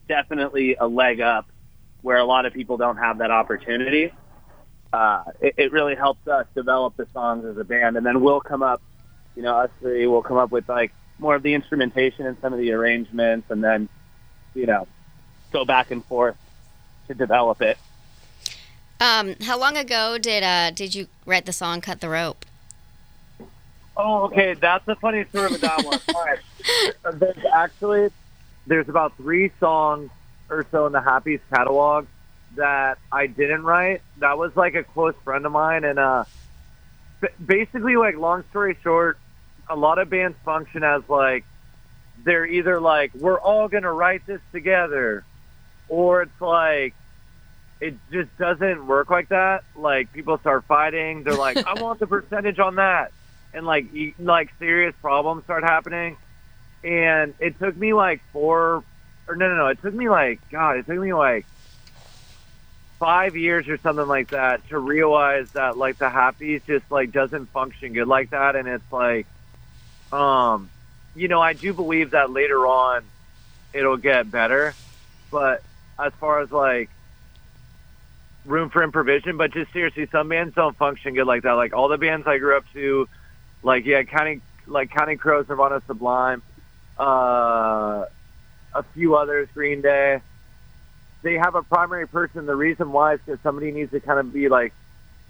definitely 0.09 0.77
a 0.77 0.87
leg 0.87 1.21
up 1.21 1.47
where 2.03 2.16
a 2.16 2.25
lot 2.25 2.47
of 2.47 2.53
people 2.53 2.77
don't 2.77 2.97
have 2.97 3.18
that 3.18 3.31
opportunity. 3.31 4.12
Uh, 4.92 5.25
it, 5.40 5.55
it 5.57 5.73
really 5.73 5.94
helps 5.94 6.27
us 6.27 6.47
develop 6.55 6.97
the 6.97 7.07
songs 7.12 7.44
as 7.44 7.57
a 7.59 7.64
band, 7.64 7.97
and 7.97 8.07
then 8.07 8.21
we'll 8.21 8.40
come 8.40 8.62
up, 8.62 8.81
you 9.37 9.42
know, 9.42 9.57
us 9.59 9.71
three 9.81 10.07
will 10.07 10.23
come 10.23 10.38
up 10.38 10.51
with 10.51 10.68
like 10.68 10.92
more 11.18 11.35
of 11.35 11.42
the 11.42 11.55
instrumentation 11.55 12.27
and 12.27 12.37
some 12.40 12.53
of 12.53 12.59
the 12.59 12.73
arrangements, 12.73 13.51
and 13.51 13.62
then, 13.62 13.88
you 14.55 14.66
know, 14.66 14.87
go 15.53 15.64
back 15.64 15.90
and 15.90 16.05
forth 16.05 16.37
to 17.09 17.14
develop 17.14 17.61
it. 17.61 17.77
Um, 19.01 19.37
how 19.42 19.59
long 19.59 19.77
ago 19.77 20.18
did 20.18 20.42
uh 20.42 20.71
did 20.73 20.94
you 20.94 21.07
write 21.25 21.47
the 21.47 21.53
song 21.53 21.81
"Cut 21.81 22.01
the 22.01 22.09
Rope"? 22.09 22.44
Oh, 23.97 24.25
okay. 24.25 24.55
That's 24.55 24.87
a 24.88 24.97
funny 24.97 25.25
story 25.31 25.51
with 25.51 25.61
that 25.61 25.85
one. 25.85 26.01
All 26.14 26.25
right. 26.25 26.38
There's 27.14 27.44
actually 27.53 28.11
there's 28.69 28.89
about 28.89 29.17
three 29.17 29.51
songs 29.59 30.11
or 30.51 30.67
so 30.71 30.87
in 30.87 30.93
the 30.93 31.01
Happys 31.01 31.41
catalog 31.53 32.07
that 32.57 32.99
I 33.11 33.27
didn't 33.27 33.63
write. 33.63 34.03
That 34.19 34.39
was 34.39 34.55
like 34.57 34.75
a 34.75 34.85
close 34.85 35.15
friend 35.25 35.45
of 35.47 35.53
mine, 35.53 35.85
and 35.85 35.99
uh, 35.99 36.25
basically, 37.45 37.97
like 37.97 38.17
long 38.17 38.45
story 38.51 38.77
short, 38.83 39.19
a 39.69 39.77
lot 39.77 39.99
of 39.99 40.11
bands 40.11 40.37
function 40.45 40.83
as 40.85 41.03
like 41.09 41.45
they're 42.25 42.47
either 42.47 42.81
like 42.81 43.15
we're 43.15 43.39
all 43.39 43.69
gonna 43.69 43.93
write 43.93 44.27
this 44.27 44.41
together, 44.53 45.25
or 45.89 46.23
it's 46.23 46.41
like 46.41 46.95
it 47.81 47.95
just 48.13 48.37
doesn't 48.39 48.87
work 48.87 49.11
like 49.11 49.29
that. 49.29 49.65
Like 49.77 50.13
people 50.13 50.39
start 50.39 50.65
fighting. 50.67 51.23
They're 51.25 51.35
like, 51.35 51.57
I 51.67 51.81
want 51.81 52.01
the 52.01 52.07
percentage 52.07 52.59
on 52.59 52.77
that 52.77 53.13
and 53.53 53.67
like 53.67 53.93
e- 53.95 54.15
like 54.19 54.51
serious 54.59 54.95
problems 55.01 55.45
start 55.45 55.65
happening. 55.65 56.17
And 56.85 57.35
it 57.38 57.59
took 57.59 57.77
me 57.77 57.93
like 57.93 58.21
four, 58.33 58.85
or 59.27 59.37
no, 59.37 59.49
no, 59.49 59.57
no. 59.57 59.67
It 59.69 59.81
took 59.83 59.95
me 59.95 60.09
like 60.09 60.41
God. 60.51 60.77
It 60.77 60.87
took 60.87 60.99
me 60.99 61.12
like 61.12 61.47
five 62.99 63.37
years 63.37 63.69
or 63.69 63.79
something 63.79 64.07
like 64.07 64.29
that 64.29 64.67
to 64.69 64.79
realize 64.79 65.51
that 65.53 65.77
like 65.77 65.99
the 65.99 66.11
happys 66.11 66.62
just 66.67 66.91
like 66.91 67.12
doesn't 67.12 67.47
function 67.47 67.93
good 67.93 68.09
like 68.09 68.31
that. 68.31 68.57
And 68.57 68.67
it's 68.69 68.93
like, 68.93 69.27
um, 70.12 70.71
you 71.14 71.29
know, 71.29 71.41
I 71.41 71.53
do 71.53 71.73
believe 71.73 72.11
that 72.11 72.31
later 72.31 72.67
on 72.67 73.05
it'll 73.73 73.97
get 73.97 74.31
better, 74.31 74.75
but 75.31 75.62
as 75.99 76.12
far 76.21 76.41
as 76.41 76.51
like 76.51 76.91
room 78.45 78.71
for 78.71 78.83
improvisation, 78.83 79.37
but 79.37 79.53
just 79.53 79.73
seriously, 79.73 80.09
some 80.11 80.29
bands 80.29 80.55
don't 80.55 80.77
function 80.77 81.14
good 81.14 81.27
like 81.27 81.43
that. 81.43 81.53
Like 81.53 81.75
all 81.75 81.88
the 81.88 81.99
bands 81.99 82.27
I 82.27 82.38
grew 82.38 82.57
up 82.57 82.64
to, 82.73 83.09
like 83.62 83.85
yeah, 83.85 84.03
Counting 84.03 84.43
like 84.67 84.91
Counting 84.91 85.19
Crows, 85.19 85.49
Nirvana, 85.49 85.83
Sublime, 85.87 86.43
uh, 86.99 88.05
a 88.75 88.83
few 88.95 89.17
others, 89.17 89.49
Green 89.55 89.83
Day. 89.83 90.21
They 91.23 91.35
have 91.35 91.55
a 91.55 91.63
primary 91.63 92.07
person. 92.07 92.47
The 92.47 92.55
reason 92.55 92.93
why 92.93 93.15
is 93.15 93.21
because 93.25 93.41
somebody 93.43 93.73
needs 93.73 93.91
to 93.93 94.01
kind 94.01 94.21
of 94.21 94.33
be 94.33 94.49
like 94.49 94.73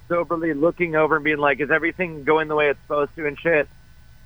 soberly 0.08 0.54
looking 0.54 0.96
over 0.96 1.16
and 1.16 1.24
being 1.24 1.38
like, 1.38 1.60
is 1.60 1.70
everything 1.70 2.24
going 2.24 2.48
the 2.48 2.54
way 2.54 2.68
it's 2.68 2.80
supposed 2.82 3.14
to 3.16 3.26
and 3.26 3.38
shit, 3.38 3.68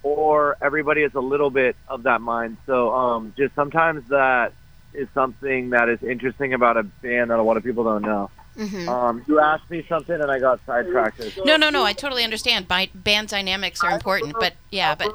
or 0.02 0.56
everybody 0.60 1.02
is 1.02 1.14
a 1.14 1.20
little 1.20 1.50
bit 1.50 1.76
of 1.88 2.04
that 2.04 2.20
mind. 2.20 2.56
So 2.66 2.92
um, 2.92 3.34
just 3.36 3.54
sometimes 3.54 4.08
that 4.08 4.52
is 4.94 5.08
something 5.14 5.70
that 5.70 5.88
is 5.88 6.02
interesting 6.02 6.52
about 6.54 6.76
a 6.76 6.82
band 6.82 7.30
that 7.30 7.38
a 7.38 7.42
lot 7.42 7.56
of 7.56 7.64
people 7.64 7.84
don't 7.84 8.02
know. 8.02 8.30
hmm 8.56 8.88
Um, 8.88 9.24
you 9.26 9.40
asked 9.40 9.70
me 9.70 9.84
something 9.88 10.14
and 10.20 10.30
I 10.30 10.38
got 10.38 10.60
sidetracked. 10.66 11.20
No, 11.44 11.56
no, 11.56 11.70
no. 11.70 11.82
I 11.84 11.92
totally 11.92 12.24
understand. 12.24 12.68
Bi- 12.68 12.90
band 12.94 13.28
dynamics 13.28 13.82
are 13.82 13.90
important, 13.90 14.34
but 14.38 14.54
yeah, 14.70 14.94
but 14.94 15.14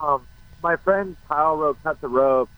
um, 0.00 0.26
my 0.66 0.74
friend 0.74 1.16
Kyle 1.28 1.56
wrote 1.56 1.78
"Cut 1.84 2.00
the 2.00 2.08
Rope." 2.08 2.50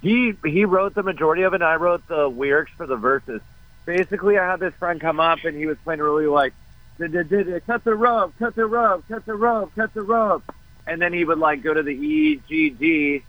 He 0.00 0.32
he 0.42 0.64
wrote 0.64 0.94
the 0.94 1.02
majority 1.02 1.42
of 1.42 1.52
it, 1.52 1.56
and 1.56 1.64
I 1.64 1.74
wrote 1.74 2.08
the 2.08 2.26
lyrics 2.26 2.72
for 2.74 2.86
the 2.86 2.96
verses. 2.96 3.42
Basically, 3.84 4.38
I 4.38 4.50
had 4.50 4.60
this 4.60 4.72
friend 4.74 4.98
come 4.98 5.20
up, 5.20 5.44
and 5.44 5.54
he 5.54 5.66
was 5.66 5.76
playing 5.84 6.00
really 6.00 6.26
like, 6.26 6.54
"Did 6.98 7.12
did 7.12 7.28
did 7.28 7.66
cut 7.66 7.84
the 7.84 7.94
rope, 7.94 8.32
cut 8.38 8.54
the 8.56 8.64
rope, 8.64 9.04
cut 9.08 9.26
the 9.26 9.34
rope, 9.34 9.72
cut 9.76 9.92
the 9.92 10.00
rope," 10.00 10.42
and 10.86 11.02
then 11.02 11.12
he 11.12 11.22
would 11.22 11.38
like 11.38 11.62
go 11.62 11.74
to 11.74 11.82
the 11.82 11.92
E 11.92 12.40
G 12.48 12.70
G. 12.70 13.22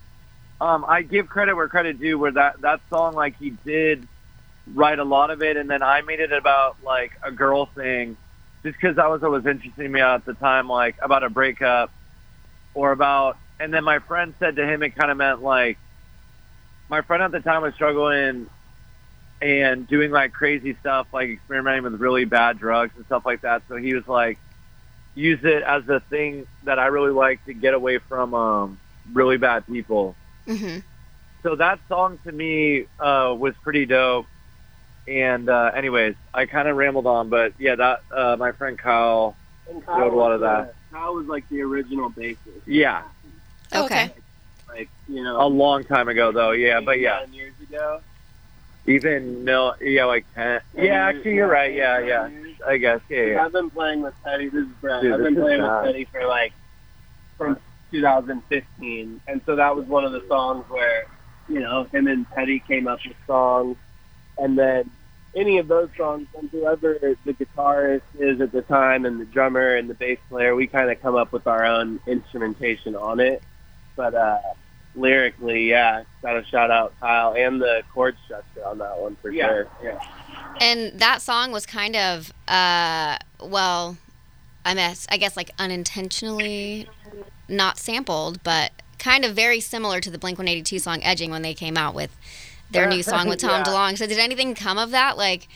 Um, 0.62 0.86
I 0.88 1.02
give 1.02 1.28
credit 1.28 1.54
where 1.54 1.68
credit 1.68 2.00
due. 2.00 2.18
Where 2.18 2.32
that 2.32 2.62
that 2.62 2.80
song, 2.88 3.12
like 3.12 3.36
he 3.38 3.50
did 3.50 4.08
write 4.74 4.98
a 4.98 5.04
lot 5.04 5.30
of 5.30 5.42
it, 5.42 5.58
and 5.58 5.68
then 5.68 5.82
I 5.82 6.00
made 6.00 6.20
it 6.20 6.32
about 6.32 6.78
like 6.82 7.12
a 7.22 7.30
girl 7.30 7.66
thing, 7.66 8.16
just 8.62 8.80
because 8.80 8.96
that 8.96 9.10
was 9.10 9.20
what 9.20 9.30
was 9.30 9.44
interesting 9.44 9.84
to 9.84 9.90
me 9.90 10.00
at 10.00 10.24
the 10.24 10.32
time, 10.32 10.70
like 10.70 10.96
about 11.02 11.22
a 11.22 11.28
breakup 11.28 11.92
or 12.72 12.92
about. 12.92 13.36
And 13.62 13.72
then 13.72 13.84
my 13.84 14.00
friend 14.00 14.34
said 14.40 14.56
to 14.56 14.66
him, 14.66 14.82
it 14.82 14.96
kind 14.96 15.10
of 15.10 15.16
meant 15.16 15.42
like 15.42 15.78
my 16.88 17.02
friend 17.02 17.22
at 17.22 17.32
the 17.32 17.40
time 17.40 17.62
was 17.62 17.74
struggling 17.74 18.48
and 19.40 19.86
doing 19.86 20.10
like 20.10 20.32
crazy 20.32 20.76
stuff, 20.80 21.06
like 21.12 21.30
experimenting 21.30 21.84
with 21.84 22.00
really 22.00 22.24
bad 22.24 22.58
drugs 22.58 22.92
and 22.96 23.06
stuff 23.06 23.22
like 23.24 23.42
that. 23.42 23.62
So 23.68 23.76
he 23.76 23.94
was 23.94 24.06
like, 24.06 24.38
use 25.14 25.40
it 25.44 25.62
as 25.62 25.88
a 25.88 26.00
thing 26.10 26.46
that 26.64 26.78
I 26.78 26.86
really 26.86 27.12
like 27.12 27.44
to 27.46 27.54
get 27.54 27.74
away 27.74 27.98
from 28.08 28.34
um, 28.34 28.78
really 29.12 29.36
bad 29.36 29.66
people 29.66 30.16
hmm 30.46 30.78
so 31.42 31.56
that 31.56 31.80
song 31.88 32.18
to 32.24 32.32
me 32.32 32.86
uh, 33.00 33.34
was 33.36 33.54
pretty 33.62 33.86
dope. 33.86 34.26
And 35.08 35.48
uh, 35.48 35.72
anyways, 35.74 36.14
I 36.32 36.46
kind 36.46 36.68
of 36.68 36.76
rambled 36.76 37.06
on, 37.06 37.28
but 37.28 37.54
yeah, 37.58 37.74
that 37.74 38.00
uh, 38.16 38.36
my 38.38 38.52
friend 38.52 38.78
Kyle. 38.78 39.36
And 39.68 39.82
Wrote 39.88 40.12
a 40.12 40.16
lot 40.16 40.32
of 40.32 40.40
that. 40.40 40.74
Kyle 40.92 41.14
was 41.14 41.26
like 41.26 41.48
the 41.48 41.62
original 41.62 42.10
bassist. 42.10 42.62
Yeah, 42.66 43.02
Oh, 43.72 43.84
okay. 43.84 44.12
Like 44.68 44.88
you 45.08 45.22
know, 45.22 45.40
a 45.40 45.48
long 45.48 45.84
time 45.84 46.08
ago 46.08 46.32
though. 46.32 46.52
Yeah, 46.52 46.80
but 46.80 46.98
yeah, 47.00 47.20
nine 47.20 47.34
years 47.34 47.54
ago. 47.62 48.00
even 48.86 49.44
no, 49.44 49.74
yeah, 49.80 50.04
like 50.04 50.24
ten. 50.34 50.60
Yeah, 50.74 51.06
actually, 51.06 51.34
you're 51.34 51.48
right. 51.48 51.74
Yeah, 51.74 52.00
yeah. 52.00 52.30
I 52.66 52.76
guess. 52.78 53.00
Yeah, 53.08 53.24
yeah. 53.24 53.44
I've 53.44 53.52
been 53.52 53.70
playing 53.70 54.02
with 54.02 54.14
Teddy. 54.24 54.48
This 54.48 54.64
is 54.64 54.72
Brett. 54.80 55.02
Dude, 55.02 55.12
I've 55.12 55.22
been 55.22 55.34
playing 55.34 55.62
with 55.62 55.84
Teddy 55.84 56.04
for 56.10 56.26
like 56.26 56.52
from 57.36 57.58
2015, 57.90 59.20
and 59.26 59.40
so 59.44 59.56
that 59.56 59.76
was 59.76 59.86
one 59.86 60.04
of 60.04 60.12
the 60.12 60.24
songs 60.28 60.64
where 60.68 61.06
you 61.48 61.60
know 61.60 61.84
him 61.84 62.06
and 62.06 62.26
Teddy 62.34 62.60
came 62.60 62.88
up 62.88 63.00
with 63.06 63.16
songs, 63.26 63.76
and 64.38 64.58
then 64.58 64.90
any 65.34 65.58
of 65.58 65.68
those 65.68 65.88
songs, 65.96 66.26
and 66.38 66.50
whoever 66.50 67.16
the 67.24 67.32
guitarist 67.32 68.02
is 68.18 68.40
at 68.40 68.52
the 68.52 68.62
time, 68.62 69.04
and 69.04 69.20
the 69.20 69.24
drummer 69.24 69.76
and 69.76 69.88
the 69.88 69.94
bass 69.94 70.18
player, 70.28 70.54
we 70.54 70.66
kind 70.66 70.90
of 70.90 71.00
come 71.00 71.14
up 71.14 71.32
with 71.32 71.46
our 71.46 71.64
own 71.64 72.00
instrumentation 72.06 72.94
on 72.96 73.20
it. 73.20 73.42
But 73.96 74.14
uh, 74.14 74.38
lyrically, 74.94 75.68
yeah, 75.70 76.04
got 76.22 76.32
to 76.34 76.44
shout 76.46 76.70
out 76.70 76.94
Kyle 77.00 77.34
and 77.36 77.60
the 77.60 77.82
chord 77.92 78.16
structure 78.24 78.64
on 78.66 78.78
that 78.78 78.98
one 78.98 79.16
for 79.22 79.30
Yeah, 79.30 79.48
sure. 79.48 79.68
Yeah. 79.82 80.00
And 80.60 80.98
that 81.00 81.22
song 81.22 81.52
was 81.52 81.66
kind 81.66 81.96
of, 81.96 82.32
uh, 82.48 83.16
well, 83.40 83.96
I 84.64 84.74
guess, 84.74 85.06
I 85.10 85.16
guess 85.16 85.36
like 85.36 85.50
unintentionally 85.58 86.88
not 87.48 87.78
sampled, 87.78 88.42
but 88.42 88.70
kind 88.98 89.24
of 89.24 89.34
very 89.34 89.60
similar 89.60 90.00
to 90.00 90.10
the 90.10 90.18
Blink 90.18 90.38
182 90.38 90.78
song 90.78 91.00
Edging 91.02 91.30
when 91.30 91.42
they 91.42 91.54
came 91.54 91.76
out 91.76 91.94
with 91.94 92.16
their 92.70 92.86
new 92.88 93.02
song 93.02 93.28
with 93.28 93.38
Tom 93.40 93.50
Yeah. 93.50 93.64
DeLonge. 93.64 93.98
So 93.98 94.06
did 94.06 94.18
anything 94.18 94.54
come 94.54 94.78
of 94.78 94.92
that? 94.92 95.16
Like, 95.18 95.48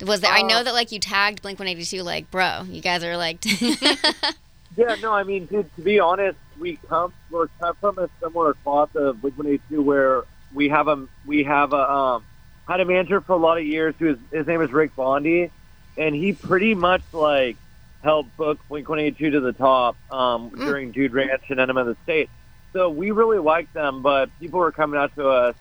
Was 0.00 0.20
there? 0.20 0.30
I 0.32 0.42
know 0.42 0.58
Uh, 0.58 0.62
that 0.62 0.72
like 0.74 0.92
you 0.92 0.98
tagged 1.00 1.42
Blink 1.42 1.58
One 1.58 1.66
Eighty 1.68 1.84
Two, 1.84 2.02
like, 2.02 2.30
bro, 2.30 2.62
you 2.68 2.80
guys 2.80 3.02
are 3.04 3.16
like, 3.16 3.40
Yeah, 4.76 4.96
no, 5.02 5.12
I 5.12 5.24
mean, 5.24 5.46
dude, 5.46 5.74
to 5.76 5.82
be 5.82 6.00
honest, 6.00 6.38
we 6.58 6.76
come 6.88 7.12
we're 7.30 7.48
come 7.60 7.74
from 7.76 7.98
a 7.98 8.08
similar 8.20 8.54
cloth 8.54 8.94
of 8.96 9.20
Blink 9.20 9.36
One 9.36 9.46
Eighty 9.46 9.62
Two, 9.68 9.82
where 9.82 10.22
we 10.54 10.68
have 10.70 10.88
a 10.88 11.06
we 11.26 11.44
have 11.44 11.72
a 11.72 11.90
um 11.90 12.24
had 12.66 12.80
a 12.80 12.84
manager 12.84 13.20
for 13.20 13.32
a 13.32 13.36
lot 13.36 13.58
of 13.58 13.66
years 13.66 13.94
who 13.98 14.10
is 14.10 14.18
his 14.30 14.46
name 14.46 14.62
is 14.62 14.72
Rick 14.72 14.96
Bondi, 14.96 15.50
and 15.98 16.14
he 16.14 16.32
pretty 16.32 16.74
much 16.74 17.02
like 17.12 17.56
helped 18.02 18.34
book 18.36 18.58
Blink 18.68 18.88
One 18.88 18.98
Eighty 18.98 19.16
Two 19.16 19.30
to 19.30 19.40
the 19.40 19.52
top 19.52 19.96
um, 20.10 20.50
during 20.50 20.92
Dude 20.92 21.12
Ranch 21.12 21.42
and 21.50 21.60
Enema 21.60 21.80
of 21.82 21.86
the 21.88 21.96
State. 22.04 22.30
So 22.72 22.88
we 22.88 23.10
really 23.10 23.38
liked 23.38 23.74
them, 23.74 24.00
but 24.00 24.30
people 24.40 24.60
were 24.60 24.72
coming 24.72 24.98
out 24.98 25.14
to 25.16 25.28
us 25.28 25.54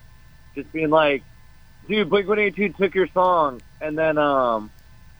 just 0.55 0.71
being 0.71 0.89
like, 0.89 1.23
"Dude, 1.89 2.09
Blink 2.09 2.29
One 2.29 2.39
Eighty 2.39 2.69
Two 2.69 2.73
took 2.73 2.95
your 2.95 3.07
song," 3.07 3.61
and 3.81 3.97
then 3.97 4.17
um. 4.17 4.71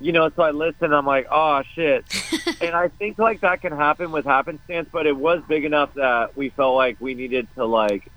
You 0.01 0.11
know, 0.11 0.31
so 0.35 0.41
I 0.41 0.49
listened. 0.51 0.95
I'm 0.95 1.05
like, 1.05 1.27
oh 1.31 1.61
shit, 1.75 2.05
and 2.61 2.75
I 2.75 2.87
think 2.87 3.19
like 3.19 3.41
that 3.41 3.61
can 3.61 3.71
happen 3.71 4.11
with 4.11 4.25
happenstance, 4.25 4.89
but 4.91 5.05
it 5.05 5.15
was 5.15 5.43
big 5.47 5.63
enough 5.63 5.93
that 5.93 6.35
we 6.35 6.49
felt 6.49 6.75
like 6.75 6.99
we 6.99 7.13
needed 7.13 7.47
to 7.55 7.65
like 7.65 8.07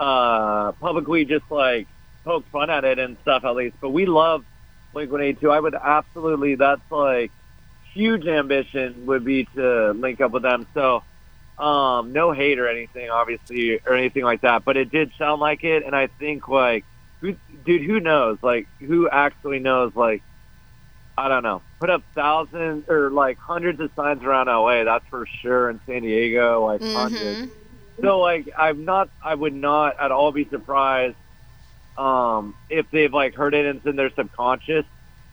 uh 0.00 0.72
publicly 0.72 1.24
just 1.24 1.50
like 1.50 1.88
poke 2.24 2.44
fun 2.50 2.70
at 2.70 2.84
it 2.84 2.98
and 2.98 3.16
stuff 3.22 3.44
at 3.44 3.54
least. 3.54 3.76
But 3.80 3.90
we 3.90 4.06
love 4.06 4.44
Blink 4.92 5.12
One 5.12 5.20
Eighty 5.20 5.40
Two. 5.40 5.50
I 5.50 5.60
would 5.60 5.74
absolutely 5.74 6.54
that's 6.54 6.90
like 6.90 7.30
huge 7.92 8.26
ambition 8.26 9.06
would 9.06 9.24
be 9.24 9.44
to 9.56 9.92
link 9.92 10.20
up 10.20 10.32
with 10.32 10.42
them. 10.42 10.66
So 10.74 11.02
um 11.58 12.12
no 12.12 12.32
hate 12.32 12.58
or 12.58 12.68
anything 12.68 13.10
obviously 13.10 13.78
or 13.86 13.94
anything 13.94 14.24
like 14.24 14.40
that. 14.40 14.64
But 14.64 14.76
it 14.76 14.90
did 14.90 15.12
sound 15.18 15.40
like 15.40 15.64
it 15.64 15.84
and 15.84 15.94
I 15.94 16.06
think 16.06 16.48
like 16.48 16.84
who 17.20 17.36
dude 17.64 17.82
who 17.82 18.00
knows? 18.00 18.38
Like 18.42 18.66
who 18.80 19.08
actually 19.08 19.58
knows 19.58 19.94
like 19.94 20.22
I 21.18 21.28
don't 21.28 21.42
know. 21.42 21.62
Put 21.80 21.90
up 21.90 22.02
thousands 22.14 22.88
or 22.88 23.10
like 23.10 23.38
hundreds 23.38 23.80
of 23.80 23.90
signs 23.96 24.22
around 24.22 24.48
LA, 24.48 24.84
that's 24.84 25.06
for 25.08 25.26
sure. 25.40 25.70
In 25.70 25.80
San 25.86 26.02
Diego, 26.02 26.66
like 26.66 26.82
hundreds. 26.82 27.50
So 28.00 28.20
like, 28.20 28.50
I'm 28.56 28.84
not. 28.84 29.08
I 29.22 29.34
would 29.34 29.54
not 29.54 29.98
at 29.98 30.12
all 30.12 30.30
be 30.32 30.46
surprised 30.48 31.16
um, 31.96 32.54
if 32.68 32.90
they've 32.90 33.12
like 33.12 33.34
heard 33.34 33.54
it 33.54 33.64
and 33.64 33.78
it's 33.78 33.86
in 33.86 33.96
their 33.96 34.10
subconscious. 34.10 34.84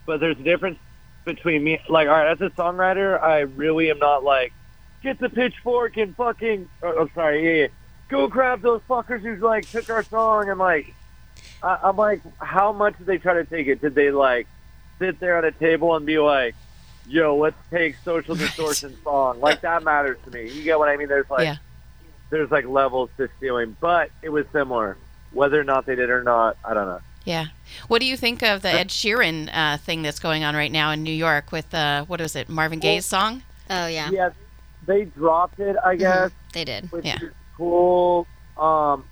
But 0.05 0.19
there's 0.21 0.39
a 0.39 0.43
difference 0.43 0.79
between 1.25 1.63
me. 1.63 1.79
Like, 1.89 2.07
all 2.07 2.13
right, 2.13 2.31
as 2.31 2.39
a 2.41 2.49
songwriter, 2.51 3.21
I 3.21 3.39
really 3.39 3.89
am 3.89 3.99
not 3.99 4.23
like 4.23 4.53
get 5.01 5.19
the 5.19 5.29
pitchfork 5.29 5.97
and 5.97 6.15
fucking. 6.15 6.69
Oh, 6.81 6.93
oh, 6.99 7.09
sorry, 7.13 7.45
yeah, 7.45 7.63
yeah. 7.63 7.67
Go 8.09 8.27
grab 8.27 8.61
those 8.61 8.81
fuckers 8.88 9.21
who 9.21 9.36
like 9.36 9.69
took 9.69 9.89
our 9.89 10.03
song 10.03 10.49
and 10.49 10.59
like. 10.59 10.93
I, 11.61 11.79
I'm 11.84 11.97
like, 11.97 12.21
how 12.39 12.71
much 12.71 12.97
did 12.97 13.07
they 13.07 13.17
try 13.17 13.34
to 13.34 13.45
take 13.45 13.67
it? 13.67 13.81
Did 13.81 13.95
they 13.95 14.11
like 14.11 14.47
sit 15.03 15.19
there 15.19 15.37
at 15.37 15.43
a 15.45 15.51
table 15.51 15.95
and 15.95 16.05
be 16.05 16.17
like, 16.19 16.55
"Yo, 17.07 17.35
let's 17.35 17.57
take 17.69 17.95
Social 18.05 18.35
Distortion 18.35 18.95
song"? 19.03 19.39
Like 19.41 19.61
that 19.61 19.83
matters 19.83 20.17
to 20.25 20.31
me. 20.31 20.49
You 20.49 20.63
get 20.63 20.79
what 20.79 20.87
I 20.89 20.95
mean? 20.97 21.07
There's 21.09 21.29
like, 21.29 21.45
Yeah. 21.45 21.57
there's 22.29 22.49
like 22.51 22.65
levels 22.65 23.09
to 23.17 23.27
stealing, 23.37 23.75
but 23.81 24.09
it 24.21 24.29
was 24.29 24.45
similar. 24.53 24.97
Whether 25.31 25.59
or 25.59 25.63
not 25.63 25.85
they 25.85 25.95
did 25.95 26.09
or 26.09 26.23
not, 26.23 26.57
I 26.63 26.73
don't 26.73 26.87
know. 26.87 27.01
Yeah. 27.25 27.47
What 27.87 27.99
do 27.99 28.05
you 28.05 28.15
think 28.17 28.43
of 28.43 28.61
the 28.61 28.69
Ed 28.69 28.89
Sheeran 28.89 29.49
uh, 29.53 29.77
thing 29.77 30.01
that's 30.03 30.19
going 30.19 30.43
on 30.43 30.55
right 30.55 30.71
now 30.71 30.91
in 30.91 31.03
New 31.03 31.13
York 31.13 31.51
with 31.51 31.73
uh, 31.73 32.05
what 32.05 32.19
was 32.21 32.35
it, 32.35 32.49
Marvin 32.49 32.79
Gaye's 32.79 33.05
song? 33.05 33.43
oh 33.69 33.87
yeah, 33.87 34.09
Yeah, 34.11 34.29
they 34.85 35.05
dropped 35.05 35.59
it, 35.59 35.75
I 35.83 35.95
guess, 35.95 36.31
they 36.53 36.65
did. 36.65 36.91
which 36.91 37.05
Yeah. 37.05 37.15
is 37.21 37.31
cool. 37.57 38.27
Um, 38.57 39.05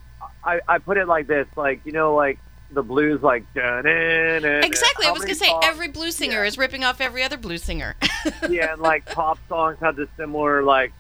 I 0.43 0.59
I 0.67 0.77
put 0.79 0.97
it 0.97 1.07
like 1.07 1.27
this, 1.27 1.47
like 1.55 1.81
you 1.85 1.91
know, 1.93 2.13
like 2.15 2.37
the 2.74 2.84
blues, 2.84 3.22
like. 3.22 3.43
Exactly. 3.55 5.05
I 5.07 5.11
was 5.11 5.22
gonna 5.22 5.36
say 5.36 5.51
every 5.63 5.88
blues 5.89 6.15
singer 6.15 6.41
Yeah. 6.41 6.47
is 6.47 6.57
ripping 6.57 6.84
off 6.84 7.01
every 7.01 7.24
other 7.24 7.38
blues 7.38 7.63
singer. 7.63 7.95
yeah, 8.49 8.74
and 8.74 8.82
like 8.82 9.05
pop 9.05 9.39
songs 9.49 9.78
have 9.82 9.95
the 9.95 10.07
similar 10.17 10.63
like 10.63 10.91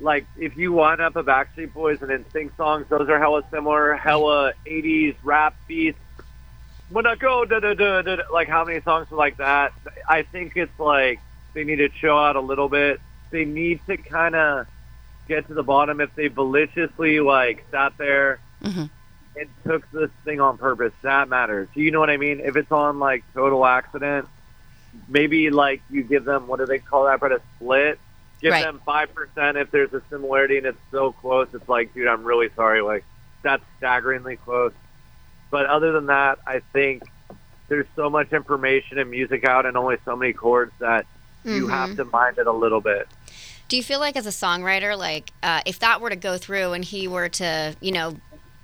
like 0.00 0.24
if 0.38 0.56
you 0.56 0.72
wind 0.72 1.00
up 1.00 1.16
a 1.16 1.22
Backstreet 1.22 1.72
Boys 1.74 2.00
and 2.02 2.10
NSYNC 2.10 2.56
songs, 2.56 2.86
those 2.88 3.08
are 3.08 3.18
hella 3.18 3.42
similar, 3.50 3.94
hella 3.94 4.52
'80s 4.66 5.14
rap 5.22 5.54
beats. 5.68 5.98
When 6.88 7.06
I 7.06 7.14
go 7.16 7.44
da 7.44 7.60
da 7.60 7.74
da 7.74 8.02
da, 8.02 8.16
da, 8.16 8.22
like 8.32 8.48
how 8.48 8.64
many 8.64 8.80
songs 8.80 9.08
are 9.12 9.16
like 9.16 9.36
that? 9.36 9.72
I 10.08 10.22
think 10.22 10.56
it's 10.56 10.78
like 10.78 11.20
they 11.54 11.64
need 11.64 11.76
to 11.76 11.88
chill 11.88 12.16
out 12.16 12.36
a 12.36 12.40
little 12.40 12.68
bit. 12.68 13.00
They 13.30 13.44
need 13.44 13.80
to 13.86 13.96
kind 13.96 14.34
of 14.34 14.66
get 15.28 15.46
to 15.48 15.54
the 15.54 15.62
bottom 15.62 16.00
if 16.00 16.12
they 16.16 16.28
maliciously 16.28 17.20
like 17.20 17.64
sat 17.70 17.92
there 17.98 18.40
Mhm. 18.64 18.90
And 19.36 19.48
took 19.64 19.90
this 19.92 20.10
thing 20.24 20.40
on 20.40 20.58
purpose. 20.58 20.92
That 21.02 21.28
matters. 21.28 21.68
You 21.74 21.90
know 21.90 22.00
what 22.00 22.10
I 22.10 22.16
mean? 22.16 22.40
If 22.40 22.56
it's 22.56 22.70
on 22.72 22.98
like 22.98 23.24
total 23.34 23.64
accident, 23.64 24.28
maybe 25.08 25.50
like 25.50 25.82
you 25.90 26.02
give 26.02 26.24
them 26.24 26.46
what 26.46 26.58
do 26.58 26.66
they 26.66 26.78
call 26.78 27.04
that? 27.04 27.20
But 27.20 27.32
a 27.32 27.40
split. 27.56 27.98
Give 28.40 28.52
Right. 28.52 28.64
them 28.64 28.80
five 28.86 29.14
percent 29.14 29.58
if 29.58 29.70
there's 29.70 29.92
a 29.92 30.02
similarity 30.10 30.56
and 30.56 30.66
it's 30.66 30.78
so 30.90 31.12
close. 31.12 31.48
It's 31.52 31.68
like, 31.68 31.92
dude, 31.94 32.08
I'm 32.08 32.24
really 32.24 32.48
sorry. 32.56 32.80
Like 32.82 33.04
that's 33.42 33.62
staggeringly 33.78 34.36
close. 34.36 34.72
But 35.50 35.66
other 35.66 35.92
than 35.92 36.06
that, 36.06 36.38
I 36.46 36.60
think 36.72 37.02
there's 37.68 37.86
so 37.96 38.08
much 38.10 38.32
information 38.32 38.98
and 38.98 39.10
music 39.10 39.44
out 39.44 39.66
and 39.66 39.76
only 39.76 39.96
so 40.04 40.16
many 40.16 40.32
chords 40.32 40.72
that 40.78 41.06
you 41.44 41.66
Mhm. 41.66 41.70
have 41.70 41.96
to 41.96 42.04
mind 42.06 42.38
it 42.38 42.46
a 42.46 42.52
little 42.52 42.80
bit. 42.80 43.08
Do 43.68 43.76
you 43.76 43.82
feel 43.82 44.00
like 44.00 44.16
as 44.16 44.26
a 44.26 44.30
songwriter, 44.30 44.98
like 44.98 45.32
uh, 45.42 45.60
if 45.66 45.78
that 45.78 46.00
were 46.00 46.10
to 46.10 46.16
go 46.16 46.36
through 46.38 46.72
and 46.72 46.84
he 46.84 47.06
were 47.08 47.28
to, 47.28 47.76
you 47.80 47.92
know, 47.92 48.16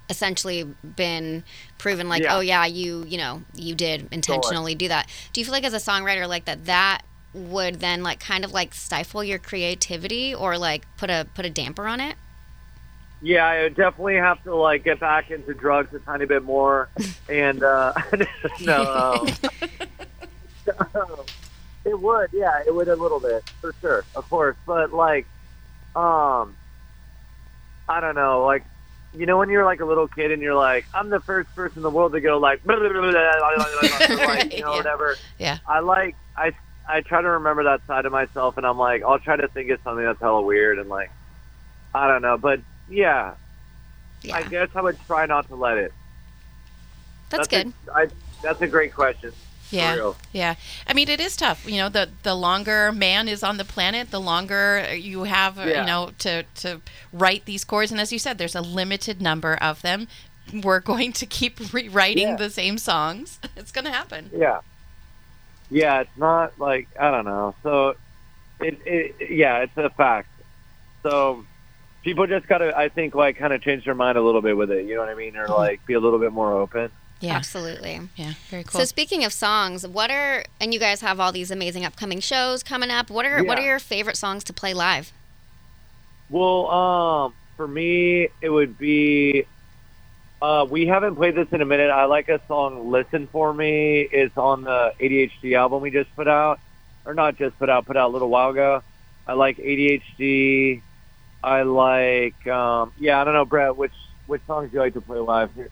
essentially 0.08 0.64
been 0.84 1.44
proven 1.78 2.08
like, 2.08 2.22
Yeah. 2.22 2.36
oh 2.36 2.40
yeah, 2.40 2.64
you, 2.66 3.04
you 3.06 3.18
know, 3.18 3.42
you 3.54 3.74
did 3.74 4.08
intentionally 4.12 4.74
do 4.74 4.88
that. 4.88 5.08
Do 5.32 5.40
you 5.40 5.44
feel 5.44 5.52
like 5.52 5.64
as 5.64 5.74
a 5.74 5.78
songwriter, 5.78 6.28
like 6.28 6.44
that, 6.44 6.66
that 6.66 7.02
would 7.34 7.80
then 7.80 8.02
like 8.02 8.18
kind 8.18 8.44
of 8.44 8.52
like 8.52 8.72
stifle 8.74 9.22
your 9.22 9.38
creativity 9.38 10.34
or 10.34 10.56
like 10.56 10.86
put 10.96 11.10
a 11.10 11.26
put 11.34 11.44
a 11.44 11.50
damper 11.50 11.86
on 11.86 12.00
it? 12.00 12.16
Yeah, 13.22 13.46
I 13.46 13.62
would 13.62 13.74
definitely 13.74 14.16
have 14.16 14.42
to 14.44 14.54
like 14.54 14.84
get 14.84 15.00
back 15.00 15.30
into 15.30 15.54
drugs 15.54 15.92
a 15.94 15.98
tiny 16.00 16.26
bit 16.26 16.44
more, 16.44 16.88
and 17.28 17.62
uh, 17.62 17.92
no, 18.60 19.26
it 21.84 21.98
would. 22.00 22.30
Yeah, 22.32 22.62
it 22.66 22.74
would 22.74 22.88
a 22.88 22.96
little 22.96 23.20
bit 23.20 23.48
for 23.60 23.74
sure, 23.80 24.04
of 24.14 24.28
course. 24.28 24.56
But 24.66 24.92
like, 24.92 25.26
um, 25.94 26.54
I 27.88 28.00
don't 28.00 28.14
know, 28.14 28.44
like. 28.44 28.64
You 29.16 29.24
know 29.26 29.38
when 29.38 29.48
you're 29.48 29.64
like 29.64 29.80
a 29.80 29.84
little 29.86 30.08
kid 30.08 30.30
and 30.30 30.42
you're 30.42 30.54
like, 30.54 30.84
I'm 30.92 31.08
the 31.08 31.20
first 31.20 31.54
person 31.56 31.78
in 31.78 31.82
the 31.82 31.90
world 31.90 32.12
to 32.12 32.20
go 32.20 32.36
like, 32.38 32.60
like 32.66 32.82
you 32.92 32.92
know, 32.92 33.14
Yeah. 34.52 34.76
whatever. 34.76 35.16
Yeah. 35.38 35.58
I 35.66 35.80
like 35.80 36.14
I 36.36 36.52
I 36.88 37.00
try 37.00 37.22
to 37.22 37.30
remember 37.30 37.64
that 37.64 37.86
side 37.86 38.04
of 38.06 38.12
myself, 38.12 38.56
and 38.58 38.66
I'm 38.66 38.78
like, 38.78 39.02
I'll 39.02 39.18
try 39.18 39.36
to 39.36 39.48
think 39.48 39.70
of 39.70 39.80
something 39.82 40.04
that's 40.04 40.20
hella 40.20 40.42
weird 40.42 40.78
and 40.78 40.88
like, 40.88 41.10
I 41.94 42.06
don't 42.08 42.22
know, 42.22 42.36
but 42.38 42.60
yeah, 42.88 43.34
Yeah, 44.22 44.36
I 44.36 44.42
guess 44.44 44.68
I 44.74 44.82
would 44.82 44.98
try 45.06 45.26
not 45.26 45.48
to 45.48 45.56
let 45.56 45.78
it. 45.78 45.92
that's, 47.30 47.48
good. 47.48 47.72
A, 47.88 47.92
I, 47.92 48.06
that's 48.42 48.60
a 48.60 48.68
great 48.68 48.94
question. 48.94 49.32
Yeah. 49.70 50.12
Yeah. 50.32 50.54
I 50.86 50.92
mean, 50.94 51.08
it 51.08 51.20
is 51.20 51.36
tough. 51.36 51.68
You 51.68 51.78
know, 51.78 51.88
the 51.88 52.08
the 52.22 52.34
longer 52.34 52.92
man 52.92 53.28
is 53.28 53.42
on 53.42 53.56
the 53.56 53.64
planet, 53.64 54.10
the 54.10 54.20
longer 54.20 54.94
you 54.94 55.24
have, 55.24 55.58
uh, 55.58 55.62
Yeah. 55.62 55.80
you 55.80 55.86
know, 55.86 56.10
to 56.20 56.44
to 56.62 56.80
write 57.12 57.44
these 57.46 57.64
chords. 57.64 57.90
And 57.90 58.00
as 58.00 58.12
you 58.12 58.18
said, 58.18 58.38
there's 58.38 58.54
a 58.54 58.60
limited 58.60 59.20
number 59.20 59.54
of 59.56 59.82
them. 59.82 60.08
We're 60.52 60.80
going 60.92 61.12
to 61.14 61.26
keep 61.26 61.72
rewriting 61.72 62.28
Yeah. 62.28 62.36
the 62.36 62.50
same 62.50 62.78
songs. 62.78 63.38
It's 63.56 63.72
going 63.72 63.84
to 63.86 63.90
happen. 63.92 64.30
Yeah. 64.34 64.60
Yeah, 65.70 66.00
it's 66.02 66.16
not 66.16 66.58
like 66.60 66.88
I 67.00 67.10
don't 67.10 67.24
know. 67.24 67.54
So, 67.62 67.96
it, 68.60 68.78
it 68.86 69.30
yeah, 69.30 69.58
it's 69.64 69.76
a 69.76 69.90
fact. 69.90 70.28
So, 71.02 71.44
people 72.04 72.26
just 72.28 72.46
gotta, 72.46 72.76
I 72.76 72.88
think, 72.88 73.14
like 73.16 73.36
kind 73.36 73.52
of 73.52 73.62
change 73.62 73.84
their 73.84 73.94
mind 73.94 74.16
a 74.16 74.22
little 74.22 74.42
bit 74.42 74.56
with 74.56 74.70
it. 74.70 74.86
You 74.86 74.94
know 74.94 75.00
what 75.00 75.08
I 75.08 75.14
mean, 75.14 75.36
or 75.36 75.48
like 75.48 75.84
be 75.86 75.94
a 75.94 76.00
little 76.00 76.20
bit 76.20 76.32
more 76.32 76.52
open. 76.52 76.90
Yeah. 77.20 77.34
Absolutely. 77.34 78.00
Yeah. 78.16 78.34
Very 78.50 78.64
cool. 78.64 78.80
So 78.80 78.84
speaking 78.84 79.24
of 79.24 79.32
songs, 79.32 79.86
what 79.86 80.10
are 80.10 80.44
and 80.60 80.74
you 80.74 80.80
guys 80.80 81.00
have 81.00 81.18
all 81.18 81.32
these 81.32 81.50
amazing 81.50 81.84
upcoming 81.84 82.20
shows 82.20 82.62
coming 82.62 82.90
up. 82.90 83.10
What 83.10 83.24
are 83.24 83.42
what 83.42 83.58
are 83.58 83.64
your 83.64 83.78
favorite 83.78 84.16
songs 84.16 84.44
to 84.44 84.52
play 84.52 84.74
live? 84.74 85.12
Well, 86.28 86.70
um, 86.70 87.34
for 87.56 87.66
me, 87.66 88.28
it 88.40 88.50
would 88.50 88.78
be. 88.78 89.46
Uh, 90.42 90.66
we 90.68 90.86
haven't 90.86 91.16
played 91.16 91.34
this 91.34 91.48
in 91.52 91.62
a 91.62 91.64
minute. 91.64 91.90
I 91.90 92.04
like 92.04 92.28
a 92.28 92.40
song 92.46 92.90
"Listen 92.90 93.26
for 93.28 93.54
Me." 93.54 94.00
It's 94.00 94.36
on 94.36 94.64
the 94.64 94.92
ADHD 95.00 95.56
album 95.56 95.80
we 95.80 95.90
just 95.90 96.14
put 96.14 96.28
out, 96.28 96.60
or 97.06 97.14
not 97.14 97.36
just 97.36 97.58
put 97.58 97.70
out, 97.70 97.86
put 97.86 97.96
out 97.96 98.10
a 98.10 98.12
little 98.12 98.28
while 98.28 98.50
ago. 98.50 98.82
I 99.26 99.32
like 99.32 99.56
ADHD. 99.56 100.82
I 101.42 101.62
like, 101.62 102.46
um, 102.46 102.92
yeah, 102.98 103.20
I 103.20 103.24
don't 103.24 103.34
know, 103.34 103.44
Brett. 103.44 103.76
Which 103.76 103.92
which 104.26 104.42
songs 104.46 104.70
do 104.70 104.76
you 104.76 104.80
like 104.80 104.94
to 104.94 105.00
play 105.00 105.18
live? 105.18 105.54
Here? 105.54 105.70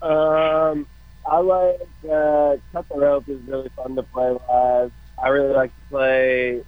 Um, 0.00 0.86
I 1.26 1.38
like 1.40 1.80
uh, 2.04 2.56
Cut 2.72 2.88
the 2.88 2.96
Rope 2.96 3.28
is 3.28 3.40
really 3.46 3.68
fun 3.76 3.96
to 3.96 4.02
play 4.02 4.30
live. 4.48 4.92
I 5.22 5.28
really 5.28 5.54
like 5.54 5.74
to 5.74 5.80
play 5.90 6.62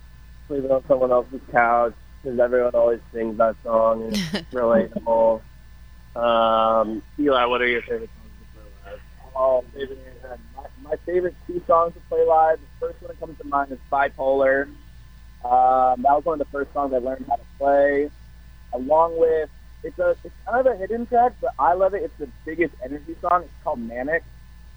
Sleeping 0.48 0.70
on 0.70 0.84
Someone 0.88 1.12
Else's 1.12 1.40
Couch 1.52 1.94
because 2.22 2.38
everyone 2.38 2.74
always 2.74 3.00
sings 3.12 3.38
that 3.38 3.56
song 3.62 4.02
and 4.04 4.12
it's 4.16 4.50
relatable. 4.52 5.40
Um, 6.16 7.02
Eli, 7.18 7.44
what 7.46 7.62
are 7.62 7.68
your 7.68 7.82
favorite 7.82 8.10
songs 8.18 8.32
to 8.40 8.58
play 8.58 8.92
live? 8.92 9.00
Oh, 9.36 9.64
David, 9.74 9.98
uh, 10.24 10.36
my, 10.56 10.90
my 10.90 10.96
favorite 11.06 11.34
two 11.46 11.62
songs 11.66 11.94
to 11.94 12.00
play 12.08 12.24
live. 12.26 12.58
The 12.58 12.86
first 12.86 13.00
one 13.00 13.08
that 13.08 13.20
comes 13.20 13.38
to 13.38 13.46
mind 13.46 13.70
is 13.72 13.78
Bipolar. 13.90 14.64
Um, 15.44 16.02
that 16.02 16.12
was 16.12 16.24
one 16.24 16.40
of 16.40 16.46
the 16.46 16.50
first 16.52 16.72
songs 16.72 16.92
I 16.92 16.98
learned 16.98 17.26
how 17.28 17.36
to 17.36 17.42
play. 17.58 18.10
Along 18.72 19.18
with 19.18 19.48
it's 19.82 19.98
a 19.98 20.16
it's 20.24 20.34
kind 20.46 20.66
of 20.66 20.72
a 20.72 20.76
hidden 20.76 21.06
track, 21.06 21.32
but 21.40 21.52
I 21.58 21.74
love 21.74 21.94
it. 21.94 22.02
It's 22.02 22.18
the 22.18 22.28
biggest 22.44 22.74
energy 22.84 23.16
song. 23.20 23.44
It's 23.44 23.52
called 23.64 23.80
Manic. 23.80 24.22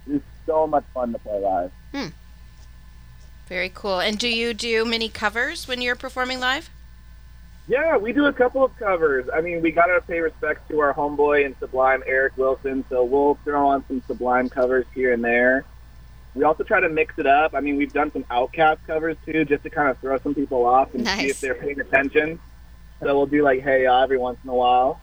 It's 0.07 0.23
so 0.45 0.67
much 0.67 0.83
fun 0.93 1.13
to 1.13 1.19
play 1.19 1.39
live. 1.39 1.71
Hmm. 1.93 2.07
Very 3.47 3.71
cool. 3.73 3.99
And 3.99 4.17
do 4.17 4.27
you 4.27 4.53
do 4.53 4.85
many 4.85 5.09
covers 5.09 5.67
when 5.67 5.81
you're 5.81 5.95
performing 5.95 6.39
live? 6.39 6.69
Yeah, 7.67 7.97
we 7.97 8.11
do 8.11 8.25
a 8.25 8.33
couple 8.33 8.63
of 8.63 8.75
covers. 8.77 9.29
I 9.33 9.39
mean, 9.41 9.61
we 9.61 9.71
got 9.71 9.85
to 9.85 10.01
pay 10.01 10.19
respect 10.19 10.67
to 10.69 10.79
our 10.81 10.93
homeboy 10.93 11.45
and 11.45 11.55
Sublime, 11.59 12.03
Eric 12.05 12.37
Wilson, 12.37 12.83
so 12.89 13.05
we'll 13.05 13.35
throw 13.45 13.67
on 13.67 13.85
some 13.87 14.01
Sublime 14.05 14.49
covers 14.49 14.85
here 14.93 15.13
and 15.13 15.23
there. 15.23 15.63
We 16.35 16.43
also 16.43 16.63
try 16.63 16.81
to 16.81 16.89
mix 16.89 17.17
it 17.19 17.27
up. 17.27 17.53
I 17.53 17.61
mean, 17.61 17.77
we've 17.77 17.93
done 17.93 18.11
some 18.11 18.23
OutKast 18.25 18.79
covers 18.85 19.15
too, 19.25 19.45
just 19.45 19.63
to 19.63 19.69
kind 19.69 19.89
of 19.89 19.97
throw 19.99 20.17
some 20.17 20.35
people 20.35 20.65
off 20.65 20.93
and 20.93 21.07
see 21.07 21.27
if 21.27 21.39
they're 21.39 21.55
paying 21.55 21.79
attention. 21.79 22.39
So 23.03 23.17
we'll 23.17 23.25
do 23.25 23.43
like 23.43 23.61
"Hey 23.61 23.83
Ya" 23.83 24.01
every 24.03 24.17
once 24.17 24.37
in 24.43 24.49
a 24.49 24.55
while. 24.55 24.99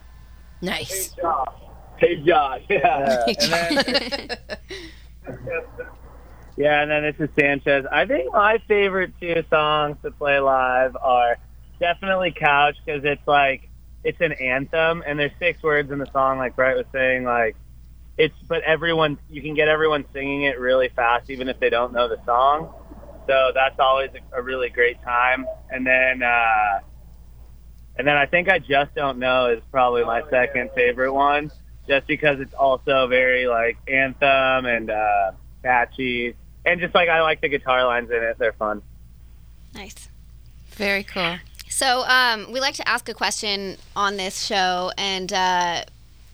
Nice. 0.62 1.14
Hey 1.96 2.16
Josh, 2.16 2.62
yeah. 2.70 3.24
Hey, 3.26 3.36
and 3.40 3.52
then, 3.52 4.38
Yeah, 6.56 6.82
and 6.82 6.90
then 6.90 7.02
this 7.04 7.16
is 7.18 7.34
Sanchez. 7.38 7.86
I 7.90 8.04
think 8.04 8.32
my 8.32 8.58
favorite 8.68 9.14
two 9.18 9.42
songs 9.48 9.96
to 10.02 10.10
play 10.10 10.38
live 10.40 10.94
are 10.94 11.38
definitely 11.78 12.34
Couch 12.38 12.76
because 12.84 13.02
it's 13.04 13.26
like 13.26 13.70
it's 14.04 14.20
an 14.20 14.32
anthem 14.32 15.02
and 15.06 15.18
there's 15.18 15.32
six 15.38 15.62
words 15.62 15.90
in 15.90 15.98
the 15.98 16.10
song, 16.12 16.36
like 16.36 16.56
Brett 16.56 16.76
was 16.76 16.84
saying. 16.92 17.24
Like 17.24 17.56
it's, 18.18 18.34
but 18.46 18.62
everyone 18.64 19.18
you 19.30 19.40
can 19.40 19.54
get 19.54 19.68
everyone 19.68 20.04
singing 20.12 20.42
it 20.42 20.58
really 20.58 20.90
fast, 20.94 21.30
even 21.30 21.48
if 21.48 21.58
they 21.60 21.70
don't 21.70 21.94
know 21.94 22.08
the 22.08 22.22
song. 22.26 22.74
So 23.26 23.52
that's 23.54 23.78
always 23.78 24.10
a, 24.14 24.40
a 24.40 24.42
really 24.42 24.68
great 24.68 25.02
time. 25.02 25.46
And 25.70 25.86
then, 25.86 26.22
uh, 26.22 26.80
and 28.00 28.06
then 28.06 28.16
I 28.16 28.24
think 28.24 28.48
I 28.48 28.58
just 28.58 28.94
don't 28.94 29.18
know 29.18 29.48
is 29.48 29.62
probably 29.70 30.04
my 30.06 30.22
second 30.30 30.70
favorite 30.74 31.12
one, 31.12 31.52
just 31.86 32.06
because 32.06 32.40
it's 32.40 32.54
also 32.54 33.06
very 33.08 33.46
like 33.46 33.76
anthem 33.86 34.64
and 34.64 34.90
uh, 34.90 35.32
catchy, 35.62 36.34
and 36.64 36.80
just 36.80 36.94
like 36.94 37.10
I 37.10 37.20
like 37.20 37.42
the 37.42 37.50
guitar 37.50 37.84
lines 37.84 38.10
in 38.10 38.22
it; 38.22 38.38
they're 38.38 38.54
fun. 38.54 38.80
Nice. 39.74 40.08
Very 40.70 41.02
cool. 41.02 41.36
So 41.68 42.04
um, 42.06 42.50
we 42.50 42.58
like 42.58 42.72
to 42.76 42.88
ask 42.88 43.06
a 43.10 43.12
question 43.12 43.76
on 43.94 44.16
this 44.16 44.46
show, 44.46 44.92
and 44.96 45.30
uh, 45.30 45.84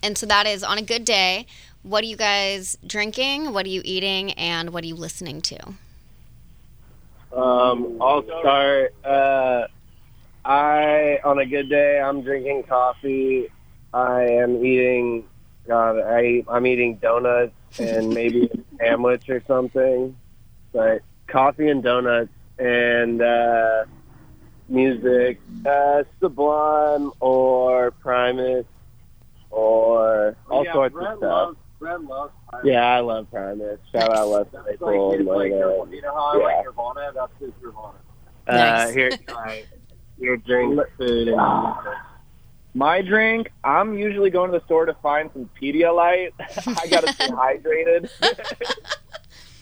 and 0.04 0.16
so 0.16 0.24
that 0.26 0.46
is 0.46 0.62
on 0.62 0.78
a 0.78 0.82
good 0.82 1.04
day. 1.04 1.48
What 1.82 2.04
are 2.04 2.06
you 2.06 2.16
guys 2.16 2.78
drinking? 2.86 3.52
What 3.52 3.66
are 3.66 3.70
you 3.70 3.82
eating? 3.84 4.30
And 4.34 4.70
what 4.70 4.84
are 4.84 4.86
you 4.86 4.94
listening 4.94 5.40
to? 5.42 5.66
Um, 7.36 8.00
I'll 8.00 8.22
start. 8.22 8.94
Uh, 9.04 9.66
I 10.46 11.18
on 11.24 11.38
a 11.40 11.46
good 11.46 11.68
day, 11.68 12.00
I'm 12.00 12.22
drinking 12.22 12.64
coffee. 12.64 13.48
I 13.92 14.22
am 14.24 14.64
eating. 14.64 15.24
God, 15.66 15.98
I 15.98 16.44
I'm 16.48 16.66
eating 16.66 16.96
donuts 16.96 17.52
and 17.80 18.10
maybe 18.10 18.44
a 18.46 18.76
sandwich 18.84 19.28
or 19.28 19.42
something. 19.48 20.16
But 20.72 21.02
coffee 21.26 21.68
and 21.68 21.82
donuts 21.82 22.30
and 22.58 23.20
uh, 23.20 23.84
music, 24.68 25.40
uh, 25.66 26.04
Sublime 26.20 27.10
or 27.20 27.90
Primus 27.90 28.66
or 29.50 30.36
all 30.48 30.64
sorts 30.72 30.94
of 30.96 31.18
stuff. 31.18 31.54
Yeah, 32.64 32.86
I 32.86 33.00
love 33.00 33.30
Primus. 33.30 33.80
Shout 33.92 34.14
out 34.16 34.30
West 34.30 34.66
Maple. 34.66 35.12
and, 35.12 35.28
uh, 35.28 35.84
yeah. 36.38 36.62
Nirvana? 36.64 37.12
That's 37.14 37.32
his 37.40 37.50
Nirvana. 37.62 37.94
Uh, 38.46 38.52
Nice. 38.56 38.94
here, 38.94 39.10
your 40.18 40.36
drink, 40.36 40.80
food, 40.98 41.28
and. 41.28 41.40
My 42.76 43.00
drink, 43.00 43.50
I'm 43.64 43.96
usually 43.96 44.28
going 44.28 44.52
to 44.52 44.58
the 44.58 44.64
store 44.66 44.84
to 44.84 44.92
find 45.02 45.30
some 45.32 45.48
Pedialyte. 45.58 46.32
I 46.38 46.86
gotta 46.88 47.10
stay 47.14 47.28
hydrated. 47.28 48.10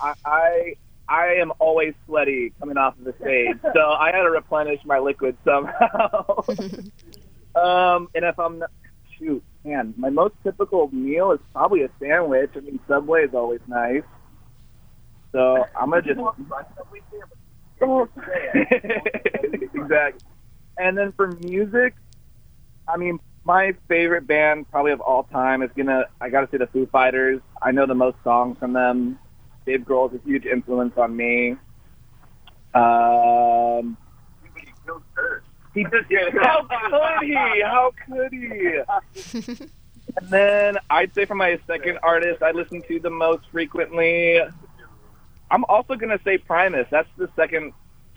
I, 0.01 0.15
I 0.25 0.75
I 1.09 1.27
am 1.35 1.53
always 1.61 1.95
sweaty 2.07 2.53
coming 2.59 2.77
off 2.77 2.99
of 2.99 3.05
the 3.05 3.15
stage, 3.21 3.57
so 3.75 3.91
I 3.91 4.07
had 4.07 4.23
to 4.23 4.31
replenish 4.31 4.81
my 4.85 4.99
liquid 4.99 5.37
somehow. 5.45 6.45
um, 7.55 8.09
and 8.17 8.25
if 8.25 8.37
I'm 8.37 8.59
not, 8.59 8.71
shoot, 9.17 9.45
man, 9.65 9.95
my 9.97 10.11
most 10.11 10.35
typical 10.43 10.89
meal 10.89 11.31
is 11.31 11.41
probably 11.53 11.83
a 11.83 11.91
sandwich. 12.01 12.51
I 12.57 12.61
mean, 12.61 12.81
Subway 12.89 13.27
is 13.27 13.35
always 13.35 13.61
nice. 13.69 14.03
So 15.31 15.65
I'm 15.79 15.91
gonna 15.91 16.03
just 16.03 16.21
exactly. 19.75 20.29
And 20.77 20.99
then 20.99 21.13
for 21.13 21.29
music, 21.29 21.95
I 22.89 22.97
mean, 22.97 23.21
my 23.45 23.75
favorite 23.89 24.27
band 24.27 24.71
probably 24.71 24.93
of 24.93 25.01
all 25.01 25.25
time 25.25 25.63
is 25.63 25.71
gonna. 25.77 26.07
I 26.21 26.31
gotta 26.31 26.49
say 26.51 26.59
the 26.59 26.67
Foo 26.67 26.87
Fighters. 26.87 27.41
I 27.63 27.71
know 27.71 27.87
the 27.87 27.95
most 27.95 28.17
songs 28.25 28.59
from 28.59 28.73
them. 28.73 29.19
Dave 29.67 29.81
Grohl 29.81 30.13
is 30.13 30.21
a 30.21 30.25
huge 30.25 30.47
influence 30.47 30.95
on 30.97 31.17
me. 31.17 31.57
Um, 32.75 33.97
he 34.55 34.61
just 34.65 34.85
killed 34.85 35.03
Earth. 35.17 35.45
how 36.43 36.63
could 36.63 37.27
he? 37.27 37.63
How 37.63 37.93
could 38.07 38.33
he? 38.33 39.65
and 40.17 40.29
then 40.29 40.79
I'd 40.91 41.15
say 41.15 41.25
for 41.25 41.35
my 41.35 41.59
second 41.67 41.99
artist, 42.03 42.43
I 42.43 42.53
listen 42.53 42.83
to 42.89 43.01
the 43.01 43.11
most 43.11 43.45
frequently. 43.53 44.41
I'm 45.51 45.65
also 45.69 45.95
gonna 45.95 46.19
say 46.25 46.39
Primus. 46.39 46.87
That's 46.91 47.09
the 47.17 47.29
second 47.37 47.73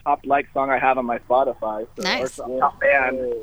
top 0.07 0.25
like 0.25 0.47
song 0.53 0.69
I 0.69 0.79
have 0.79 0.97
on 0.97 1.05
my 1.05 1.19
Spotify. 1.19 1.85
So, 1.97 2.03
Nice. 2.03 2.39
Or 2.39 2.59
top 2.59 2.79
band. 2.79 3.33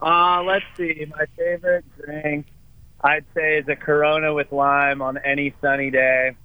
Uh, 0.00 0.42
let's 0.42 0.64
see. 0.76 1.06
My 1.10 1.24
favorite 1.36 1.84
drink, 1.96 2.46
I'd 3.00 3.24
say, 3.34 3.58
is 3.58 3.68
a 3.68 3.76
Corona 3.76 4.34
with 4.34 4.52
lime 4.52 5.00
on 5.02 5.18
any 5.18 5.54
sunny 5.62 5.90
day. 5.90 6.36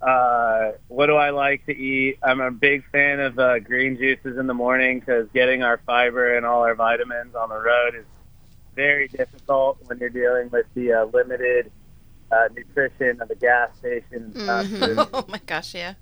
Uh, 0.00 0.72
what 0.88 1.06
do 1.06 1.16
I 1.16 1.30
like 1.30 1.64
to 1.66 1.72
eat? 1.76 2.18
I'm 2.22 2.40
a 2.40 2.50
big 2.50 2.84
fan 2.90 3.20
of 3.20 3.38
uh, 3.38 3.58
green 3.60 3.96
juices 3.96 4.36
in 4.38 4.46
the 4.46 4.54
morning 4.54 5.00
because 5.00 5.28
getting 5.34 5.62
our 5.62 5.80
fiber 5.86 6.36
and 6.36 6.44
all 6.44 6.62
our 6.62 6.74
vitamins 6.74 7.34
on 7.34 7.48
the 7.50 7.58
road 7.58 7.94
is 7.94 8.04
very 8.74 9.08
difficult 9.08 9.78
when 9.84 9.98
you're 9.98 10.10
dealing 10.10 10.50
with 10.50 10.66
the 10.74 10.92
uh, 10.92 11.04
limited 11.06 11.70
uh, 12.30 12.48
nutrition 12.54 13.20
of 13.22 13.30
a 13.30 13.34
gas 13.36 13.70
station. 13.78 14.32
and 14.34 14.46
fast 14.46 14.68
food. 14.70 14.98
oh 15.14 15.24
my 15.28 15.40
gosh, 15.46 15.74
yeah. 15.74 15.94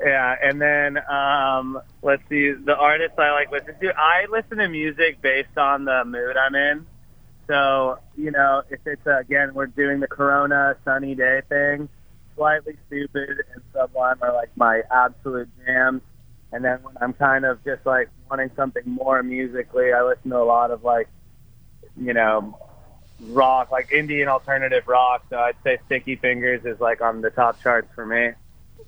Yeah, 0.00 0.34
and 0.42 0.60
then 0.60 0.98
um, 1.08 1.80
let's 2.02 2.22
see 2.28 2.52
the 2.52 2.76
artists 2.76 3.18
I 3.18 3.30
like 3.32 3.52
listen 3.52 3.78
to. 3.80 3.92
I 3.96 4.26
listen 4.30 4.58
to 4.58 4.68
music 4.68 5.22
based 5.22 5.56
on 5.56 5.84
the 5.84 6.04
mood 6.04 6.36
I'm 6.36 6.54
in. 6.54 6.86
So 7.46 7.98
you 8.16 8.30
know, 8.30 8.62
if 8.70 8.80
it's 8.84 9.06
uh, 9.06 9.18
again 9.18 9.54
we're 9.54 9.66
doing 9.66 10.00
the 10.00 10.08
Corona 10.08 10.76
sunny 10.84 11.14
day 11.14 11.42
thing, 11.48 11.88
Slightly 12.36 12.76
Stoopid 12.90 13.40
and 13.52 13.62
Sublime 13.72 14.18
are 14.22 14.34
like 14.34 14.50
my 14.56 14.82
absolute 14.90 15.48
jams. 15.64 16.02
And 16.52 16.64
then 16.64 16.82
when 16.82 16.96
I'm 17.00 17.12
kind 17.14 17.44
of 17.44 17.62
just 17.64 17.86
like 17.86 18.08
wanting 18.30 18.50
something 18.56 18.82
more 18.86 19.22
musically, 19.22 19.92
I 19.92 20.02
listen 20.02 20.30
to 20.30 20.38
a 20.38 20.44
lot 20.44 20.70
of 20.70 20.84
like, 20.84 21.08
you 21.96 22.12
know, 22.12 22.58
rock, 23.28 23.70
like 23.70 23.92
Indian 23.92 24.28
alternative 24.28 24.86
rock. 24.86 25.24
So 25.30 25.36
I'd 25.38 25.56
say 25.64 25.78
Sticky 25.86 26.16
Fingers 26.16 26.64
is 26.64 26.80
like 26.80 27.00
on 27.00 27.20
the 27.20 27.30
top 27.30 27.62
charts 27.62 27.88
for 27.94 28.04
me. 28.04 28.32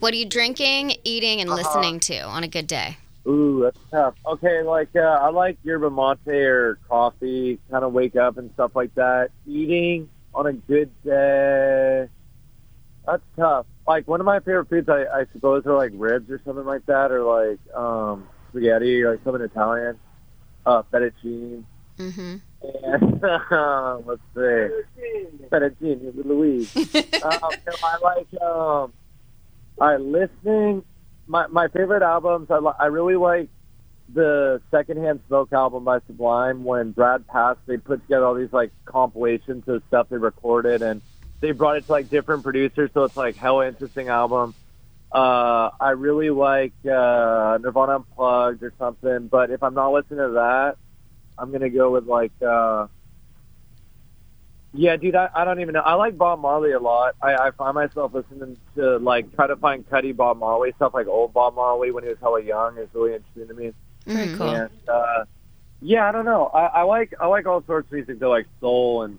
What 0.01 0.13
are 0.13 0.17
you 0.17 0.27
drinking, 0.29 0.97
eating, 1.05 1.41
Uh-huh. 1.41 1.43
and 1.43 1.51
listening 1.51 2.01
to 2.01 2.21
on 2.23 2.45
a 2.45 2.49
good 2.49 2.67
day? 2.67 2.97
Ooh, 3.27 3.61
that's 3.63 3.79
tough. 3.91 4.15
Okay, 4.27 4.63
like 4.63 4.95
uh, 4.95 5.01
I 5.01 5.31
like 5.31 5.57
yerba 5.65 5.91
mate 5.91 6.35
or 6.35 6.79
coffee, 6.89 7.59
kind 7.71 7.83
of 7.85 7.93
wake 7.93 8.17
up 8.17 8.37
and 8.37 8.51
stuff 8.53 8.73
like 8.77 8.95
that. 8.97 9.31
Eating 9.47 10.11
on 10.35 10.47
a 10.47 10.53
good 10.53 10.91
day, 11.03 12.07
that's 13.07 13.23
tough. 13.37 13.67
Like 13.87 14.07
one 14.09 14.21
of 14.21 14.27
my 14.27 14.41
favorite 14.41 14.69
foods, 14.69 14.89
I, 14.89 15.05
I 15.07 15.27
suppose, 15.33 15.65
are 15.67 15.75
like 15.75 15.93
ribs 15.95 16.31
or 16.31 16.41
something 16.45 16.65
like 16.67 16.85
that, 16.87 17.11
or 17.13 17.23
like 17.23 17.75
um, 17.75 18.29
spaghetti, 18.51 19.03
or 19.03 19.13
like 19.13 19.25
something 19.25 19.43
Italian, 19.43 19.99
uh, 20.67 20.83
fettuccine. 20.93 21.65
Mm-hmm. 21.99 22.37
And 22.63 23.23
let's 24.07 24.21
see, 24.35 25.49
fettuccine 25.51 26.25
Louise. 26.27 26.77
um, 27.23 27.39
no, 27.41 27.73
I 27.85 27.99
like 28.03 28.43
um, 28.43 28.93
I 29.81 29.97
listening. 29.97 30.85
My 31.27 31.47
my 31.49 31.69
favorite 31.69 32.03
albums. 32.03 32.51
I 32.51 32.57
I 32.57 32.87
really 32.87 33.17
like 33.17 33.49
the 34.13 34.61
Secondhand 34.71 35.21
Smoke 35.27 35.53
album 35.53 35.85
by 35.85 36.01
Sublime. 36.07 36.65
When 36.65 36.93
Brad 36.93 37.27
passed, 37.27 37.61
they 37.67 37.77
put 37.77 38.03
together 38.03 38.27
all 38.27 38.35
these 38.35 38.53
like 38.53 38.73
compilations 38.85 39.67
of 39.67 39.83
stuff 39.89 40.09
they 40.11 40.17
recorded, 40.17 40.83
and 40.83 41.01
they 41.41 41.53
brought 41.53 41.77
it 41.77 41.87
to 41.87 41.93
like 41.93 42.11
different 42.11 42.43
producers. 42.43 42.91
So 42.95 43.05
it's 43.05 43.17
like 43.17 43.37
hell 43.37 43.61
interesting 43.61 44.09
album. 44.09 44.55
Uh, 45.11 45.71
I 45.81 45.91
really 45.91 46.31
like 46.31 46.75
uh, 46.85 47.59
Nirvana 47.63 47.97
Unplugged 47.97 48.63
or 48.63 48.73
something. 48.79 49.29
But 49.29 49.51
if 49.51 49.63
I'm 49.63 49.75
not 49.75 49.93
listening 49.93 50.19
to 50.19 50.33
that, 50.35 50.77
I'm 51.39 51.53
gonna 51.53 51.71
go 51.71 51.91
with 51.91 52.07
like 52.07 52.33
uh, 52.43 52.89
Yeah, 54.77 54.97
dude, 54.97 55.15
I, 55.15 55.29
I 55.33 55.45
don't 55.45 55.61
even 55.61 55.73
know. 55.75 55.81
I 55.83 55.95
like 55.95 56.19
Bob 56.19 56.41
Marley 56.41 56.73
a 56.73 56.81
lot. 56.81 57.15
I, 57.23 57.37
I 57.37 57.51
find 57.53 57.77
myself 57.77 58.13
listening 58.13 58.57
to 58.75 58.99
like 58.99 59.33
try 59.37 59.47
to 59.47 59.55
find 59.55 59.89
Cuddy 59.89 60.11
Bob 60.11 60.39
Marley 60.39 60.73
stuff, 60.77 60.93
like 60.95 61.07
old 61.07 61.33
Bob 61.33 61.55
Marley 61.55 61.93
when 61.93 62.03
he 62.03 62.09
was 62.11 62.19
hella 62.21 62.43
young. 62.43 62.77
is 62.79 62.89
really 62.93 63.15
interesting 63.15 63.47
to 63.49 63.55
me. 63.55 63.73
Very 64.05 64.27
Mhm. 64.29 64.37
cool. 64.39 64.49
And 64.49 64.71
uh, 64.89 65.25
yeah, 65.81 66.09
I 66.09 66.13
don't 66.13 66.25
know. 66.25 66.47
I, 66.47 66.67
I 66.67 66.83
like 66.83 67.15
I 67.21 67.27
like 67.29 67.47
all 67.47 67.63
sorts 67.67 67.87
of 67.87 67.93
music, 67.93 68.19
though, 68.19 68.31
like 68.31 68.47
soul 68.61 69.03
and 69.03 69.19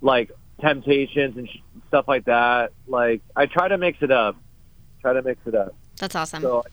like 0.00 0.32
Temptations 0.60 1.36
and 1.38 1.48
sh- 1.48 1.58
stuff 1.88 2.06
like 2.08 2.24
that. 2.24 2.72
Like 2.88 3.22
I 3.36 3.46
try 3.46 3.68
to 3.68 3.78
mix 3.78 4.02
it 4.02 4.10
up. 4.10 4.36
Try 5.02 5.12
to 5.12 5.22
mix 5.22 5.40
it 5.46 5.54
up. 5.54 5.74
That's 5.98 6.14
awesome. 6.16 6.42
So, 6.42 6.64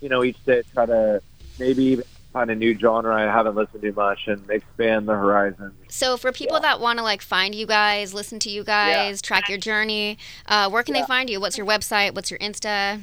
you 0.00 0.08
know, 0.08 0.24
each 0.24 0.42
day 0.44 0.62
try 0.72 0.86
to 0.86 1.20
maybe 1.58 1.84
even 1.84 2.04
find 2.32 2.50
a 2.50 2.54
new 2.54 2.78
genre 2.78 3.14
I 3.14 3.22
haven't 3.22 3.54
listened 3.54 3.82
to 3.82 3.92
much 3.92 4.26
and 4.26 4.48
expand 4.50 5.08
the 5.08 5.14
horizon. 5.14 5.72
So 5.88 6.16
for 6.16 6.32
people 6.32 6.60
that 6.60 6.80
want 6.80 6.98
to 6.98 7.02
like 7.02 7.22
find 7.22 7.54
you 7.54 7.66
guys, 7.66 8.12
listen 8.14 8.38
to 8.40 8.50
you 8.50 8.64
guys, 8.64 9.22
track 9.22 9.48
your 9.48 9.58
journey, 9.58 10.18
uh, 10.46 10.68
where 10.70 10.82
can 10.82 10.94
they 10.94 11.02
find 11.02 11.30
you? 11.30 11.40
What's 11.40 11.56
your 11.56 11.66
website? 11.66 12.14
What's 12.14 12.30
your 12.30 12.38
Insta? 12.38 13.02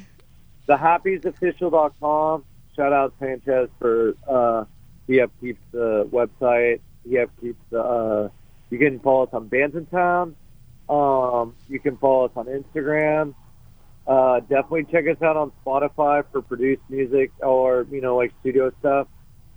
TheHappysOfficial.com. 0.68 2.44
Shout 2.74 2.92
out 2.92 3.14
Sanchez 3.18 3.68
for 3.78 4.14
uh, 4.28 4.64
he 5.06 5.14
upkeeps 5.18 5.58
the 5.72 6.08
website. 6.12 6.80
He 7.04 7.16
upkeeps 7.16 7.56
the. 7.70 7.80
Uh, 7.80 8.28
you 8.70 8.78
can 8.78 8.98
follow 9.00 9.24
us 9.24 9.30
on 9.32 9.48
Bandsintown. 9.48 10.34
Um, 10.88 11.54
you 11.68 11.80
can 11.80 11.96
follow 11.96 12.26
us 12.26 12.32
on 12.36 12.46
Instagram. 12.46 13.34
Uh, 14.06 14.40
definitely 14.40 14.84
check 14.84 15.04
us 15.08 15.20
out 15.22 15.36
on 15.36 15.52
Spotify 15.64 16.24
for 16.30 16.42
produced 16.42 16.82
music 16.88 17.32
or 17.40 17.86
you 17.90 18.00
know 18.00 18.16
like 18.16 18.32
studio 18.40 18.70
stuff. 18.80 19.08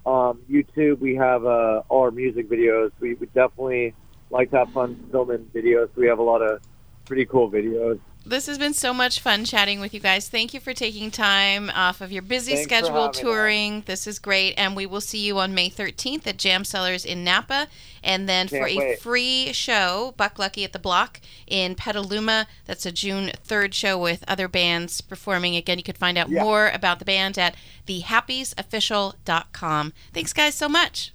Um, 0.05 0.39
YouTube, 0.49 0.99
we 0.99 1.15
have 1.15 1.45
uh, 1.45 1.83
all 1.89 2.03
our 2.03 2.11
music 2.11 2.49
videos. 2.49 2.91
We, 2.99 3.15
we 3.15 3.27
definitely 3.27 3.93
like 4.29 4.51
to 4.51 4.59
have 4.59 4.71
fun 4.71 5.07
filming 5.11 5.45
videos. 5.53 5.89
We 5.95 6.07
have 6.07 6.19
a 6.19 6.23
lot 6.23 6.41
of 6.41 6.61
pretty 7.05 7.25
cool 7.25 7.51
videos. 7.51 7.99
This 8.29 8.45
has 8.45 8.59
been 8.59 8.75
so 8.75 8.93
much 8.93 9.21
fun 9.21 9.43
chatting 9.43 9.79
with 9.79 9.91
you 9.91 9.99
guys. 9.99 10.29
Thank 10.29 10.53
you 10.53 10.59
for 10.59 10.71
taking 10.71 11.09
time 11.09 11.71
off 11.71 11.99
of 11.99 12.11
your 12.11 12.21
busy 12.21 12.51
Thanks 12.51 12.65
schedule 12.65 12.89
having 12.93 13.09
us. 13.09 13.19
touring. 13.19 13.81
This 13.87 14.05
is 14.05 14.19
great. 14.19 14.53
And 14.55 14.75
we 14.75 14.85
will 14.85 15.01
see 15.01 15.17
you 15.25 15.39
on 15.39 15.55
May 15.55 15.67
13th 15.71 16.27
at 16.27 16.37
Jam 16.37 16.63
Cellars 16.63 17.05
in 17.05 17.23
Napa. 17.23 17.67
And 18.03 18.29
then 18.29 18.47
for 18.47 18.59
Can't 18.59 18.71
a 18.71 18.77
wait. 18.77 18.99
free 18.99 19.51
show, 19.53 20.13
Buck 20.15 20.37
Lucky 20.37 20.63
at 20.63 20.73
the 20.73 20.79
Block 20.79 21.19
in 21.47 21.73
Petaluma. 21.73 22.45
That's 22.65 22.85
a 22.85 22.91
June 22.91 23.31
3rd 23.47 23.73
show 23.73 23.97
with 23.97 24.23
other 24.27 24.47
bands 24.47 25.01
performing. 25.01 25.55
Again, 25.55 25.79
you 25.79 25.83
can 25.83 25.95
find 25.95 26.15
out 26.15 26.29
Yeah. 26.29 26.43
more 26.43 26.69
about 26.69 26.99
the 26.99 27.05
band 27.05 27.39
at 27.39 27.55
thehappysofficial.com. 27.87 29.93
Thanks, 30.13 30.33
guys, 30.33 30.53
so 30.53 30.69
much. 30.69 31.13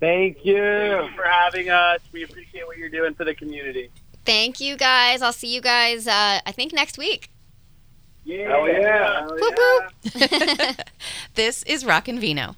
Thank 0.00 0.38
you. 0.46 0.56
Thank 0.56 1.10
you 1.10 1.16
for 1.16 1.28
having 1.28 1.68
us. 1.68 2.00
We 2.12 2.24
appreciate 2.24 2.66
what 2.66 2.78
you're 2.78 2.88
doing 2.88 3.12
for 3.12 3.26
the 3.26 3.34
community. 3.34 3.90
Thank 4.30 4.60
you 4.60 4.76
guys. 4.76 5.22
I'll 5.22 5.32
see 5.32 5.52
you 5.52 5.60
guys. 5.60 6.06
Uh, 6.06 6.38
I 6.46 6.52
think 6.52 6.72
next 6.72 6.96
week. 6.96 7.32
Yeah. 8.22 8.48
Hell 8.48 8.68
yeah. 8.68 9.26
Whoop 9.26 9.58
whoop. 9.58 10.76
this 11.34 11.64
is 11.64 11.84
Rockin' 11.84 12.20
Vino. 12.20 12.54